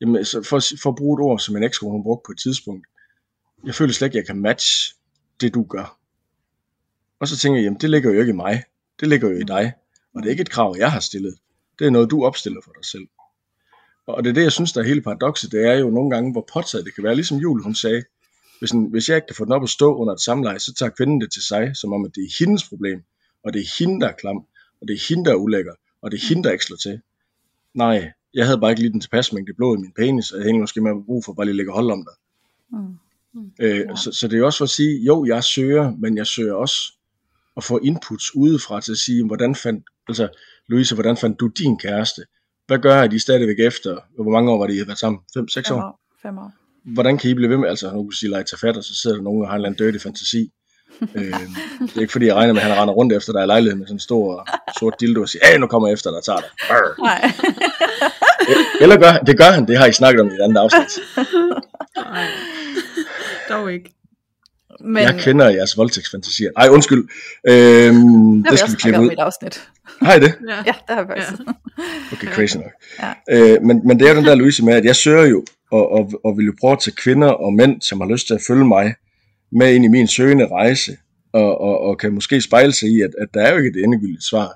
[0.00, 2.38] Jamen, så for, for at bruge et ord, som en ekskone hun brugte på et
[2.38, 2.86] tidspunkt,
[3.66, 4.94] jeg føler slet ikke, at jeg kan matche
[5.40, 5.98] det, du gør.
[7.20, 8.62] Og så tænker jeg, jamen det ligger jo ikke i mig.
[9.00, 9.72] Det ligger jo i dig.
[10.14, 11.34] Og det er ikke et krav, jeg har stillet.
[11.78, 13.08] Det er noget, du opstiller for dig selv.
[14.06, 15.52] Og det er det, jeg synes, der er hele paradokset.
[15.52, 17.14] Det er jo nogle gange, hvor påtaget det kan være.
[17.14, 18.02] Ligesom Jul, hun sagde,
[18.58, 20.74] hvis, en, hvis jeg ikke kan få den op at stå under et samleje, så
[20.74, 23.02] tager kvinden det til sig, som om at det er hendes problem.
[23.44, 24.36] Og det er hende, der er klam.
[24.80, 25.72] Og det er hende, der er ulækker.
[26.02, 27.00] Og det er hende, der ikke slår til.
[27.74, 30.44] Nej, jeg havde bare ikke lige den tilpas mængde blod i min penis, og jeg
[30.44, 32.14] havde måske med brug for bare lige at lægge hold om dig.
[32.78, 32.98] Mm.
[33.32, 33.52] Mm.
[33.60, 33.96] Øh, ja.
[33.96, 36.92] så, så det er også for at sige, jo, jeg søger, men jeg søger også
[37.56, 40.28] at få inputs udefra til at sige, hvordan fandt, altså
[40.66, 42.22] Louise, hvordan fandt du din kæreste?
[42.66, 45.20] Hvad gør I stadigvæk efter, hvor mange år var det, I har været sammen?
[45.38, 45.76] 5-6 år?
[45.76, 46.00] år?
[46.22, 46.52] Fem år.
[46.84, 48.94] Hvordan kan I blive ved med, altså nu kan sige, lege tage fat, og så
[48.94, 50.52] sidder der nogen og har en eller anden dirty fantasi.
[51.14, 51.24] Øh,
[51.80, 53.78] det er ikke fordi, jeg regner med, at han render rundt efter dig i lejligheden
[53.78, 56.38] med sådan en stor sort dildo og siger, nu kommer jeg efter dig og tager
[56.38, 56.48] dig.
[56.98, 57.32] Nej.
[58.80, 60.98] Eller gør det gør han, det har I snakket om i et andet afsnit.
[61.96, 62.26] Nej,
[63.48, 63.94] dog ikke.
[64.80, 65.02] Men...
[65.02, 66.50] Jeg kender jeres voldtægtsfantasier.
[66.56, 67.08] Ej, undskyld.
[67.48, 69.10] Øhm, det, det skal vi klippe ud.
[69.12, 69.68] Et afsnit.
[70.02, 70.34] Har I det?
[70.48, 71.32] Ja, ja det har vi faktisk.
[71.46, 71.52] Ja.
[72.12, 72.72] Okay, crazy nok.
[73.02, 73.12] Ja.
[73.30, 75.92] Øh, men, men det er jo den der Louise med, at jeg søger jo, og,
[75.92, 78.40] og, og vil jo prøve at tage kvinder og mænd, som har lyst til at
[78.46, 78.94] følge mig,
[79.52, 80.96] med ind i min søgende rejse,
[81.32, 83.84] og, og, og kan måske spejle sig i, at, at der er jo ikke et
[83.84, 84.52] endegyldigt svar.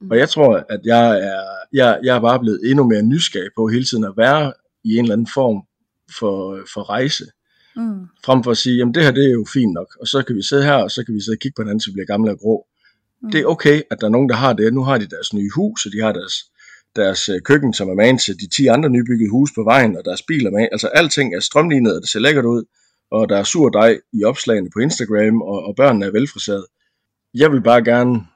[0.00, 0.10] Mm.
[0.10, 1.42] Og jeg tror, at jeg er,
[1.72, 4.52] jeg, jeg er bare blevet endnu mere nysgerrig på hele tiden at være
[4.84, 5.62] i en eller anden form
[6.18, 7.24] for, for rejse.
[7.76, 8.06] Mm.
[8.24, 10.36] Frem for at sige, jamen det her det er jo fint nok, og så kan
[10.36, 12.06] vi sidde her, og så kan vi sidde og kigge på hinanden, så vi bliver
[12.06, 12.66] gamle og grå.
[13.22, 13.30] Mm.
[13.30, 14.74] Det er okay, at der er nogen, der har det.
[14.74, 16.34] Nu har de deres nye hus, og de har deres,
[16.96, 20.04] deres øh, køkken, som er man til de 10 andre nybyggede huse på vejen, og
[20.04, 20.68] deres biler med.
[20.72, 22.64] Altså alting er strømlignet, og det ser lækkert ud,
[23.10, 26.66] og der er sur dej i opslagene på Instagram, og, og børnene er velfriseret.
[27.34, 28.26] Jeg vil bare gerne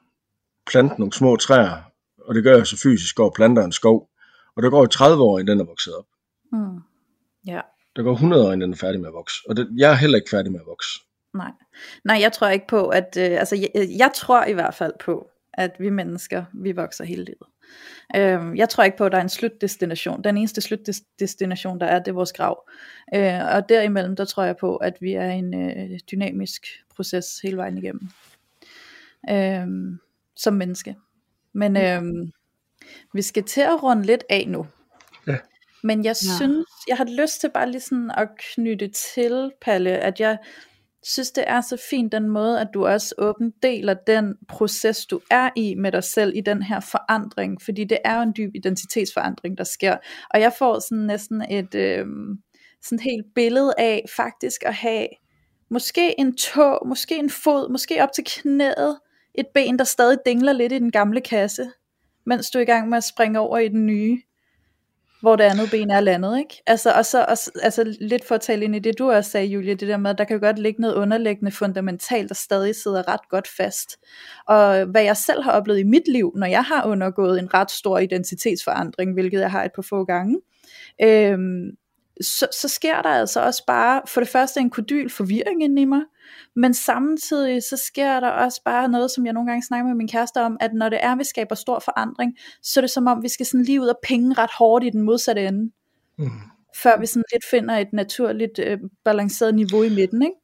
[0.67, 4.09] plante nogle små træer, og det gør jeg så fysisk, går og planter en skov.
[4.55, 6.05] Og der går jo 30 år, inden den er vokset op.
[6.51, 6.79] Mm.
[7.47, 7.61] Ja.
[7.95, 9.37] Der går 100 år, inden den er færdig med at vokse.
[9.49, 10.89] Og det, jeg er heller ikke færdig med at vokse.
[11.33, 11.51] Nej.
[12.03, 13.17] Nej, jeg tror ikke på, at...
[13.17, 17.23] Øh, altså, jeg, jeg tror i hvert fald på, at vi mennesker, vi vokser hele
[17.23, 17.47] livet.
[18.15, 20.23] Øh, jeg tror ikke på, at der er en slutdestination.
[20.23, 22.69] Den eneste slutdestination, der er, det er vores grav.
[23.15, 27.57] Øh, og derimellem, der tror jeg på, at vi er en øh, dynamisk proces hele
[27.57, 28.09] vejen igennem.
[29.29, 29.97] Øh,
[30.35, 30.95] som menneske.
[31.53, 32.01] Men øh,
[33.13, 34.67] vi skal til at runde lidt af nu.
[35.27, 35.37] Ja.
[35.83, 36.35] Men jeg ja.
[36.37, 40.37] synes, jeg har lyst til bare lige sådan at knytte til, Palle, at jeg
[41.03, 45.21] synes, det er så fint den måde, at du også åbent deler den proces, du
[45.31, 48.55] er i med dig selv i den her forandring, fordi det er jo en dyb
[48.55, 49.97] identitetsforandring, der sker.
[50.29, 52.05] Og jeg får sådan næsten et øh,
[52.81, 55.07] sådan helt billede af faktisk at have
[55.69, 58.99] måske en tå, måske en fod, måske op til knæet,
[59.35, 61.71] et ben, der stadig dingler lidt i den gamle kasse,
[62.25, 64.21] mens du er i gang med at springe over i den nye
[65.21, 66.63] hvor det andet ben er landet, ikke?
[66.67, 69.47] Altså, og så og, altså, lidt for at tale ind i det, du også sagde,
[69.47, 73.07] Julie, det der med, at der kan godt ligge noget underliggende fundamentalt, der stadig sidder
[73.07, 73.97] ret godt fast.
[74.47, 77.71] Og hvad jeg selv har oplevet i mit liv, når jeg har undergået en ret
[77.71, 80.41] stor identitetsforandring, hvilket jeg har et par få gange,
[81.03, 81.71] øhm,
[82.21, 85.85] så, så sker der altså også bare, for det første en kodyl forvirring inde i
[85.85, 86.01] mig,
[86.55, 90.07] men samtidig så sker der også bare noget, som jeg nogle gange snakker med min
[90.07, 93.23] kæreste om, at når det er, vi skaber stor forandring, så er det som om,
[93.23, 95.71] vi skal sådan lige ud og penge ret hårdt i den modsatte ende.
[96.17, 96.29] Mm.
[96.83, 100.35] Før vi sådan lidt finder et naturligt øh, balanceret niveau i midten, ikke?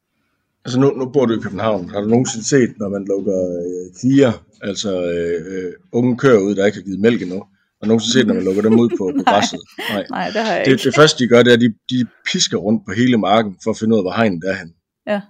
[0.64, 1.90] Altså nu, nu bor du i København.
[1.90, 4.32] Har du nogensinde set, når man lukker øh, fire,
[4.62, 7.38] altså øh, øh, unge køer ud, der ikke har givet mælk endnu?
[7.78, 9.60] Har du nogensinde set, når man lukker dem ud på, på græsset?
[9.90, 10.06] Nej.
[10.10, 10.84] Nej, det har jeg det, ikke.
[10.84, 13.70] Det første, de gør, det er, at de, de pisker rundt på hele marken, for
[13.70, 14.70] at finde ud af, hvor hegnet er hen.
[15.06, 15.20] Ja.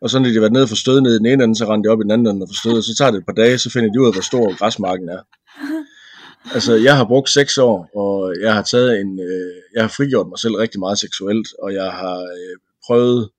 [0.00, 1.88] Og så når de været nede for stød ned i den ene ende, så render
[1.88, 3.58] de op i den anden ende for stød, og så tager det et par dage,
[3.58, 5.20] så finder de ud af, hvor stor græsmarken er.
[6.54, 10.28] Altså, jeg har brugt seks år, og jeg har taget en, øh, jeg har frigjort
[10.28, 12.56] mig selv rigtig meget seksuelt, og jeg har øh,
[12.86, 13.30] prøvet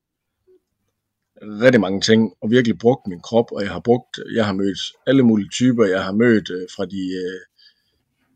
[1.42, 4.80] rigtig mange ting, og virkelig brugt min krop, og jeg har brugt, jeg har mødt
[5.08, 7.40] alle mulige typer, jeg har mødt øh, fra de, øh,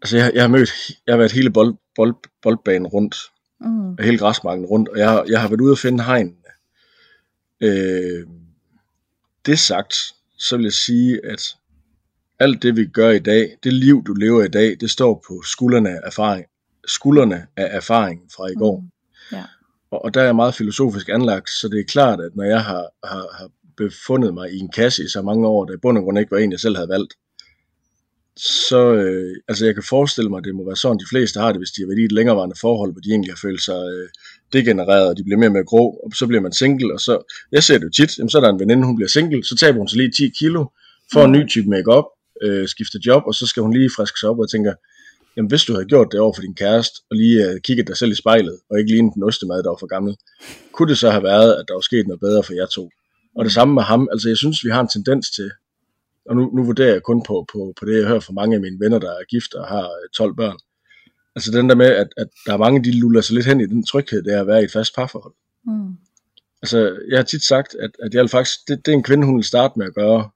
[0.01, 0.71] altså jeg, jeg har mødt,
[1.07, 3.15] jeg har været hele bold, bold, boldbanen rundt,
[3.61, 3.97] mm.
[3.99, 6.35] hele græsmarken rundt, og jeg, jeg har været ude at finde hegn,
[7.61, 8.27] Øh,
[9.45, 9.95] det sagt,
[10.38, 11.41] så vil jeg sige, at
[12.39, 15.41] alt det vi gør i dag, det liv du lever i dag, det står på
[15.45, 16.45] skuldrene af erfaring,
[16.88, 18.79] skuldrene af erfaring fra i går.
[18.79, 19.38] Mm.
[19.38, 19.43] Ja.
[19.91, 22.88] Og, og der er meget filosofisk anlagt, så det er klart, at når jeg har,
[23.03, 26.03] har, har befundet mig i en kasse i så mange år, der i bund og
[26.03, 27.13] grund ikke var en, jeg selv havde valgt,
[28.38, 31.51] så øh, altså jeg kan forestille mig, at det må være sådan, de fleste har
[31.51, 33.81] det, hvis de har været i et længerevarende forhold, hvor de egentlig har følt sig
[33.93, 34.09] øh,
[34.53, 37.33] degenereret, og de bliver mere og mere grå, og så bliver man single, og så,
[37.51, 39.55] jeg ser det jo tit, jamen, så er der en veninde, hun bliver single, så
[39.55, 40.65] taber hun sig lige 10 kilo,
[41.13, 42.05] får en ny type makeup,
[42.43, 44.73] øh, skifter job, og så skal hun lige friske sig op, og tænker,
[45.37, 47.97] jamen hvis du havde gjort det over for din kæreste, og lige øh, kigget dig
[47.97, 50.15] selv i spejlet, og ikke lige den ostemad, der var for gammel,
[50.71, 52.89] kunne det så have været, at der var sket noget bedre for jer to?
[53.35, 55.51] Og det samme med ham, altså jeg synes, vi har en tendens til,
[56.29, 58.61] og nu, nu vurderer jeg kun på, på, på det, jeg hører fra mange af
[58.61, 60.57] mine venner, der er gift og har øh, 12 børn.
[61.35, 63.65] Altså den der med, at, at der er mange, de luller sig lidt hen i
[63.65, 65.33] den tryghed, det er at være i et fast parforhold.
[65.65, 65.93] Mm.
[66.61, 69.25] Altså, jeg har tit sagt, at, at jeg vil faktisk, det, det er en kvinde,
[69.25, 70.29] hun vil starte med at gøre,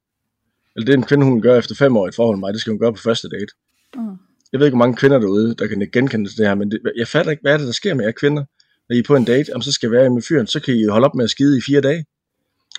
[0.76, 2.53] eller det er en kvinde, hun gøre efter fem år i et forhold med mig,
[2.53, 3.53] det skal hun gøre på første date.
[3.95, 4.17] Mm.
[4.51, 7.07] Jeg ved ikke, hvor mange kvinder derude, der kan genkende det her, men det, jeg
[7.07, 8.43] fatter ikke, hvad er det, der sker med jer kvinder,
[8.89, 10.85] når I er på en date, om så skal være med fyren, så kan I
[10.85, 12.05] holde op med at skide i fire dage.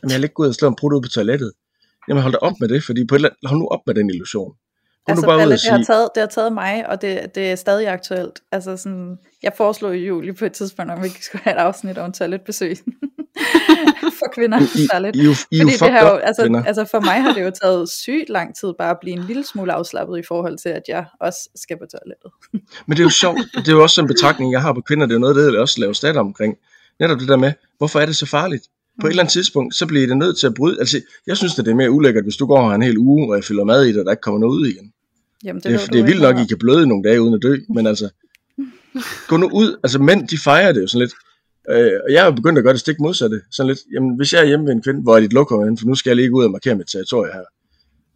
[0.03, 1.53] Jamen, jeg vil ikke gå ud og slå en brud ud på toilettet.
[2.09, 3.95] Jamen, hold da op med det, fordi på et eller andet, hold nu op med
[3.95, 4.55] den illusion.
[5.07, 7.57] Gå altså, bare Palle, det, har taget, det har taget mig, og det, det er
[7.57, 8.41] stadig aktuelt.
[8.53, 11.99] Altså sådan, jeg foreslog i juli på et tidspunkt, om vi skulle have et afsnit
[11.99, 12.77] om toiletbesøg.
[14.21, 14.61] for kvinder
[14.91, 15.17] særligt.
[15.17, 17.89] I, I, I, Fordi det har jo, altså, altså for mig har det jo taget
[17.89, 21.05] sygt lang tid bare at blive en lille smule afslappet i forhold til, at jeg
[21.21, 22.31] også skal på toilettet.
[22.87, 25.07] Men det er jo sjovt, det er jo også en betragtning, jeg har på kvinder,
[25.07, 26.57] det er noget, det jeg også laver stat omkring.
[27.01, 28.65] Netop det der med, hvorfor er det så farligt?
[29.01, 30.77] På et eller andet tidspunkt, så bliver det nødt til at bryde.
[30.81, 33.37] Altså, jeg synes, det er mere ulækkert, hvis du går her en hel uge, og
[33.37, 34.93] jeg fylder mad i dig, og der ikke kommer noget ud igen.
[35.45, 37.35] Jamen, det, det, er, det er vildt nok, at I kan bløde nogle dage uden
[37.35, 38.09] at dø, men altså,
[39.29, 39.79] gå nu ud.
[39.83, 41.15] Altså, mænd, de fejrer det jo sådan lidt.
[41.71, 43.41] Øh, og jeg er begyndt at gøre det stik modsatte.
[43.51, 45.87] Sådan lidt, jamen, hvis jeg er hjemme med en kvinde, hvor er dit lokum for
[45.87, 47.45] nu skal jeg lige ud og markere mit territorie her.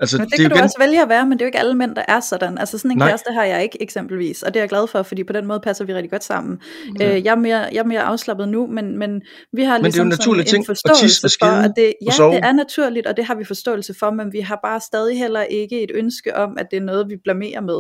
[0.01, 0.65] Altså, men det, det kan du igen...
[0.65, 2.59] også vælge at være, men det er jo ikke alle mænd, der er sådan.
[2.59, 3.09] Altså sådan en Nej.
[3.09, 5.61] kæreste har jeg ikke eksempelvis, og det er jeg glad for, fordi på den måde
[5.61, 6.59] passer vi rigtig godt sammen.
[7.01, 7.17] Ja.
[7.17, 9.23] Øh, jeg, er mere, jeg er mere afslappet nu, men, men
[9.53, 11.95] vi har ligesom men det er jo ligesom sådan en forståelse at for, at det,
[12.03, 15.19] ja, det er naturligt, og det har vi forståelse for, men vi har bare stadig
[15.19, 17.79] heller ikke et ønske om, at det er noget, vi blamerer med.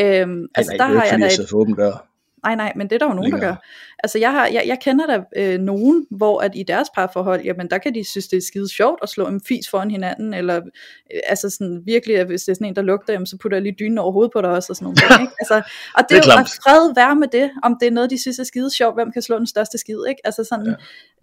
[0.00, 1.52] Øhm, Ej, altså, der har jeg da et...
[1.52, 2.15] åben dør.
[2.44, 3.40] Nej, nej, men det er der jo nogen, Længere.
[3.40, 3.62] der gør.
[3.98, 7.70] Altså jeg, har, jeg, jeg kender der øh, nogen, hvor at i deres parforhold, jamen
[7.70, 10.56] der kan de synes, det er skide sjovt at slå en fis foran hinanden, eller
[10.56, 13.62] øh, altså sådan virkelig, hvis det er sådan en, der lugter, jamen, så putter jeg
[13.62, 15.32] lige dynen over hovedet på dig også, og sådan nogle ting, ikke?
[15.40, 15.54] Altså,
[15.94, 18.20] og det, det er, jo at fred være med det, om det er noget, de
[18.20, 20.20] synes er skide sjovt, hvem kan slå den største skid, ikke?
[20.24, 20.74] Altså sådan, ja.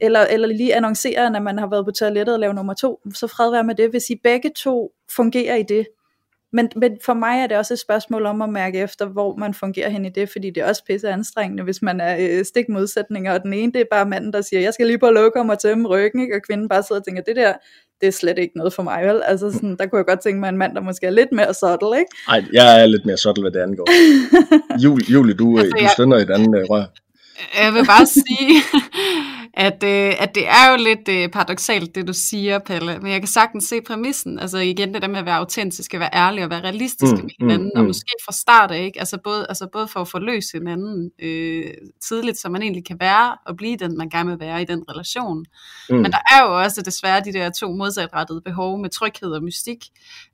[0.01, 3.27] eller, eller lige annoncere, når man har været på toilettet og lavet nummer to, så
[3.27, 5.87] fred være med det, hvis I begge to fungerer i det,
[6.53, 9.53] men, men for mig er det også et spørgsmål om at mærke efter, hvor man
[9.53, 12.69] fungerer hen i det, fordi det er også pisse anstrengende, hvis man er øh, stik
[12.69, 15.41] modsætninger, og den ene det er bare manden, der siger, jeg skal lige på lukke
[15.41, 16.35] og tømme ryggen, ikke?
[16.35, 17.53] og kvinden bare sidder og tænker, det der,
[18.01, 19.21] det er slet ikke noget for mig, vel?
[19.25, 21.53] Altså sådan, der kunne jeg godt tænke mig en mand, der måske er lidt mere
[21.53, 22.11] subtle, ikke?
[22.27, 23.87] Nej, jeg er lidt mere subtle, hvad det angår.
[24.83, 26.85] Julie, Julie du, altså, du stønner i et andet øh, rør.
[27.57, 28.61] Jeg vil bare sige,
[29.67, 33.21] at, øh, at det er jo lidt øh, paradoxalt, det du siger, Pelle, men jeg
[33.21, 36.43] kan sagtens se præmissen, altså igen det der med at være autentisk, at være ærlig
[36.43, 37.87] og være realistiske mm, med hinanden, mm, og mm.
[37.87, 38.99] måske fra start af, ikke?
[38.99, 43.37] Altså, både, altså både for at forløse hinanden øh, tidligt, så man egentlig kan være
[43.45, 45.45] og blive den, man gerne vil være i den relation.
[45.89, 45.95] Mm.
[45.95, 49.85] Men der er jo også desværre de der to modsatrettede behov med tryghed og mystik,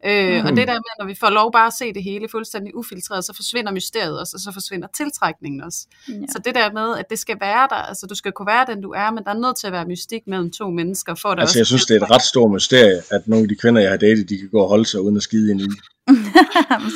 [0.06, 0.46] øh, mm.
[0.46, 3.26] og det der med, når vi får lov bare at se det hele fuldstændig ufiltreret,
[3.26, 5.88] så forsvinder mysteriet også, og så forsvinder tiltrækningen også.
[6.08, 6.14] Ja.
[6.14, 8.82] Så det der med, at det skal være der, altså du skal kunne være den,
[8.82, 11.16] du er, men der er nødt til at være mystik mellem to mennesker.
[11.16, 13.50] For det altså, også jeg synes, det er et ret stort mysterie, at nogle af
[13.50, 15.52] de kvinder, jeg har datet, de kan gå og holde sig uden at skide i
[15.56, 15.78] en uge.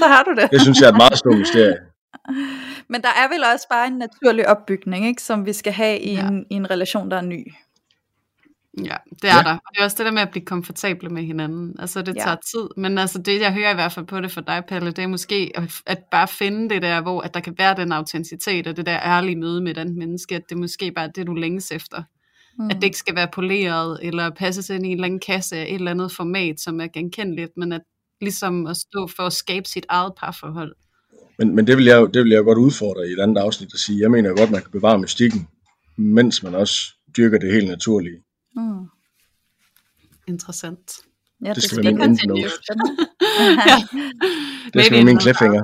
[0.02, 0.52] så har du det.
[0.52, 1.78] Det synes jeg er et meget stort mysterie.
[2.91, 6.14] Men der er vel også bare en naturlig opbygning, ikke, som vi skal have i,
[6.14, 6.28] ja.
[6.28, 7.53] en, i en relation, der er ny.
[8.78, 9.44] Ja, det er ja.
[9.44, 9.54] der.
[9.54, 11.76] Og det er også det der med at blive komfortable med hinanden.
[11.80, 12.36] Altså, det tager ja.
[12.52, 12.70] tid.
[12.78, 15.08] Men altså, det jeg hører i hvert fald på det for dig, Palle, det er
[15.08, 18.78] måske at, at bare finde det der, hvor at der kan være den autenticitet og
[18.78, 21.72] det der ærlige møde med den menneske, at det måske bare er det, du længes
[21.72, 22.04] efter.
[22.60, 22.70] Mm.
[22.70, 25.64] At det ikke skal være poleret, eller passe ind i en eller anden kasse af
[25.64, 27.82] et eller andet format, som er genkendeligt, men at
[28.22, 30.76] ligesom at stå for at skabe sit eget parforhold.
[31.40, 33.80] Men, men det, vil jeg, det vil jeg godt udfordre i et andet afsnit at
[33.80, 34.00] sige.
[34.02, 35.48] Jeg mener godt, man kan bevare mystikken,
[35.98, 36.76] mens man også
[37.18, 38.18] dyrker det helt naturlige.
[38.56, 38.86] Mm.
[40.28, 40.92] Interessant.
[41.44, 42.42] Ja, det, det skal være min endnote.
[43.70, 43.78] ja.
[44.74, 45.64] Det skal være min cliffhanger.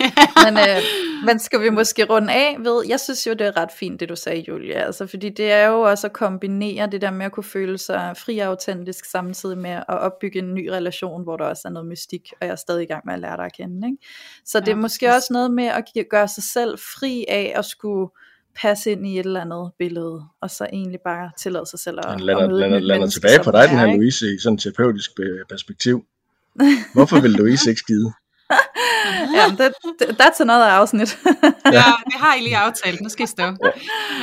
[0.44, 0.82] men, øh,
[1.24, 4.08] men skal vi måske runde af ved, jeg synes jo det er ret fint det
[4.08, 7.32] du sagde Julia, altså fordi det er jo også at kombinere det der med at
[7.32, 11.44] kunne føle sig fri og autentisk samtidig med at opbygge en ny relation, hvor der
[11.44, 13.52] også er noget mystik, og jeg er stadig i gang med at lære dig at
[13.52, 14.06] kende, ikke?
[14.44, 15.16] Så det er ja, måske præcis.
[15.16, 18.10] også noget med at gøre sig selv fri af at skulle
[18.56, 22.20] passe ind i et eller andet billede, og så egentlig bare tillade sig selv at,
[22.20, 25.10] lander, at møde lander, lander tilbage på dig, den her Louise, i sådan et terapeutisk
[25.48, 26.04] perspektiv.
[26.94, 28.12] Hvorfor vil Louise ikke skide?
[29.36, 29.72] ja, that,
[30.20, 31.18] that's another afsnit.
[31.64, 33.00] ja, det har I lige aftalt.
[33.00, 33.42] Nu skal I stå.
[33.42, 33.70] Ja,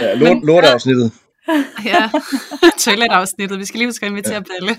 [0.02, 1.12] ja lort, lortafsnittet.
[1.86, 2.10] ja,
[2.86, 3.60] toiletafsnittet.
[3.60, 4.42] Vi skal lige huske at invitere ja.
[4.42, 4.78] Palle.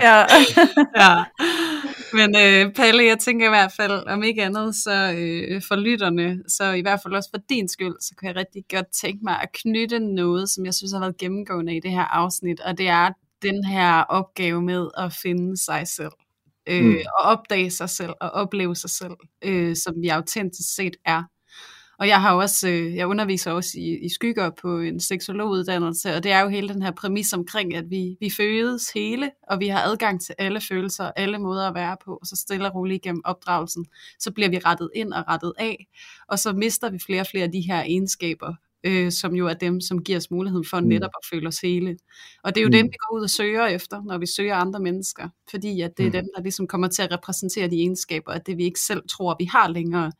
[0.00, 0.26] ja.
[0.96, 1.24] ja.
[2.12, 6.42] Men øh, Palle, jeg tænker i hvert fald, om ikke andet, så øh, for lytterne,
[6.48, 9.40] så i hvert fald også for din skyld, så kan jeg rigtig godt tænke mig
[9.42, 12.88] at knytte noget, som jeg synes har været gennemgående i det her afsnit, og det
[12.88, 13.10] er
[13.42, 16.12] den her opgave med at finde sig selv
[16.68, 16.96] øh, mm.
[17.18, 21.22] og opdage sig selv og opleve sig selv, øh, som vi autentisk set er.
[21.98, 26.22] Og jeg har også, øh, jeg underviser også i, i skygger på en seksologuddannelse, og
[26.22, 29.68] det er jo hele den her præmis omkring, at vi, vi føles hele, og vi
[29.68, 33.02] har adgang til alle følelser, alle måder at være på, og så stille og roligt
[33.02, 33.86] gennem opdragelsen,
[34.18, 35.86] så bliver vi rettet ind og rettet af,
[36.28, 38.54] og så mister vi flere og flere af de her egenskaber,
[38.84, 40.86] øh, som jo er dem, som giver os muligheden for mm.
[40.86, 41.96] netop at føle os hele.
[42.44, 42.72] Og det er jo mm.
[42.72, 46.02] dem, vi går ud og søger efter, når vi søger andre mennesker, fordi at det
[46.02, 46.12] er mm.
[46.12, 49.36] dem, der ligesom kommer til at repræsentere de egenskaber, at det vi ikke selv tror,
[49.38, 50.12] vi har længere.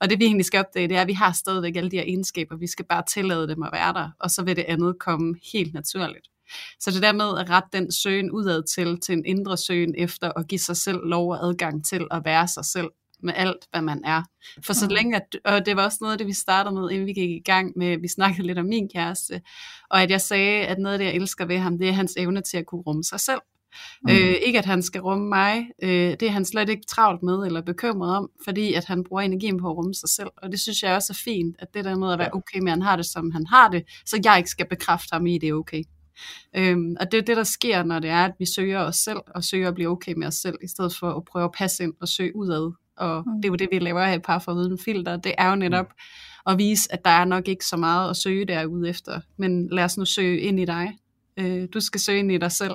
[0.00, 2.04] Og det vi egentlig skal opdage, det er, at vi har stadigvæk alle de her
[2.04, 5.34] egenskaber, vi skal bare tillade dem at være der, og så vil det andet komme
[5.52, 6.28] helt naturligt.
[6.80, 10.32] Så det der med at rette den søgen udad til, til en indre søgen efter
[10.36, 12.88] at give sig selv lov og adgang til at være sig selv,
[13.22, 14.22] med alt, hvad man er.
[14.66, 17.06] For så længe, at, og det var også noget af det, vi startede med, inden
[17.06, 19.40] vi gik i gang med, vi snakkede lidt om min kæreste,
[19.90, 22.14] og at jeg sagde, at noget af det, jeg elsker ved ham, det er hans
[22.16, 23.40] evne til at kunne rumme sig selv.
[24.02, 24.10] Mm.
[24.10, 27.46] Øh, ikke at han skal rumme mig, øh, det er han slet ikke travlt med
[27.46, 30.60] eller bekymret om, fordi at han bruger energien på at rumme sig selv, og det
[30.60, 32.82] synes jeg også er fint, at det der med at være okay med, at han
[32.82, 35.54] har det, som han har det, så jeg ikke skal bekræfte ham i, det er
[35.54, 35.82] okay.
[36.56, 39.18] Øhm, og det er det, der sker, når det er, at vi søger os selv,
[39.26, 41.84] og søger at blive okay med os selv, i stedet for at prøve at passe
[41.84, 43.36] ind og søge udad og mm.
[43.36, 45.56] det er jo det, vi laver her i par for uden filter, det er jo
[45.56, 46.52] netop mm.
[46.52, 49.84] at vise, at der er nok ikke så meget at søge derude efter, men lad
[49.84, 50.98] os nu søge ind i dig.
[51.36, 52.74] Øh, du skal søge ind i dig selv,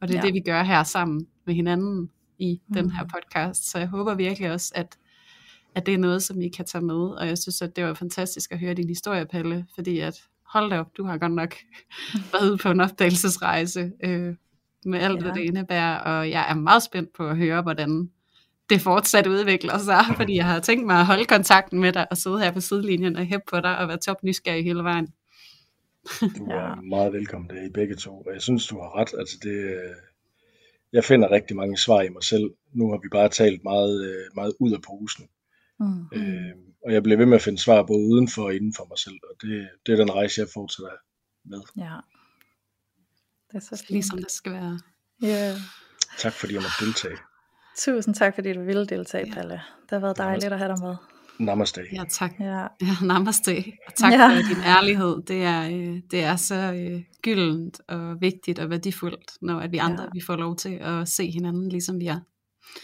[0.00, 0.26] og det er ja.
[0.26, 2.74] det, vi gør her sammen med hinanden i mm.
[2.74, 4.96] den her podcast, så jeg håber virkelig også, at
[5.74, 7.94] at det er noget, som I kan tage med, og jeg synes, at det var
[7.94, 10.14] fantastisk at høre din historie, Palle, fordi at,
[10.46, 11.54] hold da op, du har godt nok
[12.32, 14.34] været på en opdagelsesrejse øh,
[14.84, 15.22] med alt, ja.
[15.22, 18.10] hvad det indebærer, og jeg er meget spændt på at høre, hvordan
[18.72, 22.16] det fortsat udvikler sig, fordi jeg har tænkt mig at holde kontakten med dig og
[22.16, 25.06] sidde her på sidelinjen og hæppe på dig og være top nysgerrig hele vejen.
[26.20, 26.74] Du er ja.
[26.96, 29.10] meget velkommen der i begge to, og jeg synes, du har ret.
[29.18, 29.80] Altså det,
[30.92, 32.50] jeg finder rigtig mange svar i mig selv.
[32.72, 35.28] Nu har vi bare talt meget, øh, meget ud af posen.
[35.80, 36.06] Mm.
[36.14, 36.52] Øh,
[36.84, 38.98] og jeg bliver ved med at finde svar både uden for og inden for mig
[38.98, 40.92] selv, og det, det er den rejse, jeg fortsætter
[41.44, 41.62] med.
[41.76, 41.96] Ja.
[43.48, 43.90] Det er så fint.
[43.90, 44.80] Ligesom det skal være.
[45.22, 45.28] Ja.
[45.28, 45.56] Yeah.
[46.18, 47.16] Tak fordi jeg måtte deltage.
[47.78, 49.54] Tusind tak, fordi du ville deltage, Palle.
[49.82, 50.96] Det har været dejligt at have dig med.
[51.38, 51.80] Namaste.
[51.92, 52.32] Ja, tak.
[52.40, 52.60] Ja.
[52.80, 53.64] ja namaste.
[53.86, 54.28] Og tak ja.
[54.28, 55.22] for din ærlighed.
[55.28, 59.78] Det er, øh, det er så øh, gyldent og vigtigt og værdifuldt, når at vi
[59.78, 60.08] andre ja.
[60.12, 62.20] vi får lov til at se hinanden, ligesom vi er.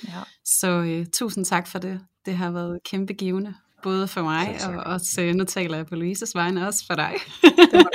[0.05, 0.23] Ja.
[0.45, 2.01] Så uh, tusind tak for det.
[2.27, 5.95] Det har været kæmpe givende, både for mig og også, uh, nu taler jeg på
[5.95, 7.13] Louises vegne, også for dig.
[7.43, 7.87] Det,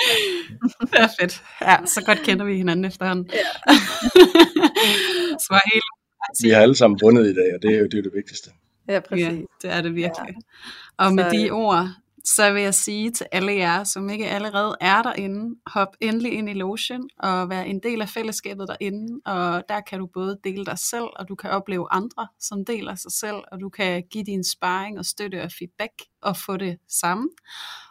[0.91, 1.43] det er fedt.
[1.61, 3.29] Ja, så godt kender vi hinanden efterhånden.
[3.33, 3.73] Ja.
[5.43, 6.02] så var helt
[6.43, 8.49] vi har alle sammen bundet i dag, og det er jo det, er det vigtigste.
[8.89, 9.25] Ja, præcis.
[9.25, 9.31] Ja,
[9.61, 10.35] det er det virkelig.
[10.35, 11.05] Ja.
[11.05, 11.89] Og med så, de ord,
[12.25, 16.49] så vil jeg sige til alle jer, som ikke allerede er derinde, hop endelig ind
[16.49, 20.65] i Lotion og vær en del af fællesskabet derinde, og der kan du både dele
[20.65, 24.23] dig selv, og du kan opleve andre, som deler sig selv, og du kan give
[24.23, 27.29] din sparring og støtte og feedback og få det samme.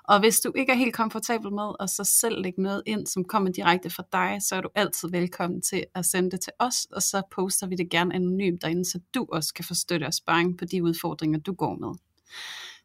[0.04, 3.24] Og hvis du ikke er helt komfortabel med at så selv lægge noget ind, som
[3.24, 6.86] kommer direkte fra dig, så er du altid velkommen til at sende det til os,
[6.92, 10.14] og så poster vi det gerne anonymt derinde, så du også kan få støtte og
[10.14, 11.94] sparring på de udfordringer, du går med.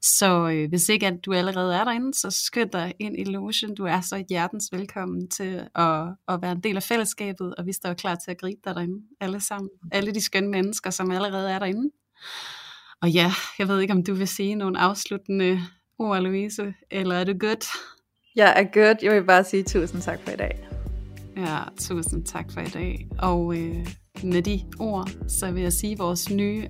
[0.02, 3.76] Så øh, hvis ikke at du allerede er derinde, så skynd dig ind i Lotion.
[3.76, 7.74] Du er så hjertens velkommen til at, at være en del af fællesskabet, og vi
[7.74, 9.70] står klar til at gribe dig derinde, alle sammen.
[9.92, 11.92] Alle de skønne mennesker, som allerede er derinde.
[13.02, 15.62] Og ja, jeg ved ikke, om du vil sige nogle afsluttende
[16.00, 17.66] ord, Louise, eller er det godt?
[18.36, 19.04] Jeg er godt.
[19.04, 20.68] Jeg vil bare sige tusind tak for i dag.
[21.38, 23.08] Ja, tusind tak for i dag.
[23.20, 23.88] Og øh,
[24.24, 26.68] med de ord, så vil jeg sige vores nye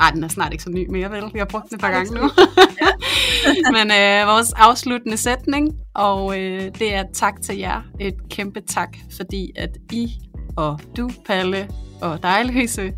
[0.00, 1.24] ej, den er snart ikke så ny mere, vel?
[1.32, 2.20] Vi har brugt den et par gange nu.
[3.76, 7.82] Men øh, vores afsluttende sætning, og øh, det er tak til jer.
[8.00, 10.10] Et kæmpe tak, fordi at I
[10.56, 11.68] og du, Palle,
[12.02, 12.92] og dig, Louise,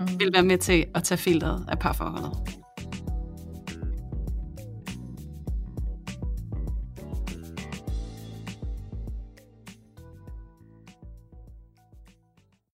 [0.00, 0.06] mm.
[0.18, 2.57] vil være med til at tage filteret af parforholdet.